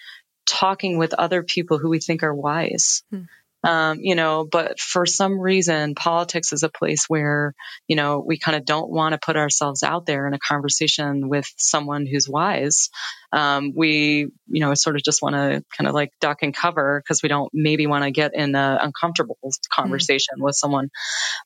talking 0.47 0.99
with 0.99 1.15
other 1.15 1.43
people 1.43 1.79
who 1.79 1.91
we 1.91 2.01
think 2.01 2.23
are 2.23 2.35
wise. 2.35 3.03
Hmm. 3.11 3.23
Um, 3.65 4.01
you 4.01 4.17
know, 4.17 4.45
but 4.45 4.81
for 4.81 5.07
some 5.07 5.39
reason, 5.39 5.95
politics 5.95 6.53
is 6.53 6.65
a 6.65 6.69
place 6.69 7.05
where, 7.07 7.55
you 7.87 7.95
know, 7.95 8.19
we 8.19 8.37
kind 8.37 8.57
of 8.57 8.65
don't 8.65 8.91
want 8.91 9.13
to 9.13 9.25
put 9.25 9.37
ourselves 9.37 9.85
out 9.85 10.05
there 10.05 10.27
in 10.27 10.35
a 10.35 10.39
conversation 10.41 11.29
with 11.29 11.47
someone 11.59 12.05
who's 12.05 12.29
wise. 12.29 12.91
Um, 13.33 13.73
we, 13.77 14.33
you 14.49 14.61
know, 14.61 14.75
sort 14.75 14.97
of 14.97 15.05
just 15.05 15.23
want 15.23 15.37
to 15.37 15.63
kind 15.79 15.87
of 15.87 15.95
like 15.95 16.11
duck 16.21 16.39
and 16.43 16.53
cover 16.53 17.01
because 17.01 17.23
we 17.23 17.29
don't 17.29 17.51
maybe 17.55 17.87
want 17.87 18.03
to 18.03 18.11
get 18.11 18.35
in 18.35 18.57
an 18.57 18.79
uncomfortable 18.81 19.39
conversation 19.73 20.39
mm. 20.41 20.43
with 20.43 20.57
someone. 20.57 20.91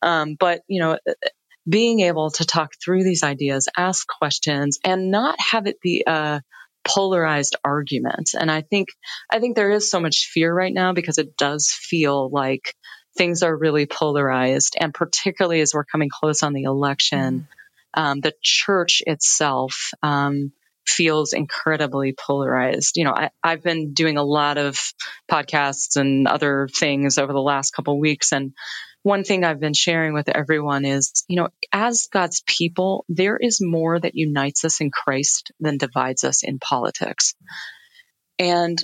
Um, 0.01 0.37
but, 0.41 0.63
you 0.69 0.81
know, 0.81 0.99
being 1.69 2.01
able 2.01 2.31
to 2.31 2.47
talk 2.47 2.73
through 2.83 3.05
these 3.05 3.25
ideas, 3.25 3.69
ask 3.77 4.07
questions, 4.09 4.79
and 4.83 5.11
not 5.11 5.37
have 5.39 5.67
it 5.67 5.83
be 5.83 6.03
a 6.07 6.41
polarized 6.87 7.57
argument. 7.65 8.31
And 8.39 8.51
I 8.51 8.63
think, 8.63 8.89
I 9.31 9.41
think 9.41 9.57
there 9.57 9.71
is 9.71 9.91
so 9.91 10.01
much 10.01 10.31
fear 10.33 10.53
right 10.53 10.73
now 10.73 10.93
because 10.93 11.19
it 11.19 11.37
does 11.37 11.69
feel 11.71 12.31
like 12.31 12.75
things 13.17 13.43
are 13.43 13.57
really 13.57 13.87
polarized. 13.87 14.77
And 14.81 14.93
particularly 14.95 15.61
as 15.61 15.73
we're 15.75 15.85
coming 15.85 16.11
close 16.11 16.43
on 16.43 16.53
the 16.53 16.65
election, 16.65 17.49
mm. 17.97 18.01
um, 18.01 18.21
the 18.21 18.35
church 18.43 19.03
itself, 19.07 19.91
um, 20.03 20.53
feels 20.87 21.33
incredibly 21.33 22.15
polarized. 22.15 22.97
You 22.97 23.05
know, 23.05 23.13
I, 23.13 23.31
have 23.43 23.63
been 23.63 23.93
doing 23.93 24.17
a 24.17 24.25
lot 24.25 24.57
of 24.57 24.81
podcasts 25.31 25.97
and 25.97 26.29
other 26.29 26.69
things 26.79 27.19
over 27.19 27.33
the 27.33 27.41
last 27.41 27.73
couple 27.73 27.99
weeks, 27.99 28.33
and 28.33 28.53
one 29.07 29.23
thing 29.23 29.45
I've 29.45 29.61
been 29.61 29.73
sharing 29.73 30.15
with 30.15 30.29
everyone 30.29 30.85
is, 30.85 31.25
you 31.29 31.37
know, 31.37 31.49
as 31.73 32.09
God's 32.13 32.43
people, 32.45 33.05
there 33.09 33.37
is 33.37 33.61
more 33.61 34.01
that 34.01 34.17
unites 34.17 34.65
us 34.65 34.81
in 34.81 34.91
Christ 34.91 35.53
than 35.61 35.79
divides 35.79 36.25
us 36.25 36.43
in 36.43 36.59
politics. 36.59 37.37
And 38.37 38.83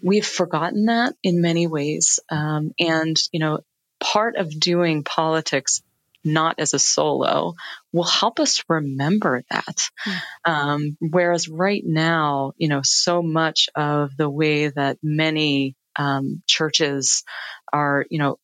we've 0.00 0.24
forgotten 0.24 0.84
that 0.84 1.14
in 1.24 1.42
many 1.42 1.66
ways. 1.66 2.20
Um, 2.30 2.70
and, 2.78 3.16
you 3.32 3.40
know, 3.40 3.64
part 3.98 4.36
of 4.36 4.48
doing 4.60 5.02
politics 5.02 5.82
not 6.22 6.60
as 6.60 6.72
a 6.72 6.78
solo 6.78 7.54
will 7.92 8.04
help 8.04 8.38
us 8.38 8.62
remember 8.68 9.42
that. 9.50 9.78
Mm. 10.06 10.20
Um, 10.44 10.96
whereas 11.00 11.48
right 11.48 11.82
now, 11.84 12.52
you 12.58 12.68
know, 12.68 12.82
so 12.84 13.22
much 13.22 13.68
of 13.74 14.16
the 14.16 14.30
way 14.30 14.68
that 14.68 14.98
many 15.02 15.74
um, 15.98 16.42
churches 16.46 17.24
are, 17.72 18.04
you 18.10 18.18
know, 18.18 18.38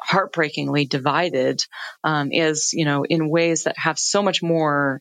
heartbreakingly 0.00 0.86
divided 0.86 1.60
um, 2.02 2.30
is, 2.32 2.70
you 2.72 2.84
know, 2.84 3.04
in 3.04 3.30
ways 3.30 3.64
that 3.64 3.76
have 3.78 3.98
so 3.98 4.22
much 4.22 4.42
more. 4.42 5.00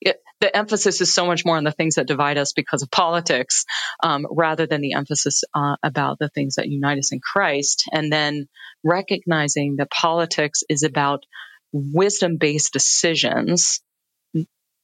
It, 0.00 0.16
the 0.40 0.56
emphasis 0.56 1.00
is 1.00 1.12
so 1.12 1.26
much 1.26 1.44
more 1.44 1.56
on 1.56 1.64
the 1.64 1.72
things 1.72 1.96
that 1.96 2.06
divide 2.06 2.38
us 2.38 2.52
because 2.52 2.82
of 2.82 2.90
politics, 2.90 3.64
um, 4.02 4.26
rather 4.30 4.66
than 4.66 4.80
the 4.80 4.92
emphasis 4.92 5.42
uh, 5.54 5.76
about 5.82 6.18
the 6.20 6.28
things 6.28 6.54
that 6.54 6.68
unite 6.68 6.98
us 6.98 7.12
in 7.12 7.20
Christ. 7.20 7.84
And 7.92 8.12
then 8.12 8.46
recognizing 8.84 9.76
that 9.76 9.90
politics 9.90 10.62
is 10.68 10.84
about 10.84 11.24
wisdom-based 11.72 12.72
decisions. 12.72 13.80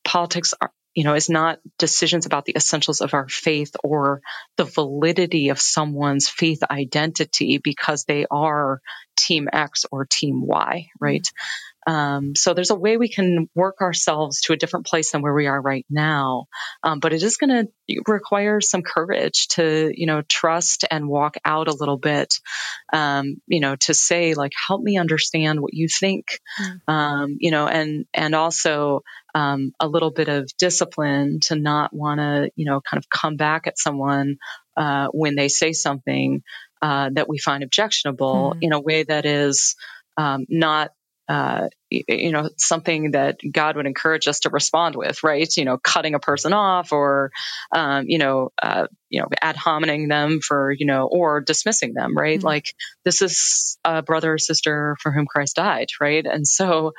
Politics 0.05 0.55
are, 0.61 0.73
you 0.95 1.05
know, 1.05 1.15
is 1.15 1.29
not 1.29 1.59
decisions 1.79 2.27
about 2.27 2.45
the 2.45 2.55
essentials 2.57 3.01
of 3.01 3.15
our 3.15 3.29
faith 3.29 3.75
or 3.83 4.23
the 4.57 4.65
validity 4.65 5.49
of 5.49 5.61
someone's 5.61 6.29
faith 6.29 6.63
identity 6.71 7.59
because 7.59 8.05
they 8.05 8.27
are 8.31 8.81
team 9.17 9.49
X 9.53 9.85
or 9.91 10.07
team 10.07 10.47
Y, 10.47 10.89
right? 11.01 11.23
Mm-hmm. 11.23 11.74
Um, 11.87 12.35
so 12.35 12.55
there's 12.55 12.71
a 12.71 12.75
way 12.75 12.97
we 12.97 13.09
can 13.09 13.49
work 13.55 13.81
ourselves 13.81 14.41
to 14.43 14.53
a 14.53 14.57
different 14.57 14.87
place 14.87 15.13
than 15.13 15.23
where 15.23 15.35
we 15.35 15.47
are 15.47 15.61
right 15.61 15.85
now. 15.91 16.47
Um, 16.83 17.01
but 17.01 17.13
it 17.13 17.23
is 17.23 17.37
going 17.37 17.51
to 17.51 18.03
require 18.07 18.61
some 18.61 18.83
courage 18.83 19.49
to, 19.49 19.93
you 19.95 20.07
know, 20.07 20.23
trust 20.23 20.85
and 20.91 21.09
walk 21.09 21.37
out 21.45 21.69
a 21.69 21.75
little 21.75 21.99
bit, 21.99 22.35
um, 22.93 23.37
you 23.47 23.61
know, 23.61 23.77
to 23.77 23.95
say 23.95 24.35
like, 24.35 24.53
help 24.67 24.83
me 24.83 24.99
understand 24.99 25.61
what 25.61 25.75
you 25.75 25.89
think, 25.89 26.41
mm. 26.89 27.35
you 27.39 27.51
know, 27.51 27.69
and, 27.69 28.07
and 28.15 28.35
also, 28.35 29.03
um, 29.35 29.73
a 29.81 29.89
little 29.89 30.11
bit 30.11 30.29
of 30.29 30.49
discipline 30.57 31.41
to 31.41 31.57
not 31.57 31.93
want 31.93 32.21
to, 32.21 32.51
you 32.57 32.65
know, 32.65 32.81
kind 32.81 32.99
of 32.99 33.11
come 33.11 33.37
back 33.37 33.67
at 33.67 33.79
someone, 33.79 34.37
uh, 34.77 35.09
when 35.09 35.35
they 35.35 35.49
say 35.49 35.73
something, 35.73 36.43
uh, 36.81 37.11
that 37.13 37.29
we 37.29 37.39
find 37.39 37.63
objectionable 37.63 38.55
mm. 38.55 38.59
in 38.63 38.73
a 38.73 38.81
way 38.81 39.03
that 39.03 39.27
is, 39.27 39.77
um, 40.17 40.47
not 40.49 40.93
uh, 41.29 41.69
you 41.89 42.33
know, 42.33 42.51
something 42.59 43.13
that 43.13 43.39
God 43.51 43.77
would 43.77 43.87
encourage 43.87 44.29
us 44.29 44.41
to 44.41 44.51
respond 44.51 44.95
with, 44.95 45.23
right? 45.23 45.49
You 45.57 45.65
know, 45.65 45.79
cutting 45.79 46.15
a 46.15 46.19
person 46.19 46.53
off 46.53 46.93
or, 46.93 47.31
um, 47.73 48.05
you 48.09 48.19
know, 48.19 48.51
uh, 48.63 48.89
you 49.09 49.21
know, 49.21 49.29
ad 49.41 49.57
hominem 49.57 50.09
them 50.09 50.41
for, 50.41 50.71
you 50.71 50.87
know, 50.87 51.07
or 51.07 51.41
dismissing 51.41 51.95
them, 51.95 52.17
right? 52.17 52.39
Mm-hmm. 52.39 52.47
Like 52.47 52.75
this 53.05 53.23
is 53.23 53.79
a 53.85 54.03
brother 54.03 54.35
or 54.35 54.39
sister 54.39 54.97
for 55.01 55.13
whom 55.13 55.27
Christ 55.27 55.57
died, 55.57 55.89
right? 56.01 56.27
And 56.27 56.47
so, 56.47 56.93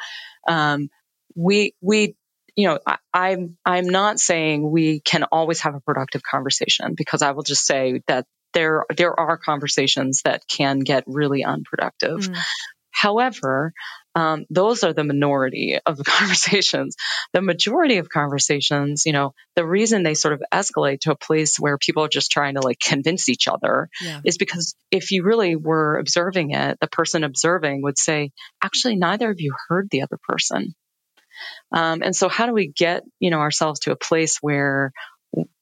um, 0.48 0.90
we, 1.36 1.76
we, 1.82 2.16
you 2.56 2.68
know, 2.68 2.80
I, 2.88 2.98
I'm, 3.14 3.58
I'm 3.66 3.88
not 3.88 4.20
saying 4.20 4.70
we 4.70 5.02
can 5.02 5.24
always 5.26 5.60
have 5.62 5.76
a 5.76 5.82
productive 5.82 6.24
conversation 6.24 6.96
because 6.96 7.22
I 7.22 7.32
will 7.32 7.44
just 7.44 7.66
say 7.66 8.02
that 8.08 8.26
there, 8.54 8.86
there 8.96 9.20
are 9.20 9.38
conversations 9.38 10.22
that 10.24 10.48
can 10.48 10.80
get 10.80 11.04
really 11.06 11.44
unproductive. 11.44 12.22
Mm. 12.22 12.38
However, 12.92 13.74
um, 14.16 14.46
those 14.50 14.84
are 14.84 14.94
the 14.94 15.04
minority 15.04 15.78
of 15.86 15.98
the 15.98 16.04
conversations. 16.06 16.96
The 17.34 17.42
majority 17.42 17.98
of 17.98 18.10
conversations, 18.10 19.04
you 19.06 19.12
know, 19.12 19.34
the 19.56 19.66
reason 19.66 20.04
they 20.04 20.14
sort 20.14 20.34
of 20.34 20.42
escalate 20.54 21.02
to 21.02 21.12
a 21.12 21.18
place 21.18 21.58
where 21.60 21.78
people 21.78 22.04
are 22.04 22.10
just 22.10 22.32
trying 22.32 22.56
to 22.56 22.62
like 22.62 22.80
convince 22.80 23.28
each 23.28 23.48
other 23.48 23.90
yeah. 24.02 24.22
is 24.24 24.38
because 24.38 24.76
if 24.90 25.12
you 25.12 25.24
really 25.24 25.56
were 25.56 25.98
observing 25.98 26.52
it, 26.52 26.78
the 26.80 26.88
person 26.88 27.24
observing 27.26 27.82
would 27.84 27.98
say, 27.98 28.32
actually, 28.64 28.96
neither 28.96 29.30
of 29.30 29.42
you 29.42 29.54
heard 29.68 29.90
the 29.92 30.02
other 30.02 30.18
person. 30.24 30.74
Um, 31.74 32.02
and 32.02 32.16
so 32.16 32.30
how 32.30 32.46
do 32.46 32.54
we 32.54 32.68
get, 32.68 33.04
you 33.20 33.30
know, 33.30 33.40
ourselves 33.40 33.82
to 33.82 33.92
a 33.92 33.98
place 33.98 34.38
where 34.40 34.94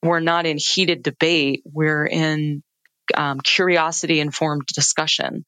we're 0.04 0.20
not 0.20 0.46
in 0.46 0.58
heated 0.60 1.02
debate, 1.02 1.64
we're 1.66 2.06
in 2.06 2.62
um, 3.16 3.40
curiosity 3.40 4.20
informed 4.20 4.68
discussion 4.68 5.44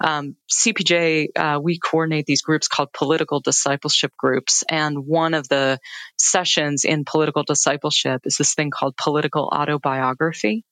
um, 0.00 0.36
CPJ, 0.50 1.28
uh, 1.36 1.60
we 1.62 1.78
coordinate 1.78 2.26
these 2.26 2.42
groups 2.42 2.68
called 2.68 2.92
political 2.92 3.40
discipleship 3.40 4.12
groups. 4.18 4.64
And 4.68 5.06
one 5.06 5.34
of 5.34 5.48
the 5.48 5.78
sessions 6.18 6.84
in 6.84 7.04
political 7.04 7.42
discipleship 7.42 8.22
is 8.24 8.36
this 8.36 8.54
thing 8.54 8.70
called 8.70 8.96
political 8.96 9.50
autobiography. 9.52 10.64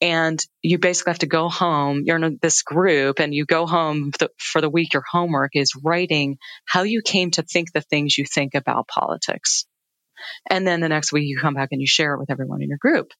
And 0.00 0.40
you 0.62 0.78
basically 0.78 1.12
have 1.12 1.20
to 1.20 1.26
go 1.26 1.48
home. 1.48 2.02
You're 2.04 2.22
in 2.22 2.38
this 2.42 2.62
group 2.62 3.20
and 3.20 3.34
you 3.34 3.44
go 3.46 3.66
home 3.66 4.12
for 4.38 4.60
the 4.60 4.70
week. 4.70 4.92
Your 4.92 5.04
homework 5.08 5.52
is 5.54 5.72
writing 5.82 6.38
how 6.66 6.82
you 6.82 7.00
came 7.02 7.30
to 7.32 7.42
think 7.42 7.72
the 7.72 7.80
things 7.80 8.18
you 8.18 8.24
think 8.24 8.54
about 8.54 8.88
politics. 8.88 9.66
And 10.50 10.66
then 10.66 10.80
the 10.80 10.88
next 10.88 11.12
week 11.12 11.24
you 11.26 11.38
come 11.38 11.54
back 11.54 11.68
and 11.72 11.80
you 11.80 11.86
share 11.86 12.14
it 12.14 12.18
with 12.18 12.30
everyone 12.30 12.62
in 12.62 12.68
your 12.68 12.78
group. 12.78 13.12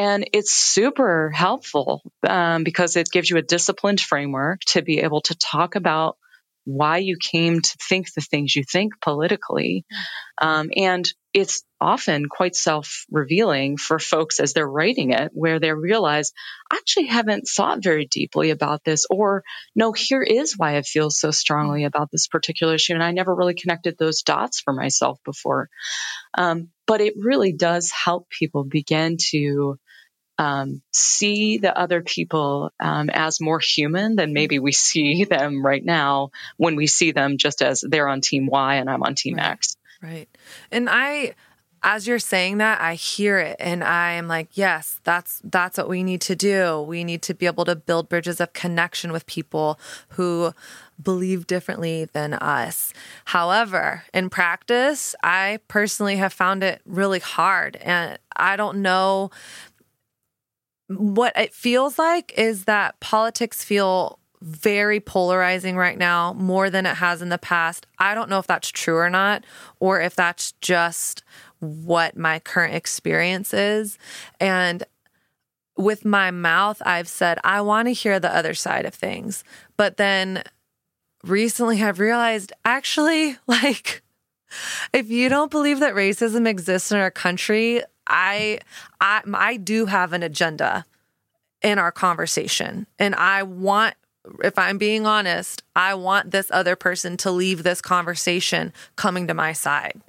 And 0.00 0.30
it's 0.32 0.54
super 0.54 1.28
helpful 1.28 2.00
um, 2.26 2.64
because 2.64 2.96
it 2.96 3.10
gives 3.12 3.28
you 3.28 3.36
a 3.36 3.42
disciplined 3.42 4.00
framework 4.00 4.60
to 4.68 4.80
be 4.80 5.00
able 5.00 5.20
to 5.22 5.36
talk 5.36 5.74
about 5.74 6.16
why 6.64 6.96
you 6.98 7.18
came 7.20 7.60
to 7.60 7.76
think 7.86 8.10
the 8.14 8.22
things 8.22 8.56
you 8.56 8.64
think 8.64 8.94
politically. 9.02 9.84
Um, 10.40 10.70
and 10.74 11.06
it's 11.34 11.64
often 11.82 12.30
quite 12.30 12.56
self 12.56 13.04
revealing 13.10 13.76
for 13.76 13.98
folks 13.98 14.40
as 14.40 14.54
they're 14.54 14.66
writing 14.66 15.10
it, 15.10 15.32
where 15.34 15.60
they 15.60 15.70
realize, 15.70 16.32
I 16.72 16.76
actually 16.76 17.08
haven't 17.08 17.46
thought 17.46 17.82
very 17.82 18.06
deeply 18.06 18.48
about 18.48 18.82
this, 18.84 19.04
or 19.10 19.44
no, 19.76 19.92
here 19.92 20.22
is 20.22 20.56
why 20.56 20.78
I 20.78 20.82
feel 20.82 21.10
so 21.10 21.30
strongly 21.30 21.84
about 21.84 22.10
this 22.10 22.26
particular 22.26 22.76
issue. 22.76 22.94
And 22.94 23.02
I 23.04 23.10
never 23.10 23.34
really 23.34 23.54
connected 23.54 23.98
those 23.98 24.22
dots 24.22 24.60
for 24.60 24.72
myself 24.72 25.18
before. 25.26 25.68
Um, 26.38 26.70
but 26.86 27.02
it 27.02 27.14
really 27.18 27.52
does 27.52 27.92
help 27.92 28.30
people 28.30 28.64
begin 28.64 29.18
to 29.32 29.78
um, 30.40 30.80
see 30.90 31.58
the 31.58 31.76
other 31.78 32.00
people 32.00 32.72
um, 32.80 33.10
as 33.10 33.42
more 33.42 33.58
human 33.58 34.16
than 34.16 34.32
maybe 34.32 34.58
we 34.58 34.72
see 34.72 35.24
them 35.24 35.64
right 35.64 35.84
now 35.84 36.30
when 36.56 36.76
we 36.76 36.86
see 36.86 37.12
them 37.12 37.36
just 37.36 37.60
as 37.60 37.84
they're 37.86 38.08
on 38.08 38.22
team 38.22 38.46
Y 38.46 38.76
and 38.76 38.88
I'm 38.88 39.02
on 39.02 39.14
team 39.14 39.36
right. 39.36 39.50
X. 39.50 39.76
Right. 40.02 40.28
And 40.72 40.88
I, 40.90 41.34
as 41.82 42.06
you're 42.06 42.18
saying 42.18 42.56
that, 42.56 42.80
I 42.80 42.94
hear 42.94 43.38
it 43.38 43.56
and 43.60 43.84
I 43.84 44.12
am 44.12 44.28
like, 44.28 44.48
yes, 44.54 44.98
that's 45.04 45.42
that's 45.44 45.76
what 45.76 45.90
we 45.90 46.02
need 46.02 46.22
to 46.22 46.34
do. 46.34 46.80
We 46.80 47.04
need 47.04 47.20
to 47.22 47.34
be 47.34 47.44
able 47.44 47.66
to 47.66 47.76
build 47.76 48.08
bridges 48.08 48.40
of 48.40 48.54
connection 48.54 49.12
with 49.12 49.26
people 49.26 49.78
who 50.10 50.54
believe 51.02 51.46
differently 51.46 52.06
than 52.06 52.32
us. 52.32 52.94
However, 53.26 54.04
in 54.14 54.30
practice, 54.30 55.14
I 55.22 55.60
personally 55.68 56.16
have 56.16 56.32
found 56.32 56.62
it 56.62 56.80
really 56.86 57.18
hard 57.18 57.76
and 57.76 58.18
I 58.36 58.56
don't 58.56 58.80
know 58.80 59.30
what 60.96 61.32
it 61.36 61.54
feels 61.54 61.98
like 61.98 62.32
is 62.36 62.64
that 62.64 62.98
politics 63.00 63.62
feel 63.62 64.18
very 64.42 65.00
polarizing 65.00 65.76
right 65.76 65.98
now, 65.98 66.32
more 66.32 66.70
than 66.70 66.86
it 66.86 66.96
has 66.96 67.22
in 67.22 67.28
the 67.28 67.38
past. 67.38 67.86
I 67.98 68.14
don't 68.14 68.30
know 68.30 68.38
if 68.38 68.46
that's 68.46 68.70
true 68.70 68.96
or 68.96 69.10
not, 69.10 69.44
or 69.78 70.00
if 70.00 70.16
that's 70.16 70.52
just 70.60 71.22
what 71.60 72.16
my 72.16 72.38
current 72.38 72.74
experience 72.74 73.52
is. 73.52 73.98
And 74.40 74.82
with 75.76 76.04
my 76.04 76.30
mouth, 76.30 76.80
I've 76.84 77.08
said, 77.08 77.38
I 77.44 77.60
want 77.60 77.86
to 77.88 77.92
hear 77.92 78.18
the 78.18 78.34
other 78.34 78.54
side 78.54 78.86
of 78.86 78.94
things. 78.94 79.44
But 79.76 79.96
then 79.96 80.42
recently 81.22 81.82
I've 81.82 82.00
realized 82.00 82.52
actually, 82.64 83.36
like, 83.46 84.02
if 84.92 85.10
you 85.10 85.28
don't 85.28 85.50
believe 85.50 85.80
that 85.80 85.94
racism 85.94 86.48
exists 86.48 86.90
in 86.90 86.98
our 86.98 87.10
country, 87.10 87.82
I, 88.10 88.58
I, 89.00 89.22
I 89.32 89.56
do 89.56 89.86
have 89.86 90.12
an 90.12 90.22
agenda 90.22 90.84
in 91.62 91.78
our 91.78 91.92
conversation. 91.92 92.86
And 92.98 93.14
I 93.14 93.42
want, 93.42 93.94
if 94.42 94.58
I'm 94.58 94.78
being 94.78 95.06
honest, 95.06 95.62
I 95.76 95.94
want 95.94 96.30
this 96.30 96.50
other 96.50 96.76
person 96.76 97.16
to 97.18 97.30
leave 97.30 97.62
this 97.62 97.80
conversation 97.80 98.72
coming 98.96 99.26
to 99.28 99.34
my 99.34 99.52
side. 99.52 100.00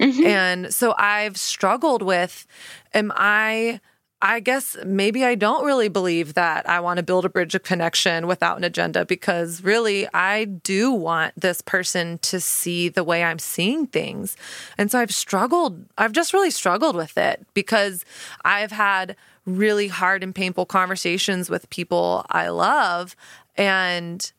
Mm-hmm. 0.00 0.26
And 0.26 0.74
so 0.74 0.94
I've 0.96 1.36
struggled 1.36 2.02
with, 2.02 2.46
am 2.94 3.12
I, 3.14 3.80
I 4.22 4.40
guess 4.40 4.76
maybe 4.84 5.24
I 5.24 5.34
don't 5.34 5.66
really 5.66 5.88
believe 5.88 6.34
that 6.34 6.68
I 6.68 6.80
want 6.80 6.96
to 6.96 7.02
build 7.02 7.26
a 7.26 7.28
bridge 7.28 7.54
of 7.54 7.62
connection 7.62 8.26
without 8.26 8.56
an 8.56 8.64
agenda 8.64 9.04
because 9.04 9.62
really 9.62 10.08
I 10.14 10.46
do 10.46 10.90
want 10.90 11.38
this 11.38 11.60
person 11.60 12.18
to 12.18 12.40
see 12.40 12.88
the 12.88 13.04
way 13.04 13.22
I'm 13.22 13.38
seeing 13.38 13.86
things. 13.86 14.34
And 14.78 14.90
so 14.90 15.00
I've 15.00 15.14
struggled, 15.14 15.84
I've 15.98 16.12
just 16.12 16.32
really 16.32 16.50
struggled 16.50 16.96
with 16.96 17.18
it 17.18 17.46
because 17.52 18.06
I've 18.42 18.72
had 18.72 19.16
really 19.44 19.88
hard 19.88 20.22
and 20.22 20.34
painful 20.34 20.64
conversations 20.64 21.50
with 21.50 21.68
people 21.68 22.24
I 22.30 22.48
love. 22.48 23.14
And 23.56 24.32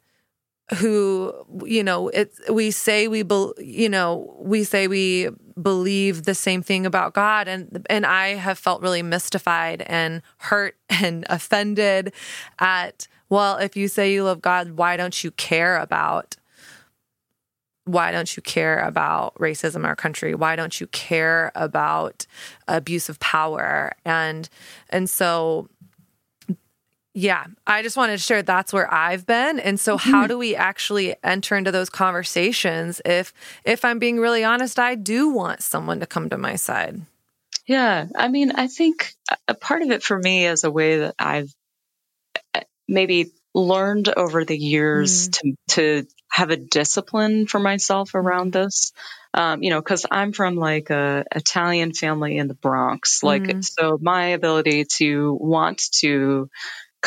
who 0.75 1.33
you 1.65 1.83
know 1.83 2.09
it's 2.09 2.39
we 2.49 2.71
say 2.71 3.07
we 3.07 3.23
be, 3.23 3.51
you 3.59 3.87
know 3.87 4.35
we 4.39 4.63
say 4.63 4.87
we 4.87 5.29
believe 5.61 6.23
the 6.23 6.35
same 6.35 6.61
thing 6.61 6.85
about 6.85 7.13
God. 7.13 7.47
And 7.47 7.85
and 7.89 8.05
I 8.05 8.35
have 8.35 8.57
felt 8.57 8.81
really 8.81 9.01
mystified 9.01 9.83
and 9.87 10.21
hurt 10.37 10.75
and 10.89 11.25
offended 11.29 12.13
at 12.59 13.07
well 13.29 13.57
if 13.57 13.75
you 13.75 13.87
say 13.87 14.13
you 14.13 14.23
love 14.23 14.41
God 14.41 14.71
why 14.71 14.97
don't 14.97 15.23
you 15.23 15.31
care 15.31 15.77
about 15.77 16.35
why 17.85 18.11
don't 18.11 18.35
you 18.35 18.43
care 18.43 18.79
about 18.79 19.33
racism 19.35 19.77
in 19.77 19.85
our 19.85 19.95
country? 19.95 20.35
Why 20.35 20.57
don't 20.57 20.81
you 20.81 20.87
care 20.87 21.53
about 21.55 22.27
abuse 22.67 23.07
of 23.07 23.17
power? 23.21 23.93
And 24.03 24.49
and 24.89 25.09
so 25.09 25.69
yeah, 27.17 27.47
I 27.65 27.81
just 27.81 27.97
wanted 27.97 28.17
to 28.17 28.23
share 28.23 28.43
that's 28.43 28.71
where 28.71 28.93
I've 28.93 29.25
been. 29.25 29.59
And 29.59 29.79
so 29.79 29.97
how 29.97 30.19
mm-hmm. 30.19 30.27
do 30.27 30.37
we 30.37 30.55
actually 30.55 31.15
enter 31.23 31.57
into 31.57 31.71
those 31.71 31.89
conversations 31.89 33.01
if 33.05 33.33
if 33.65 33.83
I'm 33.83 33.97
being 33.97 34.19
really 34.19 34.43
honest, 34.43 34.77
I 34.77 34.93
do 34.93 35.29
want 35.29 35.63
someone 35.63 35.99
to 35.99 36.05
come 36.05 36.29
to 36.29 36.37
my 36.37 36.57
side. 36.57 37.01
Yeah, 37.65 38.05
I 38.15 38.27
mean, 38.27 38.51
I 38.51 38.67
think 38.67 39.15
a 39.47 39.55
part 39.55 39.81
of 39.81 39.89
it 39.89 40.03
for 40.03 40.19
me 40.19 40.45
is 40.45 40.63
a 40.63 40.69
way 40.69 40.99
that 40.99 41.15
I've 41.17 41.51
uh, 42.53 42.61
maybe 42.87 43.31
learned 43.55 44.09
over 44.15 44.45
the 44.45 44.57
years 44.57 45.27
mm. 45.27 45.31
to 45.31 45.55
to 45.69 46.07
have 46.29 46.51
a 46.51 46.55
discipline 46.55 47.47
for 47.47 47.59
myself 47.59 48.13
around 48.13 48.53
this. 48.53 48.91
Um, 49.33 49.63
you 49.63 49.71
know, 49.71 49.81
because 49.81 50.05
I'm 50.09 50.33
from 50.33 50.55
like 50.55 50.91
a 50.91 51.25
Italian 51.35 51.93
family 51.93 52.37
in 52.37 52.47
the 52.47 52.53
Bronx, 52.53 53.23
like 53.23 53.41
mm. 53.41 53.65
so 53.65 53.97
my 53.99 54.27
ability 54.27 54.85
to 54.97 55.35
want 55.41 55.81
to 55.99 56.49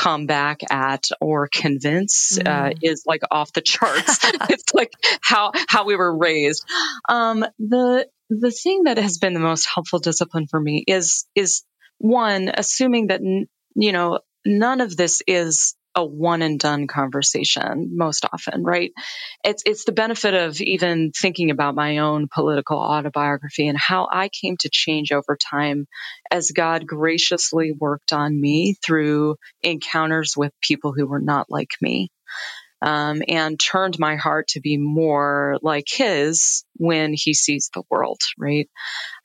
come 0.01 0.25
back 0.25 0.61
at 0.71 1.09
or 1.21 1.47
convince 1.53 2.39
uh, 2.39 2.43
mm. 2.43 2.71
uh, 2.71 2.75
is 2.83 3.05
like 3.07 3.21
off 3.31 3.53
the 3.53 3.61
charts. 3.61 4.19
it's 4.49 4.73
like 4.73 4.93
how 5.21 5.53
how 5.69 5.85
we 5.85 5.95
were 5.95 6.17
raised. 6.17 6.65
Um, 7.09 7.45
the 7.59 8.09
the 8.31 8.51
thing 8.51 8.85
that 8.85 8.97
has 8.97 9.19
been 9.19 9.35
the 9.35 9.41
most 9.41 9.67
helpful 9.67 9.99
discipline 9.99 10.47
for 10.47 10.59
me 10.59 10.85
is 10.87 11.27
is 11.35 11.65
one 11.99 12.51
assuming 12.53 13.09
that 13.09 13.21
you 13.21 13.93
know 13.93 14.21
none 14.47 14.81
of 14.81 14.97
this 14.97 15.23
is 15.27 15.75
a 15.95 16.05
one 16.05 16.43
and 16.43 16.59
done 16.59 16.87
conversation 16.87 17.91
most 17.97 18.25
often, 18.33 18.63
right? 18.63 18.93
It's 19.45 19.63
it's 19.67 19.85
the 19.85 19.93
benefit 19.93 20.35
of 20.35 20.61
even 20.61 21.13
thinking 21.13 21.51
about 21.51 21.75
my 21.75 21.99
own 21.99 22.29
political 22.33 22.79
autobiography 22.79 23.67
and 23.67 23.79
how 23.79 24.09
I 24.11 24.29
came 24.29 24.57
to 24.59 24.71
change 24.71 25.13
over 25.13 25.37
time 25.37 25.87
as 26.31 26.53
God 26.53 26.87
graciously 26.87 27.73
worked 27.73 28.13
on 28.13 28.41
me 28.41 28.77
through 28.85 29.37
encounters 29.63 30.35
with 30.37 30.53
people 30.63 30.93
who 30.97 31.07
were 31.07 31.21
not 31.21 31.47
like 31.51 31.71
me. 31.81 32.11
Um, 32.83 33.21
and 33.29 33.61
turned 33.61 33.99
my 33.99 34.17
heart 34.17 34.49
to 34.49 34.61
be 34.61 34.79
more 34.79 35.59
like 35.61 35.85
his 35.87 36.65
when 36.79 37.13
he 37.13 37.35
sees 37.35 37.71
the 37.75 37.83
world, 37.91 38.21
right? 38.39 38.71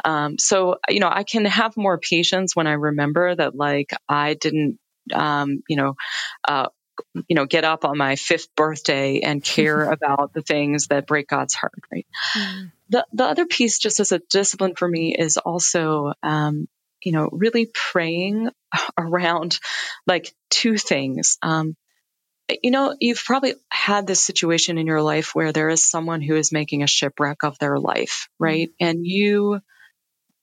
Um, 0.03 0.38
so, 0.38 0.78
you 0.89 0.99
know, 0.99 1.09
I 1.11 1.24
can 1.24 1.45
have 1.45 1.78
more 1.78 1.97
patience 1.97 2.55
when 2.55 2.68
I 2.68 2.74
remember 2.74 3.36
that, 3.36 3.55
like, 3.55 3.91
I 4.09 4.34
didn't 4.36 4.80
um, 5.14 5.64
you 5.68 5.76
know, 5.76 5.95
uh, 6.47 6.68
you 7.28 7.36
know, 7.36 7.45
get 7.45 7.64
up 7.64 7.86
on 7.86 7.97
my 7.97 8.16
fifth 8.16 8.53
birthday 8.56 9.20
and 9.20 9.43
care 9.43 9.89
about 9.91 10.34
the 10.34 10.41
things 10.41 10.88
that 10.88 11.08
break 11.08 11.28
God's 11.28 11.53
heart, 11.53 11.82
right? 11.91 12.08
Mm. 12.38 12.72
The 12.89 13.06
the 13.14 13.26
other 13.26 13.45
piece, 13.45 13.80
just 13.80 13.99
as 13.99 14.12
a 14.12 14.22
discipline 14.30 14.76
for 14.76 14.88
me, 14.88 15.16
is 15.18 15.38
also, 15.38 16.14
um, 16.22 16.68
you 17.03 17.12
know, 17.12 17.30
really 17.32 17.70
praying 17.74 18.49
around 18.97 19.60
like 20.06 20.34
two 20.49 20.78
things. 20.78 21.38
Um, 21.41 21.76
you 22.62 22.70
know, 22.70 22.95
you've 22.99 23.24
probably 23.26 23.56
had 23.70 24.06
this 24.06 24.24
situation 24.24 24.78
in 24.78 24.86
your 24.86 25.01
life 25.01 25.34
where 25.34 25.51
there 25.51 25.70
is 25.70 25.89
someone 25.89 26.22
who 26.22 26.36
is 26.36 26.51
making 26.51 26.84
a 26.84 26.88
shipwreck 26.88 27.43
of 27.43 27.58
their 27.58 27.80
life, 27.80 28.28
right? 28.39 28.70
Mm. 28.70 28.88
And 28.88 29.06
you 29.06 29.60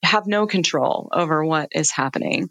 have 0.02 0.26
no 0.26 0.48
control 0.48 1.08
over 1.12 1.44
what 1.44 1.68
is 1.72 1.92
happening 1.92 2.50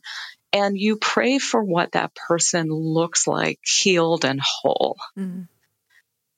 and 0.54 0.78
you 0.78 0.98
pray 0.98 1.40
for 1.40 1.64
what 1.64 1.94
that 1.94 2.14
person 2.16 2.70
looks 2.70 3.28
like, 3.28 3.60
healed 3.64 4.26
and 4.26 4.40
whole. 4.42 4.98
Mm. 5.18 5.48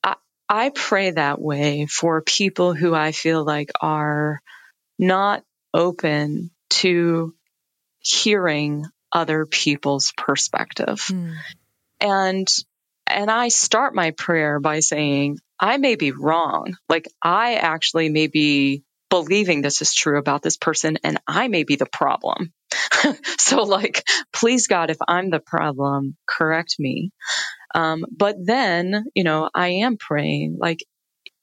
I, 0.02 0.16
I 0.48 0.70
pray 0.70 1.10
that 1.10 1.40
way 1.40 1.86
for 1.86 2.22
people 2.22 2.74
who 2.74 2.94
I 2.94 3.12
feel 3.12 3.44
like 3.44 3.70
are 3.80 4.40
not 4.98 5.42
open 5.72 6.50
to 6.70 7.34
hearing 7.98 8.86
other 9.12 9.46
people's 9.46 10.12
perspective. 10.16 11.00
Mm. 11.10 11.34
And 12.00 12.48
and 13.06 13.30
I 13.30 13.48
start 13.48 13.94
my 13.94 14.12
prayer 14.12 14.60
by 14.60 14.80
saying, 14.80 15.38
I 15.60 15.76
may 15.76 15.96
be 15.96 16.12
wrong. 16.12 16.74
Like 16.88 17.06
I 17.22 17.54
actually 17.54 18.08
may 18.08 18.28
be 18.28 18.82
believing 19.22 19.62
this 19.62 19.80
is 19.80 19.94
true 19.94 20.18
about 20.18 20.42
this 20.42 20.56
person 20.56 20.98
and 21.04 21.20
I 21.28 21.46
may 21.46 21.62
be 21.62 21.76
the 21.76 21.86
problem. 21.86 22.52
so 23.38 23.62
like, 23.62 24.02
please 24.32 24.66
God, 24.66 24.90
if 24.90 24.96
I'm 25.06 25.30
the 25.30 25.38
problem, 25.38 26.16
correct 26.28 26.74
me. 26.80 27.12
Um, 27.76 28.04
but 28.10 28.34
then, 28.42 29.04
you 29.14 29.22
know, 29.22 29.48
I 29.54 29.68
am 29.84 29.98
praying 29.98 30.56
like, 30.60 30.84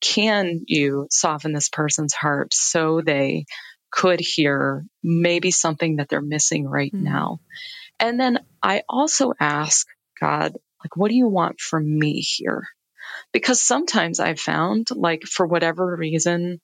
can 0.02 0.62
you 0.68 1.08
soften 1.12 1.54
this 1.54 1.70
person's 1.70 2.14
heart 2.14 2.54
so 2.54 3.00
they 3.00 3.46
could 3.90 4.20
hear 4.20 4.84
maybe 5.02 5.52
something 5.52 5.98
that 5.98 6.10
they're 6.10 6.22
missing 6.22 6.68
right 6.68 6.92
mm-hmm. 6.94 7.06
now? 7.06 7.40
And 8.02 8.20
then 8.20 8.40
I 8.62 8.84
also 8.90 9.32
ask 9.40 9.88
God, 10.20 10.58
like, 10.84 10.98
what 10.98 11.10
do 11.10 11.16
you 11.16 11.28
want 11.30 11.62
from 11.62 11.84
me 12.00 12.20
here? 12.20 12.64
Because 13.32 13.62
sometimes 13.62 14.20
I've 14.20 14.40
found, 14.40 14.88
like, 14.92 15.24
for 15.24 15.46
whatever 15.46 15.96
reason, 15.96 16.60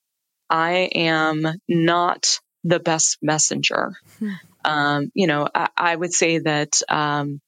I 0.50 0.90
am 0.94 1.46
not 1.68 2.40
the 2.64 2.80
best 2.80 3.18
messenger. 3.22 3.92
Hmm. 4.18 4.32
Um, 4.64 5.12
you 5.14 5.26
know, 5.26 5.48
I, 5.54 5.68
I, 5.76 5.96
would 5.96 6.12
say 6.12 6.38
that, 6.38 6.80
um, 6.88 7.40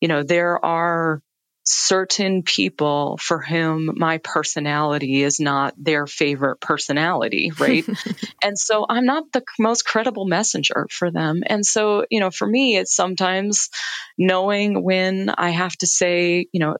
you 0.00 0.08
know, 0.08 0.22
there 0.22 0.64
are 0.64 1.22
certain 1.64 2.42
people 2.42 3.18
for 3.20 3.40
whom 3.40 3.90
my 3.96 4.18
personality 4.18 5.22
is 5.22 5.38
not 5.38 5.74
their 5.76 6.06
favorite 6.06 6.60
personality, 6.60 7.52
right? 7.58 7.84
and 8.42 8.58
so 8.58 8.86
I'm 8.88 9.04
not 9.04 9.24
the 9.32 9.42
most 9.58 9.84
credible 9.84 10.26
messenger 10.26 10.86
for 10.90 11.10
them. 11.10 11.42
And 11.46 11.64
so, 11.64 12.06
you 12.10 12.20
know, 12.20 12.30
for 12.30 12.46
me, 12.46 12.76
it's 12.76 12.94
sometimes 12.94 13.68
knowing 14.16 14.82
when 14.82 15.30
I 15.30 15.50
have 15.50 15.76
to 15.78 15.86
say, 15.86 16.46
you 16.52 16.60
know, 16.60 16.76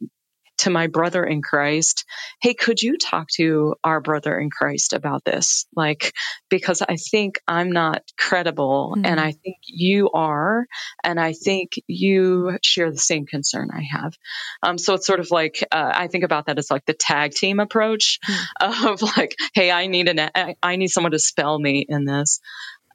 to 0.59 0.71
my 0.71 0.87
brother 0.87 1.25
in 1.25 1.43
Christ, 1.43 2.05
hey, 2.41 2.55
could 2.55 2.83
you 2.83 2.97
talk 2.97 3.29
to 3.37 3.75
our 3.85 4.01
brother 4.01 4.39
in 4.39 4.51
Christ 4.51 4.93
about 4.93 5.25
this? 5.25 5.67
Like, 5.75 6.13
because 6.49 6.83
I 6.83 6.97
think 6.97 7.41
I'm 7.47 7.73
not 7.73 8.03
credible 8.19 8.95
mm-hmm. 8.97 9.07
and 9.07 9.21
I 9.21 9.33
think 9.33 9.57
you 9.67 10.11
are, 10.11 10.67
and 11.03 11.21
I 11.21 11.33
think 11.33 11.73
you 11.87 12.59
share 12.63 12.91
the 12.91 12.99
same 12.99 13.27
concern 13.27 13.71
I 13.73 13.83
have. 13.91 14.15
Um, 14.63 14.79
so 14.79 14.95
it's 14.95 15.07
sort 15.07 15.21
of 15.21 15.31
like, 15.31 15.67
uh, 15.71 15.93
I 15.95 16.09
think 16.09 16.25
about 16.25 16.47
that 16.47 16.59
as 16.59 16.71
like 16.71 16.87
the 16.87 16.95
tag 16.95 17.33
team 17.33 17.61
approach 17.61 18.19
mm-hmm. 18.29 18.87
of 18.89 19.03
like, 19.17 19.35
hey, 19.55 19.71
I 19.71 19.87
need 19.87 20.09
an, 20.09 20.31
I 20.63 20.77
need 20.77 20.89
someone 20.89 21.13
to 21.13 21.19
spell 21.19 21.59
me 21.59 21.85
in 21.89 22.05
this. 22.05 22.41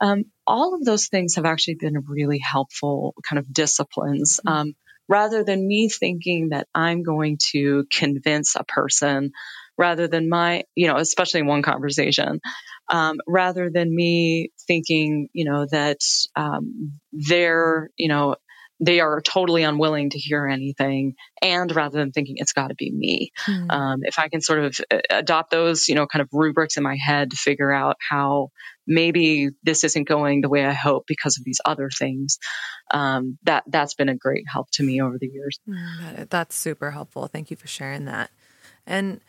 Um, 0.02 0.26
all 0.46 0.76
of 0.76 0.84
those 0.84 1.08
things 1.08 1.36
have 1.36 1.46
actually 1.46 1.76
been 1.76 2.04
really 2.08 2.40
helpful 2.40 3.16
kind 3.28 3.40
of 3.40 3.52
disciplines. 3.54 4.40
Mm-hmm. 4.46 4.54
Um, 4.54 4.76
rather 5.14 5.44
than 5.44 5.68
me 5.68 5.90
thinking 5.90 6.50
that 6.50 6.68
I'm 6.74 7.04
going 7.04 7.38
to 7.52 7.86
convince 7.92 8.56
a 8.56 8.64
person 8.64 9.32
rather 9.78 10.08
than 10.08 10.28
my, 10.28 10.64
you 10.74 10.88
know, 10.88 10.98
especially 10.98 11.42
in 11.42 11.46
one 11.46 11.62
conversation, 11.62 12.40
um, 12.90 13.18
rather 13.28 13.70
than 13.70 13.96
me 13.96 14.50
thinking, 14.66 15.28
you 15.32 15.46
know, 15.46 15.68
that 15.70 16.00
um, 16.36 16.94
they're, 17.12 17.92
you 17.96 18.08
know, 18.08 18.38
they 18.80 19.02
are 19.02 19.22
totally 19.22 19.62
unwilling 19.62 20.10
to 20.10 20.18
hear 20.18 20.48
anything 20.48 21.14
and 21.44 21.76
rather 21.76 22.00
than 22.00 22.12
thinking 22.12 22.36
it's 22.38 22.54
got 22.54 22.70
to 22.70 22.76
be 22.76 22.92
me 22.92 23.32
hmm. 23.38 23.70
um, 23.70 24.00
if 24.02 24.18
i 24.18 24.28
can 24.30 24.42
sort 24.42 24.60
of 24.60 24.80
uh, 24.92 24.98
adopt 25.12 25.52
those 25.52 25.88
you 25.88 25.96
know 25.96 26.08
kind 26.08 26.22
of 26.22 26.28
rubrics 26.34 26.76
in 26.76 26.84
my 26.84 26.98
head 26.98 27.30
to 27.30 27.38
figure 27.38 27.72
out 27.72 27.96
how 28.10 28.50
maybe 28.88 29.50
this 29.64 29.84
isn't 29.84 30.08
going 30.08 30.42
the 30.42 30.50
way 30.50 30.66
i 30.66 30.74
hope 30.74 31.06
because 31.08 31.38
of 31.38 31.44
these 31.44 31.60
other 31.66 31.90
things 31.90 32.38
um, 32.92 33.38
that 33.44 33.64
that's 33.68 33.94
been 33.94 34.10
a 34.10 34.16
great 34.16 34.46
help 34.52 34.70
to 34.72 34.84
me 34.84 35.02
over 35.02 35.18
the 35.18 35.28
years 35.28 35.60
mm, 35.68 36.30
that's 36.30 36.56
super 36.56 36.92
helpful 36.92 37.28
thank 37.28 37.50
you 37.50 37.58
for 37.58 37.68
sharing 37.68 38.06
that 38.06 38.30
and 38.86 39.22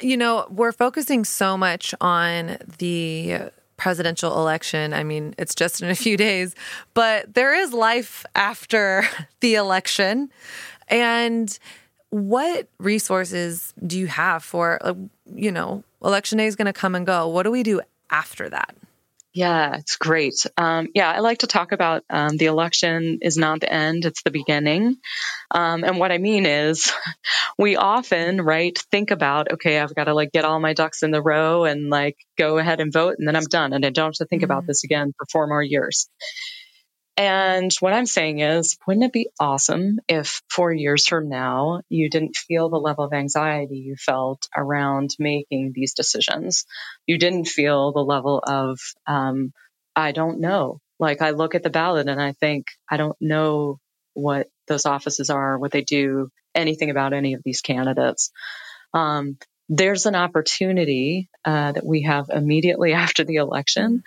you 0.00 0.16
know 0.16 0.46
we're 0.50 0.72
focusing 0.72 1.24
so 1.24 1.56
much 1.56 1.94
on 2.00 2.56
the 2.78 3.50
presidential 3.82 4.38
election. 4.38 4.94
I 4.94 5.02
mean, 5.02 5.34
it's 5.38 5.56
just 5.56 5.82
in 5.82 5.90
a 5.90 5.96
few 5.96 6.16
days, 6.16 6.54
but 6.94 7.34
there 7.34 7.52
is 7.52 7.72
life 7.72 8.24
after 8.36 9.02
the 9.40 9.56
election. 9.56 10.30
And 10.86 11.58
what 12.10 12.68
resources 12.78 13.74
do 13.84 13.98
you 13.98 14.06
have 14.06 14.44
for, 14.44 14.78
you 15.34 15.50
know, 15.50 15.82
election 16.04 16.38
day 16.38 16.46
is 16.46 16.54
going 16.54 16.66
to 16.66 16.72
come 16.72 16.94
and 16.94 17.04
go. 17.04 17.26
What 17.26 17.42
do 17.42 17.50
we 17.50 17.64
do 17.64 17.80
after 18.08 18.48
that? 18.50 18.76
Yeah, 19.34 19.76
it's 19.76 19.96
great. 19.96 20.44
Um, 20.58 20.88
yeah, 20.94 21.10
I 21.10 21.20
like 21.20 21.38
to 21.38 21.46
talk 21.46 21.72
about 21.72 22.04
um, 22.10 22.36
the 22.36 22.46
election 22.46 23.20
is 23.22 23.38
not 23.38 23.60
the 23.60 23.72
end, 23.72 24.04
it's 24.04 24.22
the 24.22 24.30
beginning. 24.30 24.98
Um, 25.50 25.84
and 25.84 25.98
what 25.98 26.12
I 26.12 26.18
mean 26.18 26.44
is, 26.44 26.92
we 27.58 27.76
often, 27.76 28.42
right, 28.42 28.76
think 28.90 29.10
about, 29.10 29.52
okay, 29.52 29.78
I've 29.78 29.94
got 29.94 30.04
to 30.04 30.14
like 30.14 30.32
get 30.32 30.44
all 30.44 30.60
my 30.60 30.74
ducks 30.74 31.02
in 31.02 31.12
the 31.12 31.22
row 31.22 31.64
and 31.64 31.88
like 31.88 32.18
go 32.36 32.58
ahead 32.58 32.80
and 32.80 32.92
vote, 32.92 33.16
and 33.18 33.26
then 33.26 33.34
I'm 33.34 33.44
done. 33.44 33.72
And 33.72 33.86
I 33.86 33.90
don't 33.90 34.08
have 34.08 34.14
to 34.14 34.26
think 34.26 34.42
mm-hmm. 34.42 34.50
about 34.50 34.66
this 34.66 34.84
again 34.84 35.14
for 35.16 35.26
four 35.32 35.46
more 35.46 35.62
years. 35.62 36.10
And 37.16 37.70
what 37.80 37.92
I'm 37.92 38.06
saying 38.06 38.38
is, 38.40 38.78
wouldn't 38.86 39.04
it 39.04 39.12
be 39.12 39.28
awesome 39.38 39.98
if 40.08 40.42
four 40.48 40.72
years 40.72 41.06
from 41.06 41.28
now 41.28 41.82
you 41.90 42.08
didn't 42.08 42.36
feel 42.36 42.70
the 42.70 42.80
level 42.80 43.04
of 43.04 43.12
anxiety 43.12 43.76
you 43.76 43.96
felt 43.96 44.48
around 44.56 45.10
making 45.18 45.72
these 45.74 45.92
decisions? 45.92 46.64
You 47.06 47.18
didn't 47.18 47.48
feel 47.48 47.92
the 47.92 48.04
level 48.04 48.42
of, 48.42 48.78
um, 49.06 49.52
I 49.94 50.12
don't 50.12 50.40
know. 50.40 50.80
Like 50.98 51.20
I 51.20 51.30
look 51.30 51.54
at 51.54 51.62
the 51.62 51.70
ballot 51.70 52.08
and 52.08 52.20
I 52.20 52.32
think, 52.32 52.66
I 52.90 52.96
don't 52.96 53.16
know 53.20 53.78
what 54.14 54.48
those 54.66 54.86
offices 54.86 55.28
are, 55.28 55.58
what 55.58 55.72
they 55.72 55.82
do, 55.82 56.30
anything 56.54 56.88
about 56.90 57.12
any 57.12 57.34
of 57.34 57.42
these 57.44 57.60
candidates. 57.60 58.30
Um, 58.94 59.36
there's 59.68 60.06
an 60.06 60.14
opportunity 60.14 61.28
uh, 61.44 61.72
that 61.72 61.84
we 61.84 62.02
have 62.02 62.30
immediately 62.30 62.92
after 62.94 63.24
the 63.24 63.36
election 63.36 64.02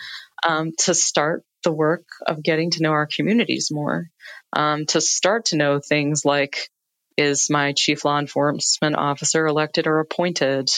um, 0.46 0.72
to 0.80 0.94
start 0.94 1.44
the 1.66 1.74
work 1.74 2.06
of 2.26 2.42
getting 2.42 2.72
to 2.72 2.82
know 2.82 2.92
our 2.92 3.08
communities 3.08 3.70
more, 3.72 4.08
um, 4.54 4.86
to 4.88 5.02
start 5.02 5.46
to 5.48 5.58
know 5.58 5.82
things 5.82 6.24
like 6.24 6.70
is 7.18 7.50
my 7.50 7.74
chief 7.74 8.04
law 8.04 8.20
enforcement 8.20 8.96
officer 8.96 9.46
elected 9.46 9.88
or 9.88 10.00
appointed? 10.00 10.70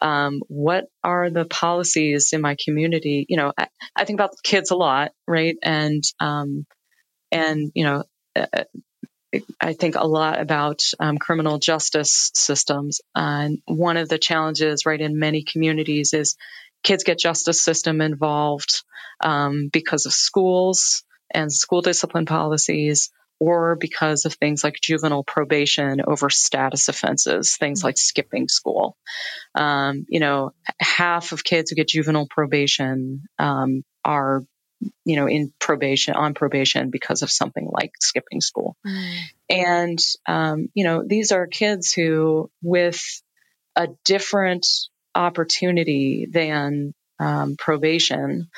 Um, 0.00 0.42
what 0.48 0.86
are 1.02 1.30
the 1.30 1.44
policies 1.44 2.32
in 2.32 2.40
my 2.40 2.56
community? 2.64 3.26
You 3.28 3.36
know, 3.36 3.52
I, 3.56 3.68
I 3.94 4.04
think 4.04 4.16
about 4.16 4.34
kids 4.42 4.70
a 4.70 4.76
lot, 4.76 5.12
right? 5.26 5.56
And 5.62 6.02
um, 6.20 6.66
and 7.30 7.70
you 7.74 7.84
know, 7.84 8.04
uh, 8.34 8.64
I 9.60 9.72
think 9.74 9.96
a 9.96 10.06
lot 10.06 10.40
about 10.40 10.82
um, 10.98 11.18
criminal 11.18 11.58
justice 11.58 12.30
systems. 12.34 13.00
And 13.14 13.58
one 13.66 13.96
of 13.96 14.08
the 14.08 14.18
challenges, 14.18 14.86
right, 14.86 15.00
in 15.00 15.18
many 15.18 15.42
communities 15.42 16.12
is 16.14 16.36
kids 16.86 17.02
get 17.02 17.18
justice 17.18 17.60
system 17.60 18.00
involved 18.00 18.84
um, 19.20 19.68
because 19.72 20.06
of 20.06 20.12
schools 20.12 21.02
and 21.34 21.52
school 21.52 21.82
discipline 21.82 22.26
policies 22.26 23.10
or 23.40 23.74
because 23.74 24.24
of 24.24 24.34
things 24.34 24.62
like 24.62 24.80
juvenile 24.80 25.24
probation 25.24 26.00
over 26.06 26.30
status 26.30 26.88
offenses, 26.88 27.56
things 27.56 27.82
like 27.82 27.98
skipping 27.98 28.46
school. 28.48 28.96
Um, 29.54 30.06
you 30.08 30.20
know, 30.20 30.52
half 30.80 31.32
of 31.32 31.42
kids 31.42 31.70
who 31.70 31.76
get 31.76 31.88
juvenile 31.88 32.28
probation 32.30 33.24
um, 33.38 33.82
are, 34.04 34.42
you 35.04 35.16
know, 35.16 35.28
in 35.28 35.52
probation, 35.58 36.14
on 36.14 36.34
probation 36.34 36.90
because 36.90 37.22
of 37.22 37.32
something 37.32 37.68
like 37.70 37.90
skipping 38.00 38.40
school. 38.40 38.76
Mm. 38.86 39.18
And, 39.50 39.98
um, 40.26 40.68
you 40.72 40.84
know, 40.84 41.02
these 41.04 41.32
are 41.32 41.48
kids 41.48 41.92
who, 41.92 42.48
with 42.62 43.02
a 43.74 43.88
different 44.04 44.66
opportunity 45.16 46.26
than 46.30 46.94
um, 47.18 47.56
probation, 47.58 48.48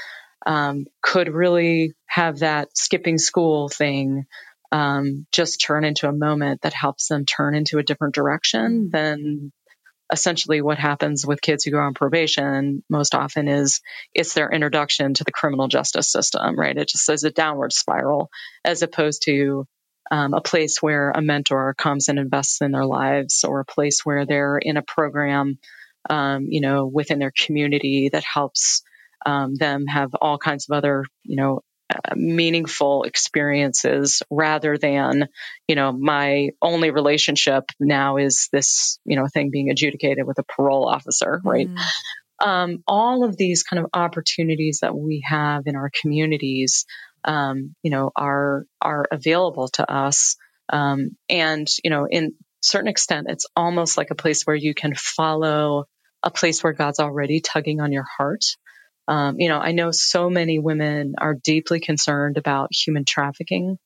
um, 0.46 0.86
could 1.02 1.28
really 1.28 1.92
have 2.06 2.40
that 2.40 2.76
skipping 2.76 3.18
school 3.18 3.68
thing 3.68 4.26
um, 4.72 5.26
just 5.32 5.62
turn 5.64 5.84
into 5.84 6.08
a 6.08 6.12
moment 6.12 6.62
that 6.62 6.74
helps 6.74 7.08
them 7.08 7.24
turn 7.24 7.54
into 7.54 7.78
a 7.78 7.82
different 7.82 8.14
direction 8.14 8.90
than 8.92 9.52
essentially 10.12 10.62
what 10.62 10.78
happens 10.78 11.26
with 11.26 11.40
kids 11.40 11.64
who 11.64 11.70
go 11.70 11.78
on 11.78 11.94
probation 11.94 12.82
most 12.88 13.14
often 13.14 13.48
is 13.48 13.80
it's 14.14 14.34
their 14.34 14.50
introduction 14.50 15.14
to 15.14 15.24
the 15.24 15.32
criminal 15.32 15.68
justice 15.68 16.10
system, 16.10 16.58
right? 16.58 16.76
It 16.76 16.88
just 16.88 17.10
is 17.10 17.24
a 17.24 17.30
downward 17.30 17.72
spiral 17.72 18.30
as 18.64 18.82
opposed 18.82 19.22
to 19.24 19.66
um, 20.10 20.32
a 20.32 20.40
place 20.40 20.80
where 20.80 21.10
a 21.10 21.20
mentor 21.20 21.74
comes 21.76 22.08
and 22.08 22.18
invests 22.18 22.62
in 22.62 22.72
their 22.72 22.86
lives 22.86 23.44
or 23.44 23.60
a 23.60 23.66
place 23.66 24.00
where 24.04 24.24
they're 24.24 24.56
in 24.56 24.78
a 24.78 24.82
program, 24.82 25.58
um, 26.08 26.46
you 26.48 26.60
know, 26.60 26.86
within 26.86 27.18
their 27.18 27.32
community 27.36 28.10
that 28.12 28.24
helps 28.24 28.82
um, 29.26 29.54
them 29.54 29.86
have 29.86 30.14
all 30.14 30.38
kinds 30.38 30.66
of 30.68 30.76
other, 30.76 31.04
you 31.24 31.36
know, 31.36 31.60
uh, 31.90 32.14
meaningful 32.16 33.04
experiences 33.04 34.22
rather 34.30 34.76
than, 34.76 35.26
you 35.66 35.74
know, 35.74 35.90
my 35.90 36.50
only 36.60 36.90
relationship 36.90 37.64
now 37.80 38.18
is 38.18 38.48
this, 38.52 38.98
you 39.04 39.16
know, 39.16 39.26
thing 39.26 39.50
being 39.50 39.70
adjudicated 39.70 40.26
with 40.26 40.38
a 40.38 40.42
parole 40.42 40.86
officer, 40.86 41.40
right? 41.44 41.68
Mm. 41.68 42.46
Um, 42.46 42.84
all 42.86 43.24
of 43.24 43.36
these 43.36 43.62
kind 43.62 43.82
of 43.82 43.90
opportunities 43.94 44.80
that 44.82 44.94
we 44.94 45.24
have 45.26 45.62
in 45.66 45.76
our 45.76 45.90
communities, 46.00 46.84
um, 47.24 47.74
you 47.82 47.90
know, 47.90 48.10
are 48.14 48.64
are 48.80 49.06
available 49.10 49.68
to 49.68 49.90
us, 49.90 50.36
um, 50.68 51.16
and 51.28 51.66
you 51.82 51.90
know, 51.90 52.06
in 52.08 52.34
certain 52.60 52.88
extent, 52.88 53.26
it's 53.30 53.46
almost 53.56 53.96
like 53.96 54.10
a 54.10 54.14
place 54.14 54.42
where 54.42 54.56
you 54.56 54.74
can 54.74 54.94
follow 54.94 55.86
a 56.22 56.30
place 56.30 56.62
where 56.62 56.72
God's 56.72 57.00
already 57.00 57.40
tugging 57.40 57.80
on 57.80 57.92
your 57.92 58.06
heart. 58.16 58.44
Um, 59.06 59.36
you 59.38 59.48
know, 59.48 59.58
I 59.58 59.72
know 59.72 59.90
so 59.90 60.28
many 60.28 60.58
women 60.58 61.14
are 61.18 61.34
deeply 61.34 61.80
concerned 61.80 62.36
about 62.36 62.70
human 62.72 63.04
trafficking. 63.04 63.78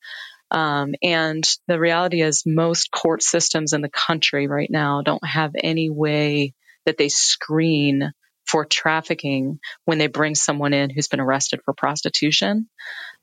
Um, 0.50 0.94
and 1.02 1.44
the 1.68 1.78
reality 1.78 2.20
is, 2.20 2.42
most 2.44 2.90
court 2.90 3.22
systems 3.22 3.72
in 3.72 3.80
the 3.80 3.88
country 3.88 4.46
right 4.48 4.70
now 4.70 5.00
don't 5.02 5.24
have 5.26 5.52
any 5.62 5.90
way 5.90 6.54
that 6.84 6.98
they 6.98 7.08
screen 7.08 8.12
for 8.44 8.66
trafficking 8.66 9.60
when 9.84 9.98
they 9.98 10.08
bring 10.08 10.34
someone 10.34 10.72
in 10.74 10.90
who's 10.90 11.08
been 11.08 11.20
arrested 11.20 11.60
for 11.64 11.72
prostitution. 11.72 12.68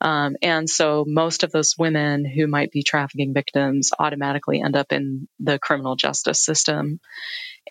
Um, 0.01 0.37
and 0.41 0.69
so 0.69 1.03
most 1.05 1.43
of 1.43 1.51
those 1.51 1.75
women 1.77 2.25
who 2.25 2.47
might 2.47 2.71
be 2.71 2.83
trafficking 2.83 3.33
victims 3.33 3.91
automatically 3.99 4.61
end 4.61 4.77
up 4.77 4.91
in 4.91 5.27
the 5.39 5.59
criminal 5.59 5.97
justice 5.97 6.41
system. 6.41 6.99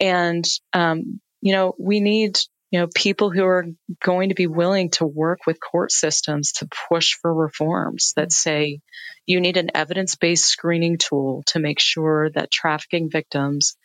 And, 0.01 0.45
um, 0.73 1.21
you 1.41 1.53
know, 1.53 1.75
we 1.79 2.01
need 2.01 2.39
you 2.71 2.81
know, 2.81 2.89
people 2.95 3.31
who 3.31 3.45
are 3.45 3.67
going 4.03 4.29
to 4.29 4.35
be 4.35 4.47
willing 4.47 4.91
to 4.91 5.07
work 5.07 5.41
with 5.47 5.59
court 5.61 5.91
systems 5.91 6.53
to 6.53 6.69
push 6.91 7.15
for 7.15 7.33
reforms 7.33 8.13
that 8.17 8.31
say 8.31 8.81
you 9.27 9.41
need 9.41 9.57
an 9.57 9.71
evidence 9.75 10.17
based 10.17 10.45
screening 10.45 10.99
tool 10.99 11.43
to 11.47 11.61
make 11.61 11.81
sure 11.81 12.31
that 12.31 12.51
trafficking 12.51 13.09
victims 13.11 13.77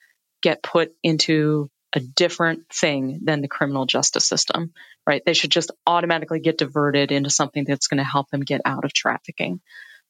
get 0.42 0.62
put 0.62 0.92
into 1.02 1.70
a 1.94 2.00
different 2.02 2.68
thing 2.74 3.22
than 3.24 3.42
the 3.42 3.48
criminal 3.48 3.86
justice 3.86 4.26
system, 4.26 4.74
right? 5.08 5.22
They 5.26 5.34
should 5.34 5.52
just 5.52 5.72
automatically 5.88 6.40
get 6.40 6.58
diverted 6.58 7.12
into 7.12 7.30
something 7.30 7.64
that's 7.66 7.88
going 7.88 8.00
to 8.00 8.04
help 8.04 8.30
them 8.32 8.42
get 8.42 8.62
out 8.66 8.84
of 8.84 8.94
trafficking. 8.94 9.62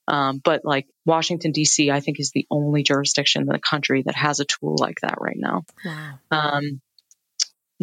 Um, 0.08 0.42
but 0.44 0.62
like 0.64 0.88
Washington, 1.06 1.52
D.C., 1.52 1.92
I 1.92 2.00
think 2.00 2.20
is 2.20 2.32
the 2.32 2.48
only 2.50 2.84
jurisdiction 2.84 3.44
in 3.44 3.48
the 3.48 3.60
country 3.60 4.04
that 4.06 4.16
has 4.16 4.40
a 4.40 4.46
tool 4.46 4.76
like 4.80 5.00
that 5.02 5.18
right 5.20 5.38
now. 5.38 5.64
Wow. 5.86 6.20
Um, 6.32 6.82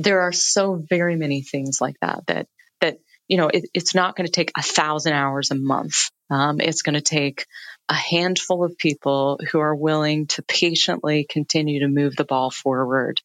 there 0.02 0.22
are 0.22 0.32
so 0.32 0.82
very 0.88 1.16
many 1.16 1.42
things 1.42 1.78
like 1.80 1.96
that 2.00 2.20
that 2.26 2.46
that 2.80 2.98
you 3.28 3.36
know 3.36 3.48
it, 3.48 3.68
it's 3.74 3.94
not 3.94 4.16
going 4.16 4.26
to 4.26 4.32
take 4.32 4.52
a 4.56 4.62
thousand 4.62 5.12
hours 5.12 5.50
a 5.50 5.54
month. 5.54 6.10
Um, 6.30 6.60
it's 6.60 6.82
going 6.82 6.94
to 6.94 7.00
take 7.00 7.46
a 7.88 7.94
handful 7.94 8.64
of 8.64 8.78
people 8.78 9.40
who 9.50 9.58
are 9.58 9.74
willing 9.74 10.28
to 10.28 10.42
patiently 10.42 11.26
continue 11.28 11.80
to 11.80 11.88
move 11.88 12.14
the 12.14 12.24
ball 12.24 12.50
forward 12.50 13.20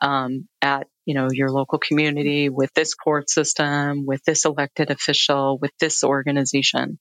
um, 0.00 0.48
at 0.60 0.86
you 1.06 1.14
know 1.14 1.28
your 1.32 1.50
local 1.50 1.78
community 1.78 2.48
with 2.48 2.72
this 2.74 2.94
court 2.94 3.30
system 3.30 4.04
with 4.06 4.22
this 4.24 4.44
elected 4.44 4.90
official 4.90 5.58
with 5.58 5.72
this 5.80 6.04
organization. 6.04 6.98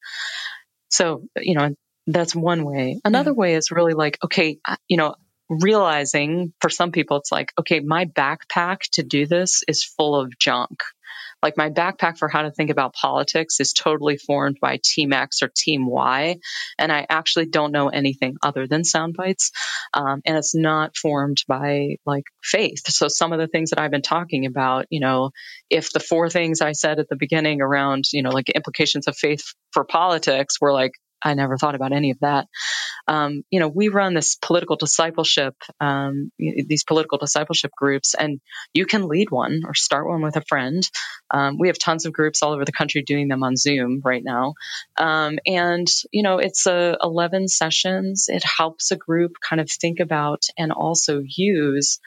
So 0.89 1.23
you 1.37 1.55
know 1.55 1.75
that's 2.05 2.33
one 2.33 2.63
way. 2.63 3.01
Another 3.03 3.31
mm-hmm. 3.31 3.41
way 3.41 3.55
is 3.55 3.71
really 3.71 3.93
like 3.93 4.17
okay 4.23 4.59
you 4.87 4.95
know 4.95 5.15
realizing 5.49 6.53
for 6.61 6.69
some 6.69 6.91
people, 6.91 7.17
it's 7.17 7.31
like, 7.31 7.53
okay, 7.59 7.79
my 7.79 8.05
backpack 8.05 8.81
to 8.93 9.03
do 9.03 9.25
this 9.25 9.63
is 9.67 9.83
full 9.83 10.15
of 10.15 10.37
junk. 10.39 10.81
Like 11.43 11.55
my 11.55 11.69
backpack 11.69 12.17
for 12.17 12.27
how 12.27 12.41
to 12.43 12.51
think 12.51 12.71
about 12.71 12.93
politics 12.93 13.59
is 13.59 13.73
totally 13.73 14.17
formed 14.17 14.57
by 14.59 14.79
Team 14.83 15.13
X 15.13 15.43
or 15.43 15.51
Team 15.55 15.85
Y. 15.85 16.37
And 16.79 16.91
I 16.91 17.05
actually 17.09 17.45
don't 17.45 17.71
know 17.71 17.89
anything 17.89 18.37
other 18.41 18.67
than 18.67 18.83
sound 18.83 19.15
bites. 19.15 19.51
Um, 19.93 20.21
and 20.25 20.35
it's 20.35 20.55
not 20.55 20.97
formed 20.97 21.37
by 21.47 21.97
like 22.05 22.23
faith. 22.43 22.81
So 22.87 23.07
some 23.07 23.33
of 23.33 23.39
the 23.39 23.47
things 23.47 23.69
that 23.69 23.79
I've 23.79 23.91
been 23.91 24.01
talking 24.01 24.45
about, 24.45 24.87
you 24.89 24.99
know, 24.99 25.29
if 25.69 25.93
the 25.93 25.99
four 25.99 26.29
things 26.29 26.61
I 26.61 26.71
said 26.71 26.99
at 26.99 27.07
the 27.07 27.15
beginning 27.15 27.61
around, 27.61 28.05
you 28.11 28.23
know, 28.23 28.31
like 28.31 28.49
implications 28.49 29.07
of 29.07 29.15
faith 29.15 29.43
for 29.71 29.85
politics 29.85 30.59
were 30.59 30.73
like, 30.73 30.93
I 31.23 31.33
never 31.33 31.57
thought 31.57 31.75
about 31.75 31.91
any 31.91 32.11
of 32.11 32.19
that. 32.19 32.47
Um, 33.07 33.43
you 33.49 33.59
know, 33.59 33.69
we 33.69 33.87
run 33.87 34.13
this 34.13 34.35
political 34.35 34.75
discipleship, 34.75 35.55
um, 35.79 36.31
these 36.37 36.83
political 36.83 37.17
discipleship 37.17 37.71
groups, 37.75 38.13
and 38.13 38.41
you 38.73 38.85
can 38.85 39.07
lead 39.07 39.31
one 39.31 39.61
or 39.65 39.73
start 39.73 40.07
one 40.07 40.21
with 40.21 40.35
a 40.35 40.41
friend. 40.41 40.87
Um, 41.31 41.57
we 41.57 41.67
have 41.67 41.79
tons 41.79 42.05
of 42.05 42.13
groups 42.13 42.43
all 42.43 42.53
over 42.53 42.65
the 42.65 42.71
country 42.71 43.01
doing 43.01 43.27
them 43.29 43.43
on 43.43 43.55
Zoom 43.55 44.01
right 44.03 44.23
now, 44.23 44.53
um, 44.97 45.39
and 45.45 45.87
you 46.11 46.23
know, 46.23 46.37
it's 46.37 46.65
a 46.65 46.97
11 47.01 47.47
sessions. 47.47 48.25
It 48.27 48.43
helps 48.43 48.91
a 48.91 48.97
group 48.97 49.33
kind 49.47 49.61
of 49.61 49.69
think 49.71 49.99
about 49.99 50.43
and 50.57 50.71
also 50.71 51.23
use 51.25 51.99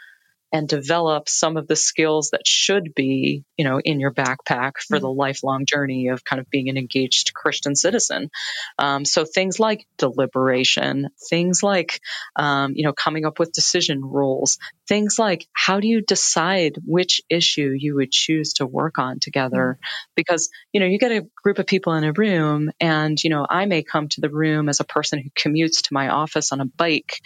and 0.52 0.68
develop 0.68 1.28
some 1.28 1.56
of 1.56 1.68
the 1.68 1.76
skills 1.76 2.30
that 2.30 2.46
should 2.46 2.94
be, 2.94 3.44
you 3.56 3.64
know, 3.64 3.80
in 3.80 4.00
your 4.00 4.12
backpack 4.12 4.72
for 4.86 4.96
mm-hmm. 4.96 5.02
the 5.02 5.12
lifelong 5.12 5.64
journey 5.66 6.08
of 6.08 6.24
kind 6.24 6.40
of 6.40 6.50
being 6.50 6.68
an 6.68 6.76
engaged 6.76 7.32
Christian 7.34 7.76
citizen. 7.76 8.30
Um, 8.78 9.04
so 9.04 9.24
things 9.24 9.60
like 9.60 9.86
deliberation, 9.98 11.08
things 11.28 11.62
like, 11.62 12.00
um, 12.36 12.72
you 12.74 12.84
know, 12.84 12.92
coming 12.92 13.24
up 13.24 13.38
with 13.38 13.52
decision 13.52 14.02
rules, 14.04 14.58
things 14.88 15.18
like 15.18 15.46
how 15.52 15.80
do 15.80 15.86
you 15.86 16.02
decide 16.02 16.76
which 16.84 17.22
issue 17.28 17.72
you 17.76 17.94
would 17.96 18.10
choose 18.10 18.54
to 18.54 18.66
work 18.66 18.98
on 18.98 19.20
together? 19.20 19.78
Mm-hmm. 19.78 20.10
Because, 20.16 20.50
you 20.72 20.80
know, 20.80 20.86
you 20.86 20.98
get 20.98 21.12
a 21.12 21.26
group 21.42 21.58
of 21.58 21.66
people 21.66 21.94
in 21.94 22.04
a 22.04 22.12
room 22.12 22.70
and, 22.80 23.22
you 23.22 23.30
know, 23.30 23.46
I 23.48 23.66
may 23.66 23.82
come 23.82 24.08
to 24.08 24.20
the 24.20 24.30
room 24.30 24.68
as 24.68 24.80
a 24.80 24.84
person 24.84 25.20
who 25.20 25.30
commutes 25.30 25.82
to 25.82 25.94
my 25.94 26.08
office 26.08 26.52
on 26.52 26.60
a 26.60 26.66
bike 26.66 27.20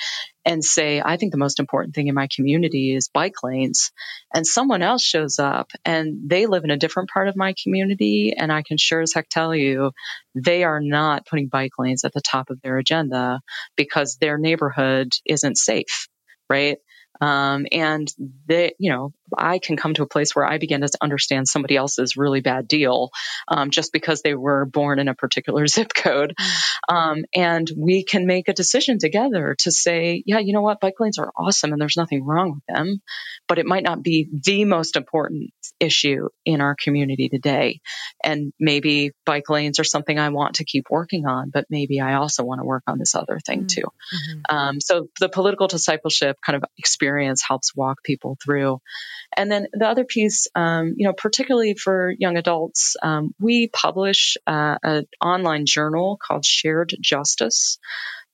and 0.45 0.63
say, 0.63 1.01
I 1.05 1.17
think 1.17 1.33
the 1.33 1.39
most 1.39 1.59
important 1.59 1.95
thing 1.95 2.09
in 2.09 2.15
my 2.15 2.29
community 2.35 2.95
is 2.95 3.09
bike 3.09 3.43
lanes. 3.43 3.91
And 4.35 4.47
someone 4.47 4.83
else 4.83 5.03
shows 5.03 5.39
up 5.39 5.71
and 5.85 6.29
they 6.29 6.47
live 6.47 6.65
in 6.65 6.71
a 6.71 6.77
different 6.77 7.11
part 7.11 7.29
of 7.29 7.37
my 7.37 7.55
community. 7.63 8.35
And 8.37 8.53
I 8.53 8.63
can 8.63 8.77
sure 8.77 9.01
as 9.01 9.13
heck 9.15 9.29
tell 9.29 9.55
you, 9.55 9.93
they 10.35 10.65
are 10.65 10.81
not 10.81 11.27
putting 11.27 11.49
bike 11.49 11.73
lanes 11.79 12.05
at 12.05 12.13
the 12.13 12.21
top 12.21 12.51
of 12.51 12.61
their 12.61 12.79
agenda 12.79 13.41
because 13.77 14.17
their 14.21 14.39
neighborhood 14.39 15.13
isn't 15.25 15.57
safe, 15.57 16.09
right? 16.51 16.79
Um, 17.21 17.67
and 17.73 18.13
they, 18.47 18.75
you 18.79 18.91
know, 18.91 19.13
I 19.37 19.59
can 19.59 19.77
come 19.77 19.95
to 19.95 20.03
a 20.03 20.09
place 20.09 20.35
where 20.35 20.47
I 20.47 20.59
begin 20.59 20.81
to 20.81 20.89
understand 21.01 21.49
somebody 21.49 21.77
else's 21.77 22.17
really 22.17 22.41
bad 22.41 22.69
deal 22.69 23.11
um, 23.49 23.71
just 23.71 23.93
because 23.93 24.23
they 24.23 24.35
were 24.35 24.65
born 24.65 24.99
in 24.99 25.09
a 25.09 25.15
particular 25.15 25.67
zip 25.75 25.93
code. 25.95 26.35
Mm. 26.39 26.95
Um, 26.95 27.25
and 27.35 27.71
we 27.77 28.05
can 28.05 28.27
make 28.27 28.49
a 28.49 28.53
decision 28.53 28.99
together 28.99 29.57
to 29.61 29.71
say, 29.71 30.23
yeah, 30.27 30.39
you 30.39 30.53
know 30.53 30.63
what, 30.63 30.81
bike 30.81 31.01
lanes 31.01 31.19
are 31.19 31.33
awesome 31.37 31.73
and 31.73 31.81
there's 31.81 31.97
nothing 31.97 32.25
wrong 32.25 32.55
with 32.55 32.77
them, 32.77 33.01
but 33.49 33.59
it 33.59 33.67
might 33.67 33.83
not 33.85 34.03
be 34.03 34.29
the 34.45 34.65
most 34.65 34.97
important 34.97 35.51
issue 35.81 36.29
in 36.45 36.61
our 36.61 36.77
community 36.83 37.29
today. 37.29 37.81
And 38.23 38.53
maybe 38.61 39.13
bike 39.25 39.49
lanes 39.49 39.79
are 39.81 39.85
something 39.85 40.19
I 40.19 40.29
want 40.29 40.57
to 40.57 40.65
keep 40.65 40.87
working 40.91 41.27
on, 41.27 41.51
but 41.51 41.67
maybe 41.71 42.01
I 42.01 42.15
also 42.15 42.45
want 42.45 42.61
to 42.61 42.65
work 42.67 42.83
on 42.87 42.99
this 42.99 43.15
other 43.15 43.39
thing 43.45 43.65
mm. 43.65 43.69
too. 43.69 43.83
Mm-hmm. 43.83 44.57
Um, 44.57 44.81
so 44.81 45.09
the 45.21 45.29
political 45.29 45.67
discipleship 45.67 46.37
kind 46.45 46.57
of 46.57 46.65
experience 46.79 47.43
helps 47.47 47.75
walk 47.75 48.03
people 48.03 48.37
through. 48.45 48.81
And 49.37 49.51
then 49.51 49.69
the 49.73 49.87
other 49.87 50.05
piece, 50.05 50.47
um, 50.55 50.95
you 50.97 51.07
know, 51.07 51.13
particularly 51.13 51.75
for 51.75 52.15
young 52.19 52.37
adults, 52.37 52.97
um, 53.03 53.35
we 53.41 53.69
publish 53.69 54.37
uh, 54.47 54.79
an 54.83 55.07
online 55.21 55.67
journal 55.67 56.19
called 56.21 56.45
Shared 56.45 56.95
Justice. 57.01 57.79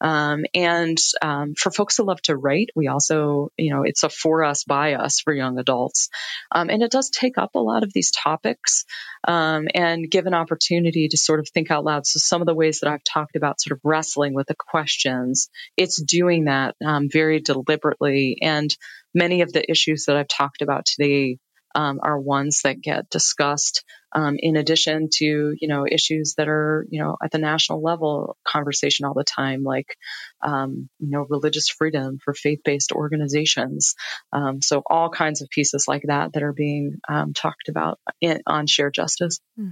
Um, 0.00 0.44
and 0.54 0.98
um, 1.22 1.54
for 1.56 1.70
folks 1.70 1.96
who 1.96 2.04
love 2.04 2.22
to 2.22 2.36
write, 2.36 2.70
we 2.74 2.88
also, 2.88 3.50
you 3.56 3.74
know, 3.74 3.82
it's 3.84 4.02
a 4.02 4.08
for 4.08 4.44
us 4.44 4.64
by 4.64 4.94
us 4.94 5.20
for 5.20 5.32
young 5.32 5.58
adults. 5.58 6.08
Um, 6.52 6.70
and 6.70 6.82
it 6.82 6.90
does 6.90 7.10
take 7.10 7.38
up 7.38 7.54
a 7.54 7.60
lot 7.60 7.82
of 7.82 7.92
these 7.92 8.10
topics 8.10 8.84
um, 9.26 9.68
and 9.74 10.10
give 10.10 10.26
an 10.26 10.34
opportunity 10.34 11.08
to 11.08 11.18
sort 11.18 11.40
of 11.40 11.48
think 11.48 11.70
out 11.70 11.84
loud. 11.84 12.06
So 12.06 12.18
some 12.18 12.40
of 12.40 12.46
the 12.46 12.54
ways 12.54 12.80
that 12.80 12.90
I've 12.90 13.04
talked 13.04 13.36
about 13.36 13.60
sort 13.60 13.76
of 13.76 13.80
wrestling 13.84 14.34
with 14.34 14.46
the 14.46 14.56
questions, 14.58 15.50
it's 15.76 16.02
doing 16.02 16.44
that 16.44 16.76
um, 16.84 17.08
very 17.10 17.40
deliberately. 17.40 18.38
And 18.42 18.74
many 19.14 19.42
of 19.42 19.52
the 19.52 19.68
issues 19.70 20.04
that 20.06 20.16
I've 20.16 20.28
talked 20.28 20.62
about 20.62 20.86
today 20.86 21.38
um, 21.74 22.00
are 22.02 22.18
ones 22.18 22.60
that 22.64 22.80
get 22.80 23.10
discussed 23.10 23.84
um, 24.12 24.36
in 24.38 24.56
addition 24.56 25.08
to 25.14 25.54
you 25.58 25.68
know 25.68 25.86
issues 25.90 26.34
that 26.36 26.48
are 26.48 26.86
you 26.90 27.02
know 27.02 27.16
at 27.22 27.30
the 27.30 27.38
national 27.38 27.82
level 27.82 28.36
conversation 28.44 29.06
all 29.06 29.14
the 29.14 29.24
time 29.24 29.62
like 29.62 29.96
um, 30.42 30.88
you 30.98 31.10
know 31.10 31.26
religious 31.28 31.68
freedom 31.68 32.18
for 32.22 32.34
faith-based 32.34 32.92
organizations. 32.92 33.94
Um, 34.32 34.62
so 34.62 34.82
all 34.86 35.10
kinds 35.10 35.42
of 35.42 35.50
pieces 35.50 35.86
like 35.88 36.02
that 36.04 36.32
that 36.32 36.42
are 36.42 36.52
being 36.52 36.98
um, 37.08 37.32
talked 37.34 37.68
about 37.68 37.98
in, 38.20 38.42
on 38.46 38.66
shared 38.66 38.94
justice. 38.94 39.40
Hmm. 39.56 39.70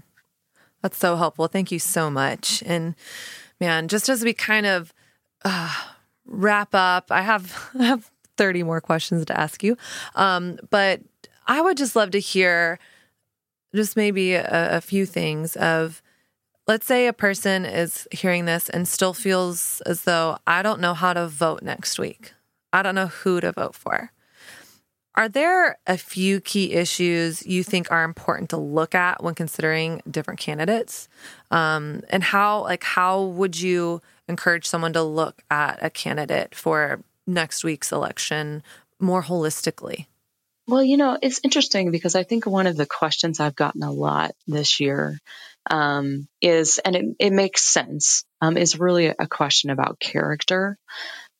that's 0.83 0.99
so 0.99 1.17
helpful. 1.17 1.49
Thank 1.49 1.73
you 1.73 1.79
so 1.79 2.11
much. 2.11 2.63
And 2.67 2.95
man 3.61 3.89
just 3.89 4.09
as 4.09 4.25
we 4.25 4.33
kind 4.33 4.67
of 4.67 4.93
uh, 5.45 5.75
wrap 6.27 6.75
up 6.75 7.11
i 7.11 7.23
have 7.23 7.71
i 7.79 7.85
have 7.85 8.11
30 8.39 8.63
more 8.63 8.81
questions 8.81 9.27
to 9.27 9.39
ask 9.39 9.63
you. 9.63 9.77
Um, 10.15 10.59
but 10.71 11.03
I 11.47 11.61
would 11.61 11.77
just 11.77 11.95
love 11.95 12.13
to 12.13 12.21
hear 12.21 12.79
just 13.75 13.97
maybe 13.97 14.35
a, 14.35 14.77
a 14.77 14.81
few 14.81 15.07
things 15.07 15.57
of 15.57 16.03
let's 16.67 16.87
say 16.87 17.07
a 17.07 17.13
person 17.13 17.65
is 17.65 18.07
hearing 18.13 18.45
this 18.45 18.69
and 18.69 18.87
still 18.87 19.15
feels 19.15 19.81
as 19.87 20.03
though 20.03 20.39
I 20.47 20.63
don't 20.63 20.81
know 20.81 20.95
how 20.95 21.15
to 21.15 21.27
vote 21.27 21.63
next 21.63 21.99
week. 21.99 22.35
I 22.73 22.83
don't 22.83 22.95
know 22.95 23.07
who 23.07 23.41
to 23.41 23.53
vote 23.53 23.75
for. 23.75 24.13
Are 25.15 25.29
there 25.29 25.79
a 25.87 25.99
few 25.99 26.41
key 26.41 26.75
issues 26.75 27.45
you 27.45 27.65
think 27.65 27.91
are 27.91 28.05
important 28.05 28.51
to 28.51 28.57
look 28.57 28.95
at 28.95 29.21
when 29.21 29.35
considering 29.35 30.01
different 30.09 30.39
candidates? 30.39 31.09
Um, 31.51 32.03
and 32.11 32.23
how, 32.23 32.63
like, 32.63 32.85
how 32.85 33.25
would 33.25 33.59
you 33.59 34.01
encourage 34.29 34.67
someone 34.67 34.93
to 34.93 35.03
look 35.03 35.43
at 35.51 35.79
a 35.83 35.91
candidate 35.91 36.55
for 36.55 37.01
next 37.27 37.65
week's 37.65 37.91
election 37.91 38.63
more 39.01 39.25
holistically? 39.25 40.07
Well, 40.69 40.85
you 40.85 40.99
know, 40.99 41.17
it's 41.23 41.41
interesting 41.43 41.91
because 41.91 42.15
I 42.15 42.25
think 42.25 42.45
one 42.45 42.67
of 42.67 42.77
the 42.77 42.85
questions 42.85 43.41
I've 43.41 43.57
gotten 43.57 43.83
a 43.83 43.91
lot 43.91 44.33
this 44.47 44.81
year 44.81 45.19
um, 45.71 46.29
is, 46.43 46.79
and 46.79 46.95
it, 46.95 47.05
it 47.19 47.33
makes 47.33 47.63
sense, 47.63 48.25
um, 48.43 48.59
is 48.59 48.79
really 48.79 49.07
a 49.07 49.27
question 49.27 49.71
about 49.71 49.99
character. 49.99 50.77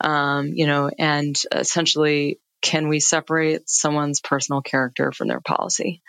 Um, 0.01 0.53
you 0.55 0.67
know, 0.67 0.91
and 0.99 1.39
essentially, 1.55 2.41
can 2.63 2.89
we 2.89 3.01
separate 3.01 3.69
someone's 3.69 4.23
personal 4.23 4.63
character 4.63 5.13
from 5.13 5.29
their 5.29 5.43
policy? 5.43 6.01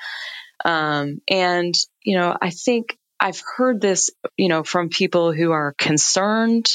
Um, 0.63 1.20
and, 1.30 1.76
you 2.03 2.17
know, 2.17 2.38
I 2.41 2.51
think 2.51 2.97
I've 3.20 3.41
heard 3.57 3.82
this, 3.82 4.11
you 4.38 4.47
know, 4.47 4.63
from 4.63 4.88
people 4.88 5.34
who 5.34 5.51
are 5.51 5.76
concerned 5.78 6.70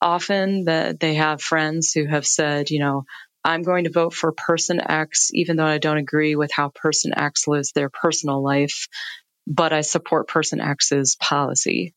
often 0.00 0.64
that 0.64 0.98
they 0.98 1.14
have 1.14 1.42
friends 1.42 1.92
who 1.92 2.06
have 2.06 2.26
said, 2.26 2.70
you 2.70 2.80
know, 2.80 3.04
I'm 3.44 3.62
going 3.62 3.84
to 3.84 3.90
vote 3.90 4.14
for 4.14 4.32
person 4.32 4.80
X, 4.80 5.30
even 5.32 5.56
though 5.56 5.66
I 5.66 5.78
don't 5.78 5.98
agree 5.98 6.34
with 6.34 6.50
how 6.52 6.70
person 6.70 7.12
X 7.16 7.46
lives 7.46 7.72
their 7.72 7.90
personal 7.90 8.42
life, 8.42 8.88
but 9.46 9.72
I 9.72 9.82
support 9.82 10.28
person 10.28 10.60
X's 10.60 11.16
policy. 11.16 11.94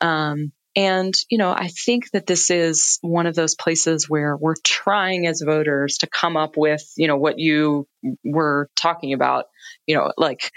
Um, 0.00 0.52
and, 0.76 1.14
you 1.28 1.38
know, 1.38 1.50
I 1.50 1.68
think 1.68 2.10
that 2.12 2.26
this 2.26 2.50
is 2.50 2.98
one 3.00 3.26
of 3.26 3.34
those 3.34 3.54
places 3.54 4.08
where 4.08 4.36
we're 4.36 4.56
trying 4.62 5.26
as 5.26 5.42
voters 5.44 5.98
to 5.98 6.08
come 6.08 6.36
up 6.36 6.56
with, 6.56 6.82
you 6.96 7.06
know, 7.06 7.16
what 7.16 7.38
you 7.38 7.86
were 8.24 8.68
talking 8.76 9.12
about, 9.12 9.46
you 9.86 9.96
know, 9.96 10.12
like, 10.16 10.50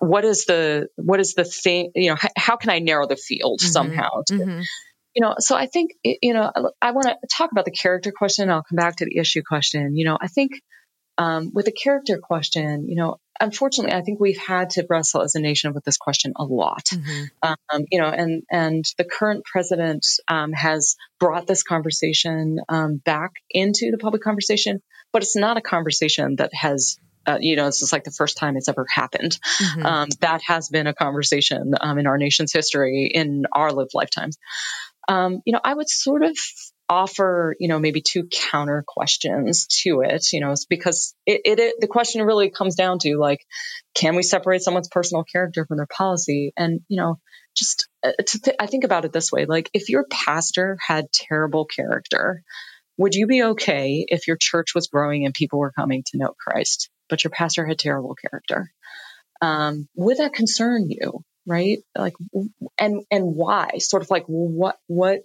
what 0.00 0.24
is 0.24 0.44
the, 0.46 0.88
what 0.96 1.20
is 1.20 1.34
the 1.34 1.44
thing, 1.44 1.92
you 1.94 2.10
know, 2.10 2.16
how, 2.16 2.28
how 2.36 2.56
can 2.56 2.70
I 2.70 2.78
narrow 2.78 3.06
the 3.06 3.16
field 3.16 3.60
mm-hmm. 3.60 3.70
somehow 3.70 4.22
to, 4.26 4.34
mm-hmm 4.34 4.60
you 5.14 5.22
know, 5.22 5.36
so 5.38 5.56
I 5.56 5.66
think, 5.66 5.92
you 6.02 6.34
know, 6.34 6.50
I 6.82 6.90
want 6.90 7.06
to 7.06 7.16
talk 7.36 7.52
about 7.52 7.64
the 7.64 7.70
character 7.70 8.12
question. 8.16 8.50
I'll 8.50 8.64
come 8.64 8.76
back 8.76 8.96
to 8.96 9.04
the 9.04 9.18
issue 9.18 9.42
question. 9.46 9.96
You 9.96 10.06
know, 10.06 10.18
I 10.20 10.26
think 10.26 10.52
um, 11.18 11.52
with 11.54 11.66
the 11.66 11.72
character 11.72 12.18
question, 12.18 12.88
you 12.88 12.96
know, 12.96 13.18
unfortunately, 13.40 13.92
I 13.92 14.02
think 14.02 14.18
we've 14.18 14.38
had 14.38 14.70
to 14.70 14.86
wrestle 14.88 15.22
as 15.22 15.36
a 15.36 15.40
nation 15.40 15.72
with 15.72 15.84
this 15.84 15.96
question 15.96 16.32
a 16.36 16.44
lot. 16.44 16.86
Mm-hmm. 16.86 17.24
Um, 17.42 17.84
you 17.90 18.00
know, 18.00 18.08
and 18.08 18.42
and 18.50 18.84
the 18.98 19.04
current 19.04 19.44
president 19.44 20.04
um, 20.28 20.52
has 20.52 20.96
brought 21.20 21.46
this 21.46 21.62
conversation 21.62 22.58
um, 22.68 22.96
back 23.04 23.30
into 23.50 23.90
the 23.92 23.98
public 23.98 24.22
conversation, 24.22 24.82
but 25.12 25.22
it's 25.22 25.36
not 25.36 25.56
a 25.56 25.62
conversation 25.62 26.36
that 26.36 26.52
has. 26.52 26.98
Uh, 27.26 27.38
you 27.40 27.56
know, 27.56 27.64
this 27.64 27.80
is 27.80 27.90
like 27.90 28.04
the 28.04 28.10
first 28.10 28.36
time 28.36 28.54
it's 28.54 28.68
ever 28.68 28.84
happened. 28.86 29.38
Mm-hmm. 29.58 29.86
Um, 29.86 30.08
that 30.20 30.42
has 30.46 30.68
been 30.68 30.86
a 30.86 30.92
conversation 30.92 31.72
um, 31.80 31.96
in 31.98 32.06
our 32.06 32.18
nation's 32.18 32.52
history 32.52 33.10
in 33.14 33.44
our 33.50 33.72
lived 33.72 33.92
lifetimes 33.94 34.36
um, 35.08 35.40
you 35.44 35.52
know, 35.52 35.60
I 35.62 35.74
would 35.74 35.88
sort 35.88 36.22
of 36.22 36.36
offer, 36.88 37.56
you 37.58 37.68
know, 37.68 37.78
maybe 37.78 38.02
two 38.02 38.28
counter 38.50 38.84
questions 38.86 39.66
to 39.82 40.02
it, 40.02 40.26
you 40.32 40.40
know, 40.40 40.54
because 40.68 41.14
it, 41.26 41.40
it, 41.44 41.58
it, 41.58 41.74
the 41.80 41.86
question 41.86 42.22
really 42.22 42.50
comes 42.50 42.74
down 42.74 42.98
to 43.00 43.16
like, 43.16 43.40
can 43.94 44.16
we 44.16 44.22
separate 44.22 44.62
someone's 44.62 44.88
personal 44.88 45.24
character 45.24 45.64
from 45.66 45.78
their 45.78 45.86
policy? 45.86 46.52
And, 46.56 46.80
you 46.88 46.98
know, 46.98 47.18
just 47.56 47.88
uh, 48.02 48.12
to 48.26 48.40
th- 48.40 48.56
I 48.58 48.66
think 48.66 48.84
about 48.84 49.04
it 49.04 49.12
this 49.12 49.32
way, 49.32 49.46
like 49.46 49.70
if 49.72 49.88
your 49.88 50.06
pastor 50.10 50.76
had 50.86 51.12
terrible 51.12 51.64
character, 51.64 52.42
would 52.96 53.14
you 53.14 53.26
be 53.26 53.42
okay 53.42 54.04
if 54.08 54.26
your 54.28 54.36
church 54.38 54.74
was 54.74 54.88
growing 54.88 55.24
and 55.24 55.34
people 55.34 55.58
were 55.58 55.72
coming 55.72 56.04
to 56.06 56.18
know 56.18 56.34
Christ, 56.38 56.90
but 57.08 57.24
your 57.24 57.30
pastor 57.30 57.66
had 57.66 57.78
terrible 57.78 58.14
character? 58.14 58.72
Um, 59.40 59.88
would 59.94 60.18
that 60.18 60.32
concern 60.32 60.90
you? 60.90 61.24
Right? 61.46 61.78
Like, 61.96 62.14
and, 62.78 63.02
and 63.10 63.34
why? 63.34 63.78
Sort 63.78 64.02
of 64.02 64.10
like, 64.10 64.24
what, 64.26 64.76
what, 64.86 65.20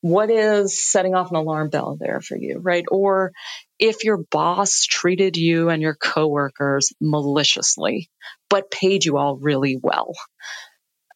what 0.00 0.30
is 0.30 0.82
setting 0.82 1.14
off 1.14 1.30
an 1.30 1.36
alarm 1.36 1.68
bell 1.68 1.96
there 1.98 2.20
for 2.20 2.36
you, 2.36 2.58
right? 2.58 2.84
Or 2.90 3.32
if 3.78 4.04
your 4.04 4.18
boss 4.30 4.84
treated 4.84 5.36
you 5.36 5.68
and 5.68 5.82
your 5.82 5.94
coworkers 5.94 6.92
maliciously, 7.00 8.10
but 8.48 8.70
paid 8.70 9.04
you 9.04 9.18
all 9.18 9.36
really 9.36 9.78
well. 9.80 10.14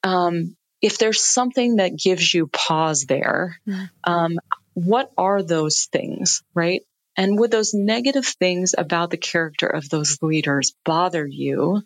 Um, 0.03 0.57
if 0.83 0.99
there's 0.99 1.23
something 1.23 1.77
that 1.77 1.97
gives 1.97 2.35
you 2.35 2.47
pause 2.49 3.07
there, 3.09 3.59
mm. 3.67 3.89
um, 4.05 4.39
what 4.75 5.11
are 5.17 5.43
those 5.43 5.89
things, 5.91 6.43
right? 6.53 6.83
And 7.17 7.39
would 7.39 7.51
those 7.51 7.73
negative 7.73 8.27
things 8.27 8.75
about 8.77 9.11
the 9.11 9.17
character 9.17 9.67
of 9.67 9.89
those 9.89 10.19
leaders 10.21 10.75
bother 10.85 11.27
you? 11.27 11.83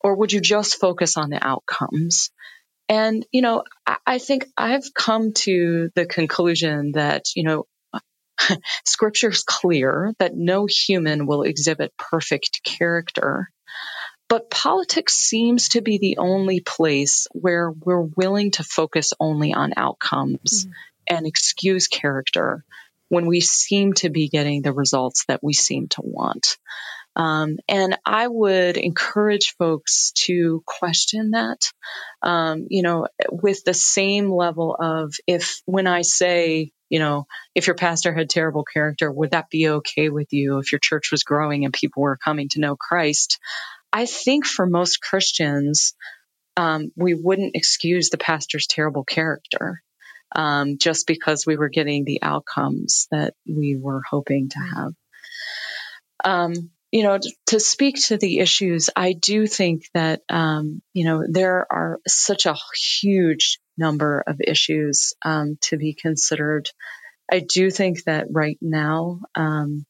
Or 0.00 0.16
would 0.16 0.32
you 0.32 0.40
just 0.40 0.78
focus 0.80 1.16
on 1.16 1.30
the 1.30 1.44
outcomes? 1.44 2.30
And, 2.88 3.26
you 3.32 3.42
know, 3.42 3.64
I, 3.86 3.96
I 4.06 4.18
think 4.18 4.46
I've 4.56 4.94
come 4.94 5.32
to 5.32 5.90
the 5.94 6.06
conclusion 6.06 6.92
that, 6.92 7.24
you 7.34 7.42
know, 7.42 7.66
scripture 8.84 9.30
is 9.30 9.42
clear 9.42 10.12
that 10.18 10.36
no 10.36 10.66
human 10.66 11.26
will 11.26 11.42
exhibit 11.42 11.92
perfect 11.96 12.62
character. 12.64 13.50
But 14.28 14.50
politics 14.50 15.14
seems 15.14 15.70
to 15.70 15.82
be 15.82 15.98
the 15.98 16.18
only 16.18 16.60
place 16.60 17.28
where 17.32 17.70
we're 17.70 18.02
willing 18.02 18.50
to 18.52 18.64
focus 18.64 19.12
only 19.20 19.54
on 19.54 19.74
outcomes 19.76 20.66
mm. 20.66 20.70
and 21.08 21.26
excuse 21.26 21.86
character 21.86 22.64
when 23.08 23.26
we 23.26 23.40
seem 23.40 23.92
to 23.94 24.10
be 24.10 24.28
getting 24.28 24.62
the 24.62 24.72
results 24.72 25.24
that 25.28 25.44
we 25.44 25.52
seem 25.52 25.86
to 25.88 26.02
want. 26.02 26.58
Um, 27.16 27.56
and 27.66 27.98
I 28.04 28.28
would 28.28 28.76
encourage 28.76 29.54
folks 29.58 30.12
to 30.26 30.62
question 30.66 31.30
that, 31.30 31.60
um, 32.22 32.66
you 32.68 32.82
know, 32.82 33.08
with 33.30 33.64
the 33.64 33.74
same 33.74 34.30
level 34.30 34.76
of 34.78 35.14
if 35.26 35.62
when 35.64 35.86
I 35.86 36.02
say, 36.02 36.72
you 36.90 36.98
know, 36.98 37.26
if 37.54 37.66
your 37.66 37.74
pastor 37.74 38.12
had 38.12 38.28
terrible 38.28 38.64
character, 38.64 39.10
would 39.10 39.30
that 39.30 39.48
be 39.50 39.68
okay 39.68 40.10
with 40.10 40.28
you 40.32 40.58
if 40.58 40.72
your 40.72 40.78
church 40.78 41.10
was 41.10 41.24
growing 41.24 41.64
and 41.64 41.72
people 41.72 42.02
were 42.02 42.18
coming 42.22 42.50
to 42.50 42.60
know 42.60 42.76
Christ? 42.76 43.38
I 43.92 44.04
think 44.04 44.44
for 44.44 44.66
most 44.66 45.00
Christians, 45.00 45.94
um, 46.58 46.92
we 46.96 47.14
wouldn't 47.14 47.56
excuse 47.56 48.10
the 48.10 48.18
pastor's 48.18 48.66
terrible 48.66 49.04
character 49.04 49.82
um, 50.34 50.76
just 50.78 51.06
because 51.06 51.46
we 51.46 51.56
were 51.56 51.70
getting 51.70 52.04
the 52.04 52.22
outcomes 52.22 53.08
that 53.10 53.34
we 53.48 53.76
were 53.80 54.02
hoping 54.08 54.50
to 54.50 54.58
have. 54.58 54.92
Um, 56.24 56.70
you 56.92 57.02
know, 57.02 57.18
to 57.46 57.60
speak 57.60 57.96
to 58.06 58.16
the 58.16 58.38
issues, 58.38 58.90
I 58.94 59.12
do 59.12 59.46
think 59.46 59.84
that, 59.94 60.22
um, 60.28 60.82
you 60.92 61.04
know, 61.04 61.24
there 61.28 61.66
are 61.70 61.98
such 62.06 62.46
a 62.46 62.56
huge 63.00 63.58
number 63.76 64.22
of 64.26 64.40
issues 64.40 65.14
um, 65.24 65.58
to 65.62 65.76
be 65.76 65.94
considered. 65.94 66.68
I 67.30 67.40
do 67.40 67.70
think 67.70 68.04
that 68.04 68.28
right 68.30 68.58
now, 68.60 69.20
um, 69.34 69.84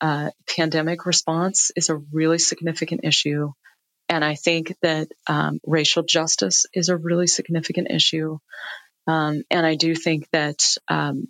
uh, 0.00 0.30
pandemic 0.56 1.06
response 1.06 1.70
is 1.76 1.88
a 1.88 1.96
really 2.12 2.38
significant 2.38 3.02
issue. 3.04 3.52
And 4.08 4.24
I 4.24 4.34
think 4.34 4.74
that 4.82 5.08
um, 5.26 5.60
racial 5.66 6.02
justice 6.02 6.66
is 6.74 6.88
a 6.88 6.96
really 6.96 7.26
significant 7.26 7.90
issue. 7.90 8.38
Um, 9.06 9.42
and 9.50 9.64
I 9.64 9.76
do 9.76 9.94
think 9.94 10.28
that 10.32 10.76
um, 10.88 11.28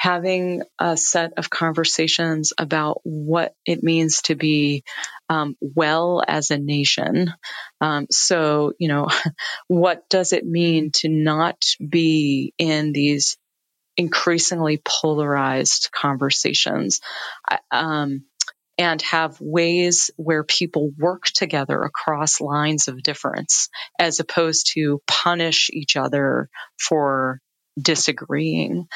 having 0.00 0.62
a 0.78 0.96
set 0.96 1.34
of 1.36 1.50
conversations 1.50 2.54
about 2.56 3.02
what 3.02 3.52
it 3.66 3.82
means 3.82 4.22
to 4.22 4.34
be 4.34 4.82
um, 5.28 5.56
well 5.60 6.24
as 6.26 6.50
a 6.50 6.56
nation. 6.56 7.34
Um, 7.82 8.06
so, 8.10 8.72
you 8.78 8.88
know, 8.88 9.08
what 9.68 10.08
does 10.08 10.32
it 10.32 10.46
mean 10.46 10.90
to 10.92 11.10
not 11.10 11.62
be 11.86 12.54
in 12.56 12.92
these 12.92 13.36
increasingly 13.98 14.80
polarized 14.82 15.90
conversations? 15.92 17.02
Um, 17.70 18.24
and 18.78 19.02
have 19.02 19.38
ways 19.38 20.10
where 20.16 20.44
people 20.44 20.92
work 20.98 21.24
together 21.26 21.78
across 21.82 22.40
lines 22.40 22.88
of 22.88 23.02
difference 23.02 23.68
as 23.98 24.18
opposed 24.18 24.70
to 24.72 25.02
punish 25.06 25.68
each 25.70 25.94
other 25.96 26.48
for 26.78 27.42
disagreeing. 27.80 28.88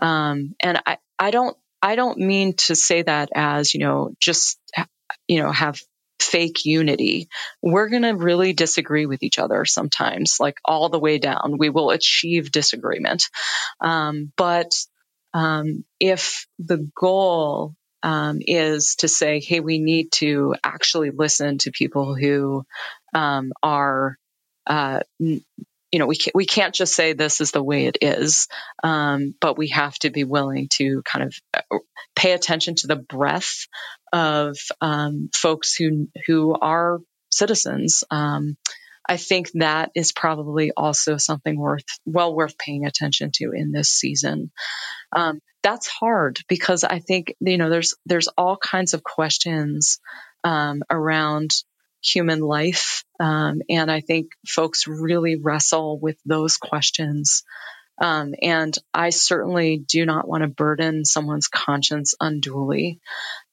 Um, 0.00 0.54
and 0.62 0.80
I, 0.86 0.98
I 1.18 1.30
don't, 1.30 1.56
I 1.82 1.96
don't 1.96 2.18
mean 2.18 2.54
to 2.66 2.74
say 2.74 3.02
that 3.02 3.30
as, 3.34 3.74
you 3.74 3.80
know, 3.80 4.14
just, 4.20 4.58
you 5.26 5.42
know, 5.42 5.52
have 5.52 5.80
fake 6.20 6.64
unity. 6.64 7.28
We're 7.62 7.88
going 7.88 8.02
to 8.02 8.16
really 8.16 8.52
disagree 8.52 9.06
with 9.06 9.22
each 9.22 9.38
other 9.38 9.64
sometimes, 9.64 10.38
like 10.40 10.58
all 10.64 10.88
the 10.88 10.98
way 10.98 11.18
down. 11.18 11.56
We 11.58 11.70
will 11.70 11.90
achieve 11.90 12.50
disagreement. 12.50 13.24
Um, 13.80 14.32
but 14.36 14.72
um, 15.32 15.84
if 16.00 16.46
the 16.58 16.90
goal 16.96 17.74
um, 18.02 18.38
is 18.40 18.96
to 18.96 19.08
say, 19.08 19.40
hey, 19.40 19.60
we 19.60 19.78
need 19.78 20.12
to 20.12 20.54
actually 20.62 21.10
listen 21.10 21.58
to 21.58 21.70
people 21.70 22.14
who 22.14 22.64
um, 23.14 23.52
are, 23.62 24.18
uh, 24.66 25.00
you 25.92 25.98
know, 25.98 26.06
we 26.06 26.16
can't, 26.16 26.34
we 26.34 26.46
can't 26.46 26.74
just 26.74 26.94
say 26.94 27.12
this 27.12 27.40
is 27.40 27.50
the 27.50 27.62
way 27.62 27.86
it 27.86 27.98
is, 28.02 28.46
um, 28.82 29.34
but 29.40 29.56
we 29.56 29.68
have 29.68 29.94
to 30.00 30.10
be 30.10 30.24
willing 30.24 30.68
to 30.72 31.02
kind 31.02 31.24
of 31.24 31.34
uh, 31.54 31.78
pay 32.14 32.32
attention 32.32 32.74
to 32.76 32.86
the 32.86 32.96
breadth 32.96 33.66
of 34.12 34.56
um, 34.80 35.30
folks 35.34 35.74
who 35.74 36.08
who 36.26 36.54
are 36.54 36.98
citizens. 37.30 38.04
Um, 38.10 38.56
I 39.08 39.16
think 39.16 39.50
that 39.54 39.90
is 39.94 40.12
probably 40.12 40.70
also 40.76 41.16
something 41.16 41.58
worth 41.58 41.86
well 42.04 42.34
worth 42.34 42.58
paying 42.58 42.84
attention 42.84 43.30
to 43.36 43.52
in 43.54 43.72
this 43.72 43.88
season. 43.88 44.50
Um, 45.16 45.40
that's 45.62 45.88
hard 45.88 46.40
because 46.48 46.84
I 46.84 46.98
think 46.98 47.34
you 47.40 47.56
know 47.56 47.70
there's 47.70 47.94
there's 48.04 48.28
all 48.36 48.56
kinds 48.58 48.92
of 48.92 49.02
questions 49.02 50.00
um, 50.44 50.82
around 50.90 51.50
human 52.02 52.40
life, 52.40 53.04
um, 53.20 53.60
and 53.68 53.90
I 53.90 54.00
think 54.00 54.32
folks 54.46 54.86
really 54.86 55.36
wrestle 55.36 55.98
with 55.98 56.18
those 56.24 56.56
questions. 56.56 57.42
Um, 58.00 58.34
and 58.40 58.76
I 58.94 59.10
certainly 59.10 59.78
do 59.78 60.06
not 60.06 60.28
want 60.28 60.42
to 60.42 60.48
burden 60.48 61.04
someone's 61.04 61.48
conscience 61.48 62.14
unduly. 62.20 63.00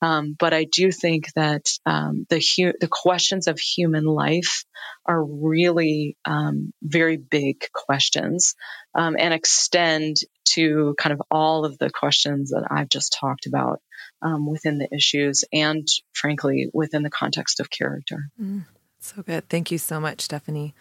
Um, 0.02 0.36
but 0.38 0.54
I 0.54 0.66
do 0.66 0.92
think 0.92 1.34
that 1.34 1.66
um, 1.86 2.28
the 2.30 2.38
hu- 2.38 2.78
the 2.80 2.88
questions 2.88 3.48
of 3.48 3.58
human 3.60 4.06
life 4.06 4.64
are 5.06 5.24
really 5.24 6.16
um, 6.26 6.74
very 6.84 7.18
big 7.18 7.66
questions 7.74 8.56
um, 8.94 9.16
and 9.18 9.34
extend 9.34 10.18
to 10.56 10.96
kind 10.98 11.14
of 11.14 11.22
all 11.30 11.66
of 11.66 11.78
the 11.78 11.90
questions 11.90 12.52
that 12.52 12.68
I've 12.70 12.90
just 12.90 13.16
talked 13.20 13.46
about 13.46 13.82
um, 14.22 14.46
within 14.46 14.78
the 14.78 14.94
issues 14.94 15.44
and, 15.54 15.88
frankly, 16.14 16.70
within 16.74 17.04
the 17.04 17.10
context 17.10 17.60
of 17.60 17.70
character. 17.70 18.30
Mm, 18.42 18.66
so 19.00 19.22
good. 19.22 19.48
Thank 19.50 19.72
you 19.72 19.78
so 19.78 20.00
much, 20.00 20.22
Stephanie. 20.22 20.74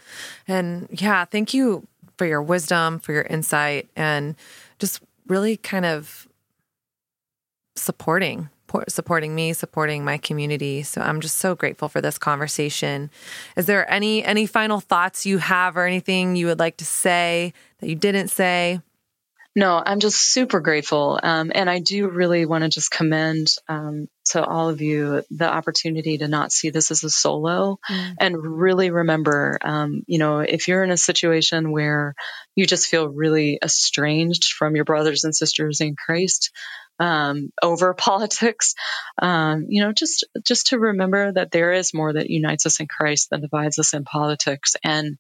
And 0.49 0.89
yeah, 0.91 1.25
thank 1.25 1.55
you 1.55 1.87
for 2.17 2.27
your 2.27 2.43
wisdom, 2.43 2.99
for 2.99 3.13
your 3.13 3.23
insight, 3.23 3.89
and 3.97 4.37
just 4.79 5.01
really 5.27 5.57
kind 5.57 5.85
of 5.85 6.29
supporting 7.77 8.49
supporting 8.89 9.37
me 9.37 9.53
supporting 9.53 10.05
my 10.05 10.19
community 10.19 10.83
so 10.83 11.01
i'm 11.01 11.21
just 11.21 11.39
so 11.39 11.55
grateful 11.55 11.89
for 11.89 12.01
this 12.01 12.19
conversation 12.19 13.09
is 13.57 13.67
there 13.67 13.89
any 13.89 14.25
any 14.25 14.47
final 14.47 14.81
thoughts 14.81 15.25
you 15.25 15.39
have 15.39 15.77
or 15.77 15.87
anything 15.87 16.35
you 16.35 16.47
would 16.47 16.59
like 16.59 16.77
to 16.77 16.85
say 16.85 17.53
that 17.79 17.89
you 17.89 17.95
didn't 17.95 18.29
say 18.29 18.81
no, 19.57 19.81
I'm 19.85 20.01
just 20.01 20.33
super 20.33 20.61
grateful. 20.61 21.19
Um, 21.23 21.53
and 21.55 21.71
I 21.71 21.79
do 21.79 22.09
really 22.09 22.45
want 22.45 22.65
to 22.65 22.71
just 22.71 22.91
commend 22.91 23.55
um, 23.69 24.09
to 24.31 24.45
all 24.45 24.69
of 24.69 24.81
you 24.81 25.23
the 25.31 25.49
opportunity 25.49 26.19
to 26.19 26.29
not 26.29 26.51
see 26.51 26.71
this 26.71 26.91
as 26.91 27.05
a 27.05 27.11
solo 27.11 27.79
mm. 27.89 28.15
and 28.19 28.37
really 28.37 28.91
remember, 28.91 29.59
um, 29.63 30.03
you 30.07 30.19
know, 30.19 30.41
if 30.41 30.67
you're 30.67 30.83
in 30.83 30.91
a 30.91 30.97
situation 30.97 31.71
where 31.71 32.15
you 32.57 32.67
just 32.67 32.89
feel 32.89 33.09
really 33.09 33.59
estranged 33.63 34.53
from 34.53 34.75
your 34.75 34.85
brothers 34.85 35.23
and 35.23 35.35
sisters 35.35 35.81
in 35.81 35.95
Christ, 35.95 36.51
um, 36.99 37.51
over 37.63 37.95
politics. 37.99 38.75
Um, 39.21 39.67
you 39.69 39.83
know, 39.83 39.93
just 39.93 40.27
just 40.45 40.69
to 40.69 40.79
remember 40.79 41.33
that 41.33 41.51
there 41.51 41.73
is 41.73 41.95
more 41.95 42.13
that 42.13 42.31
unites 42.31 42.67
us 42.67 42.81
in 42.81 42.87
Christ 42.87 43.31
than 43.31 43.41
divides 43.41 43.79
us 43.79 43.95
in 43.95 44.05
politics, 44.05 44.77
and 44.85 45.19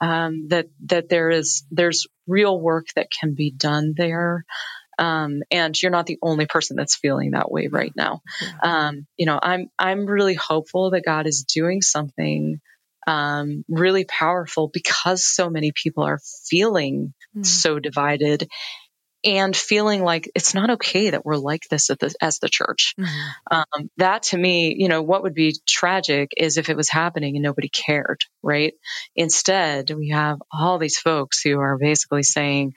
um, 0.00 0.48
that 0.48 0.66
that 0.86 1.08
there 1.08 1.30
is 1.30 1.64
there's 1.70 2.06
real 2.26 2.60
work 2.60 2.86
that 2.96 3.08
can 3.10 3.34
be 3.34 3.50
done 3.50 3.94
there. 3.96 4.44
Um, 4.98 5.42
and 5.50 5.80
you're 5.80 5.92
not 5.92 6.06
the 6.06 6.18
only 6.22 6.46
person 6.46 6.74
that's 6.74 6.96
feeling 6.96 7.32
that 7.32 7.50
way 7.52 7.66
right 7.66 7.92
now. 7.94 8.22
Um, 8.62 9.06
you 9.18 9.26
know, 9.26 9.38
I'm 9.40 9.68
I'm 9.78 10.06
really 10.06 10.34
hopeful 10.34 10.90
that 10.92 11.04
God 11.04 11.26
is 11.26 11.44
doing 11.44 11.82
something 11.82 12.62
um, 13.06 13.64
really 13.68 14.04
powerful 14.04 14.68
because 14.72 15.24
so 15.24 15.48
many 15.48 15.72
people 15.72 16.04
are 16.04 16.18
feeling 16.48 17.14
mm. 17.36 17.46
so 17.46 17.78
divided 17.78 18.48
and 19.26 19.56
feeling 19.56 20.02
like 20.02 20.30
it's 20.34 20.54
not 20.54 20.70
okay 20.70 21.10
that 21.10 21.24
we're 21.24 21.36
like 21.36 21.68
this 21.68 21.88
the, 21.88 22.14
as 22.20 22.38
the 22.38 22.48
church. 22.48 22.94
Mm-hmm. 22.98 23.56
Um, 23.56 23.90
that 23.96 24.22
to 24.24 24.38
me, 24.38 24.76
you 24.78 24.88
know, 24.88 25.02
what 25.02 25.24
would 25.24 25.34
be 25.34 25.56
tragic 25.66 26.30
is 26.36 26.56
if 26.56 26.68
it 26.68 26.76
was 26.76 26.88
happening 26.88 27.36
and 27.36 27.42
nobody 27.42 27.68
cared, 27.68 28.24
right? 28.42 28.74
Instead, 29.16 29.90
we 29.90 30.10
have 30.10 30.38
all 30.52 30.78
these 30.78 30.98
folks 30.98 31.42
who 31.42 31.58
are 31.58 31.76
basically 31.76 32.22
saying, 32.22 32.74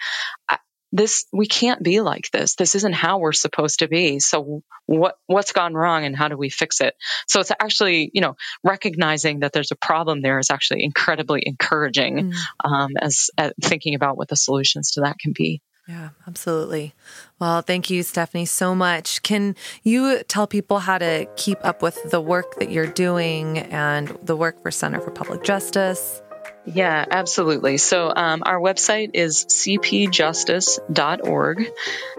this 0.91 1.25
we 1.31 1.45
can't 1.45 1.83
be 1.83 2.01
like 2.01 2.31
this 2.31 2.55
this 2.55 2.73
isn't 2.75 2.93
how 2.93 3.19
we're 3.19 3.31
supposed 3.31 3.79
to 3.79 3.87
be 3.87 4.19
so 4.19 4.63
what 4.87 5.15
what's 5.27 5.51
gone 5.51 5.73
wrong 5.75 6.03
and 6.03 6.15
how 6.15 6.27
do 6.27 6.35
we 6.35 6.49
fix 6.49 6.81
it 6.81 6.95
so 7.27 7.39
it's 7.39 7.51
actually 7.59 8.09
you 8.13 8.21
know 8.21 8.35
recognizing 8.63 9.41
that 9.41 9.53
there's 9.53 9.71
a 9.71 9.75
problem 9.75 10.21
there 10.21 10.39
is 10.39 10.49
actually 10.49 10.83
incredibly 10.83 11.43
encouraging 11.45 12.31
mm. 12.31 12.33
um, 12.65 12.91
as, 12.99 13.29
as 13.37 13.53
thinking 13.61 13.93
about 13.93 14.17
what 14.17 14.27
the 14.29 14.35
solutions 14.35 14.91
to 14.91 15.01
that 15.01 15.19
can 15.19 15.31
be 15.31 15.61
Yeah, 15.89 16.09
absolutely. 16.27 16.93
Well, 17.39 17.63
thank 17.63 17.89
you, 17.89 18.03
Stephanie, 18.03 18.45
so 18.45 18.75
much. 18.75 19.23
Can 19.23 19.55
you 19.81 20.21
tell 20.27 20.45
people 20.45 20.77
how 20.77 20.99
to 20.99 21.27
keep 21.35 21.57
up 21.65 21.81
with 21.81 22.11
the 22.11 22.21
work 22.21 22.59
that 22.59 22.69
you're 22.69 22.85
doing 22.85 23.57
and 23.57 24.15
the 24.21 24.35
work 24.35 24.61
for 24.61 24.69
Center 24.69 25.01
for 25.01 25.09
Public 25.09 25.43
Justice? 25.43 26.21
Yeah, 26.67 27.03
absolutely. 27.09 27.77
So 27.77 28.13
um, 28.15 28.43
our 28.45 28.59
website 28.59 29.15
is 29.15 29.45
cpjustice.org, 29.45 31.71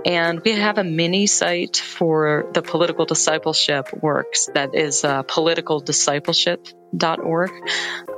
and 0.05 0.41
we 0.41 0.53
have 0.53 0.79
a 0.79 0.85
mini 0.85 1.29
site 1.29 1.77
for 1.77 2.51
the 2.53 2.63
political 2.63 3.07
discipleship 3.07 4.03
works 4.03 4.49
that 4.53 4.75
is 4.75 5.05
uh, 5.05 5.23
politicaldiscipleship.org. 5.23 6.80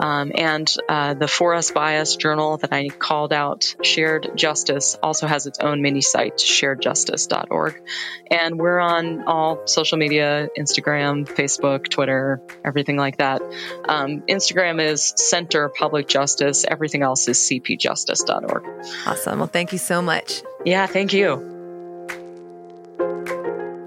Um, 0.01 0.33
and 0.35 0.73
uh, 0.89 1.15
the 1.15 1.29
For 1.29 1.55
Us 1.55 1.71
By 1.71 1.99
Us 1.99 2.17
journal 2.17 2.57
that 2.59 2.73
I 2.73 2.89
called 2.89 3.33
out, 3.33 3.75
Shared 3.83 4.33
Justice, 4.35 4.97
also 5.03 5.27
has 5.27 5.47
its 5.47 5.59
own 5.59 5.83
mini 5.83 6.01
site, 6.01 6.39
sharedjustice.org. 6.39 7.83
And 8.31 8.59
we're 8.59 8.81
on 8.81 9.25
all 9.25 9.67
social 9.67 9.99
media 9.99 10.49
Instagram, 10.59 11.27
Facebook, 11.27 11.89
Twitter, 11.89 12.41
everything 12.65 12.97
like 12.97 13.19
that. 13.19 13.43
Um, 13.89 14.23
Instagram 14.23 14.81
is 14.81 15.13
Center 15.17 15.69
Public 15.69 16.09
Justice, 16.09 16.65
everything 16.67 17.03
else 17.03 17.29
is 17.29 17.39
cpjustice.org. 17.39 18.65
Awesome. 19.07 19.39
Well, 19.39 19.49
thank 19.49 19.73
you 19.73 19.79
so 19.79 20.03
much. 20.03 20.43
Yeah, 20.65 20.87
thank 20.87 21.13
you. 21.13 21.52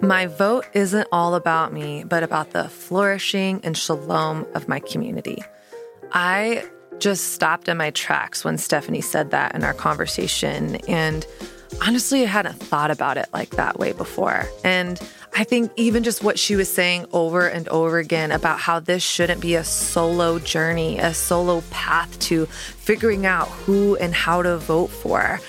My 0.06 0.28
vote 0.28 0.68
isn't 0.74 1.08
all 1.12 1.34
about 1.34 1.74
me, 1.74 2.03
but 2.03 2.22
about 2.22 2.51
the 2.51 2.70
flourishing 2.70 3.60
and 3.64 3.76
shalom 3.76 4.45
of 4.53 4.68
my 4.68 4.80
community. 4.80 5.43
I 6.12 6.64
just 6.99 7.34
stopped 7.34 7.68
in 7.68 7.78
my 7.78 7.89
tracks 7.89 8.45
when 8.45 8.60
Stephanie 8.60 9.01
said 9.01 9.32
that 9.32 9.56
in 9.56 9.64
our 9.64 9.74
conversation. 9.74 10.76
And 10.88 11.26
honestly, 11.82 12.22
I 12.22 12.28
hadn't 12.28 12.60
thought 12.60 12.91
about 12.91 13.18
it 13.18 13.30
like 13.34 13.51
that 13.51 13.80
way 13.80 13.93
before. 13.93 14.45
And 14.64 15.01
I 15.34 15.43
think 15.43 15.72
even 15.76 16.03
just 16.03 16.24
what 16.24 16.38
she 16.38 16.56
was 16.56 16.72
saying 16.72 17.08
over 17.12 17.47
and 17.47 17.68
over 17.70 17.97
again 17.97 18.32
about 18.32 18.60
how 18.60 18.80
this 18.80 19.01
shouldn't 19.01 19.41
be 19.41 19.56
a 19.56 19.64
solo 19.64 20.38
journey, 20.38 20.99
a 20.99 21.16
solo 21.16 21.62
path 21.72 22.18
to 22.20 22.45
figuring 22.45 23.26
out 23.26 23.47
who 23.47 23.95
and 23.97 24.14
how 24.14 24.43
to 24.43 24.58
vote 24.58 24.88
for 24.88 25.41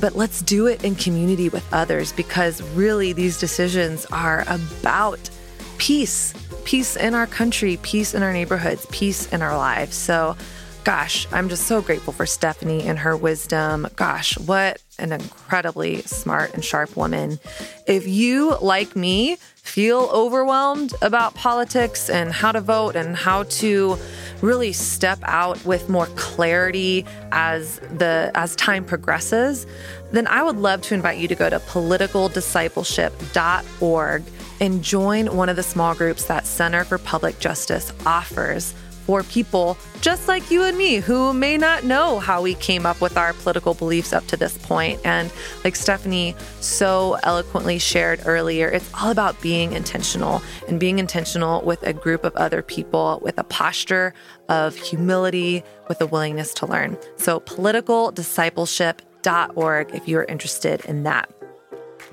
but 0.00 0.16
let's 0.16 0.42
do 0.42 0.66
it 0.66 0.84
in 0.84 0.94
community 0.94 1.48
with 1.48 1.66
others 1.72 2.12
because 2.12 2.62
really 2.72 3.12
these 3.12 3.38
decisions 3.38 4.06
are 4.06 4.44
about 4.48 5.30
peace 5.78 6.34
peace 6.64 6.96
in 6.96 7.14
our 7.14 7.26
country, 7.26 7.78
peace 7.82 8.14
in 8.14 8.22
our 8.22 8.32
neighborhoods, 8.32 8.86
peace 8.90 9.32
in 9.32 9.42
our 9.42 9.56
lives. 9.56 9.96
So, 9.96 10.36
gosh, 10.82 11.26
I'm 11.32 11.48
just 11.48 11.66
so 11.66 11.80
grateful 11.80 12.12
for 12.12 12.26
Stephanie 12.26 12.82
and 12.82 12.98
her 12.98 13.16
wisdom. 13.16 13.86
Gosh, 13.96 14.36
what 14.38 14.82
an 14.98 15.12
incredibly 15.12 16.02
smart 16.02 16.54
and 16.54 16.64
sharp 16.64 16.96
woman. 16.96 17.38
If 17.86 18.06
you, 18.08 18.56
like 18.60 18.96
me, 18.96 19.36
feel 19.64 20.08
overwhelmed 20.12 20.94
about 21.00 21.34
politics 21.34 22.10
and 22.10 22.32
how 22.32 22.52
to 22.52 22.60
vote 22.60 22.94
and 22.94 23.16
how 23.16 23.42
to 23.44 23.96
really 24.42 24.72
step 24.72 25.18
out 25.22 25.64
with 25.64 25.88
more 25.88 26.04
clarity 26.14 27.06
as 27.32 27.78
the 27.96 28.30
as 28.34 28.54
time 28.56 28.84
progresses, 28.84 29.66
then 30.12 30.26
I 30.26 30.42
would 30.42 30.58
love 30.58 30.82
to 30.82 30.92
invite 30.94 31.16
you 31.18 31.28
to 31.28 31.34
go 31.34 31.48
to 31.48 31.60
politicaldiscipleship.org 31.60 34.22
and 34.60 34.84
join 34.84 35.34
one 35.34 35.48
of 35.48 35.56
the 35.56 35.62
small 35.62 35.94
groups 35.94 36.26
that 36.26 36.46
Center 36.46 36.84
for 36.84 36.98
Public 36.98 37.38
Justice 37.40 37.90
offers 38.06 38.74
for 39.06 39.22
people 39.22 39.78
just 40.00 40.26
like 40.28 40.50
you 40.50 40.64
and 40.64 40.76
me 40.76 40.96
who 40.96 41.32
may 41.32 41.56
not 41.56 41.84
know 41.84 42.18
how 42.18 42.42
we 42.42 42.54
came 42.54 42.84
up 42.84 43.00
with 43.00 43.16
our 43.16 43.32
political 43.32 43.74
beliefs 43.74 44.12
up 44.12 44.26
to 44.26 44.36
this 44.36 44.58
point. 44.58 45.00
And 45.04 45.32
like 45.62 45.76
Stephanie 45.76 46.34
so 46.60 47.16
eloquently 47.22 47.78
shared 47.78 48.22
earlier, 48.26 48.66
it's 48.68 48.90
all 49.00 49.10
about 49.10 49.40
being 49.40 49.72
intentional 49.72 50.42
and 50.68 50.80
being 50.80 50.98
intentional 50.98 51.62
with 51.62 51.82
a 51.82 51.92
group 51.92 52.24
of 52.24 52.34
other 52.36 52.62
people 52.62 53.20
with 53.22 53.38
a 53.38 53.44
posture 53.44 54.14
of 54.48 54.74
humility, 54.76 55.62
with 55.88 56.00
a 56.00 56.06
willingness 56.06 56.54
to 56.54 56.66
learn. 56.66 56.96
So, 57.16 57.40
politicaldiscipleship.org 57.40 59.94
if 59.94 60.08
you're 60.08 60.24
interested 60.24 60.84
in 60.84 61.04
that. 61.04 61.30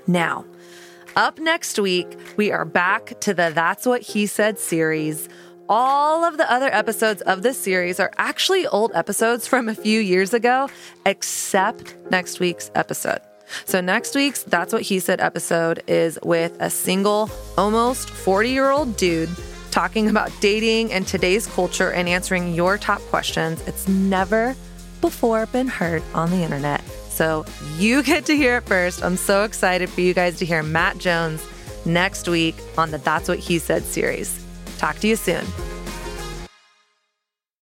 Now, 0.08 0.46
up 1.16 1.40
next 1.40 1.78
week, 1.78 2.18
we 2.38 2.54
are 2.54 2.64
back 2.64 3.20
to 3.22 3.34
the 3.34 3.52
That's 3.54 3.86
What 3.86 4.02
He 4.02 4.26
Said 4.26 4.58
series. 4.58 5.28
All 5.74 6.26
of 6.26 6.36
the 6.36 6.52
other 6.52 6.68
episodes 6.68 7.22
of 7.22 7.44
this 7.44 7.58
series 7.58 7.98
are 8.02 8.12
actually 8.18 8.68
old 8.68 8.92
episodes 8.94 9.48
from 9.48 9.70
a 9.70 9.74
few 9.74 10.02
years 10.02 10.34
ago, 10.34 10.70
except 11.06 11.96
next 12.10 12.42
week's 12.42 12.70
episode. 12.76 13.22
So, 13.64 13.80
next 13.80 14.14
week's 14.14 14.44
That's 14.44 14.74
What 14.74 14.82
He 14.82 15.00
Said 15.00 15.22
episode 15.22 15.82
is 15.88 16.20
with 16.24 16.58
a 16.60 16.70
single, 16.70 17.30
almost 17.58 18.10
40 18.10 18.50
year 18.50 18.70
old 18.70 18.98
dude 18.98 19.30
talking 19.72 20.10
about 20.10 20.30
dating 20.42 20.92
and 20.92 21.08
today's 21.08 21.48
culture 21.48 21.94
and 21.94 22.10
answering 22.10 22.54
your 22.54 22.78
top 22.78 23.00
questions. 23.04 23.66
It's 23.66 23.88
never 23.88 24.58
before 25.00 25.46
been 25.46 25.70
heard 25.70 26.04
on 26.14 26.32
the 26.32 26.44
internet. 26.44 26.82
So 27.08 27.46
you 27.78 28.04
get 28.04 28.26
to 28.26 28.36
hear 28.36 28.58
it 28.58 28.66
first. 28.66 29.06
I'm 29.06 29.16
so 29.16 29.46
excited 29.46 29.90
for 29.90 30.02
you 30.02 30.14
guys 30.14 30.38
to 30.40 30.46
hear 30.46 30.64
Matt 30.64 30.98
Jones 30.98 31.42
next 31.86 32.28
week 32.28 32.56
on 32.78 32.92
the 32.92 32.98
That's 32.98 33.30
What 33.30 33.40
He 33.40 33.58
Said 33.58 33.84
series. 33.84 34.41
Talk 34.82 34.98
to 35.02 35.08
you 35.08 35.16
soon. 35.16 35.46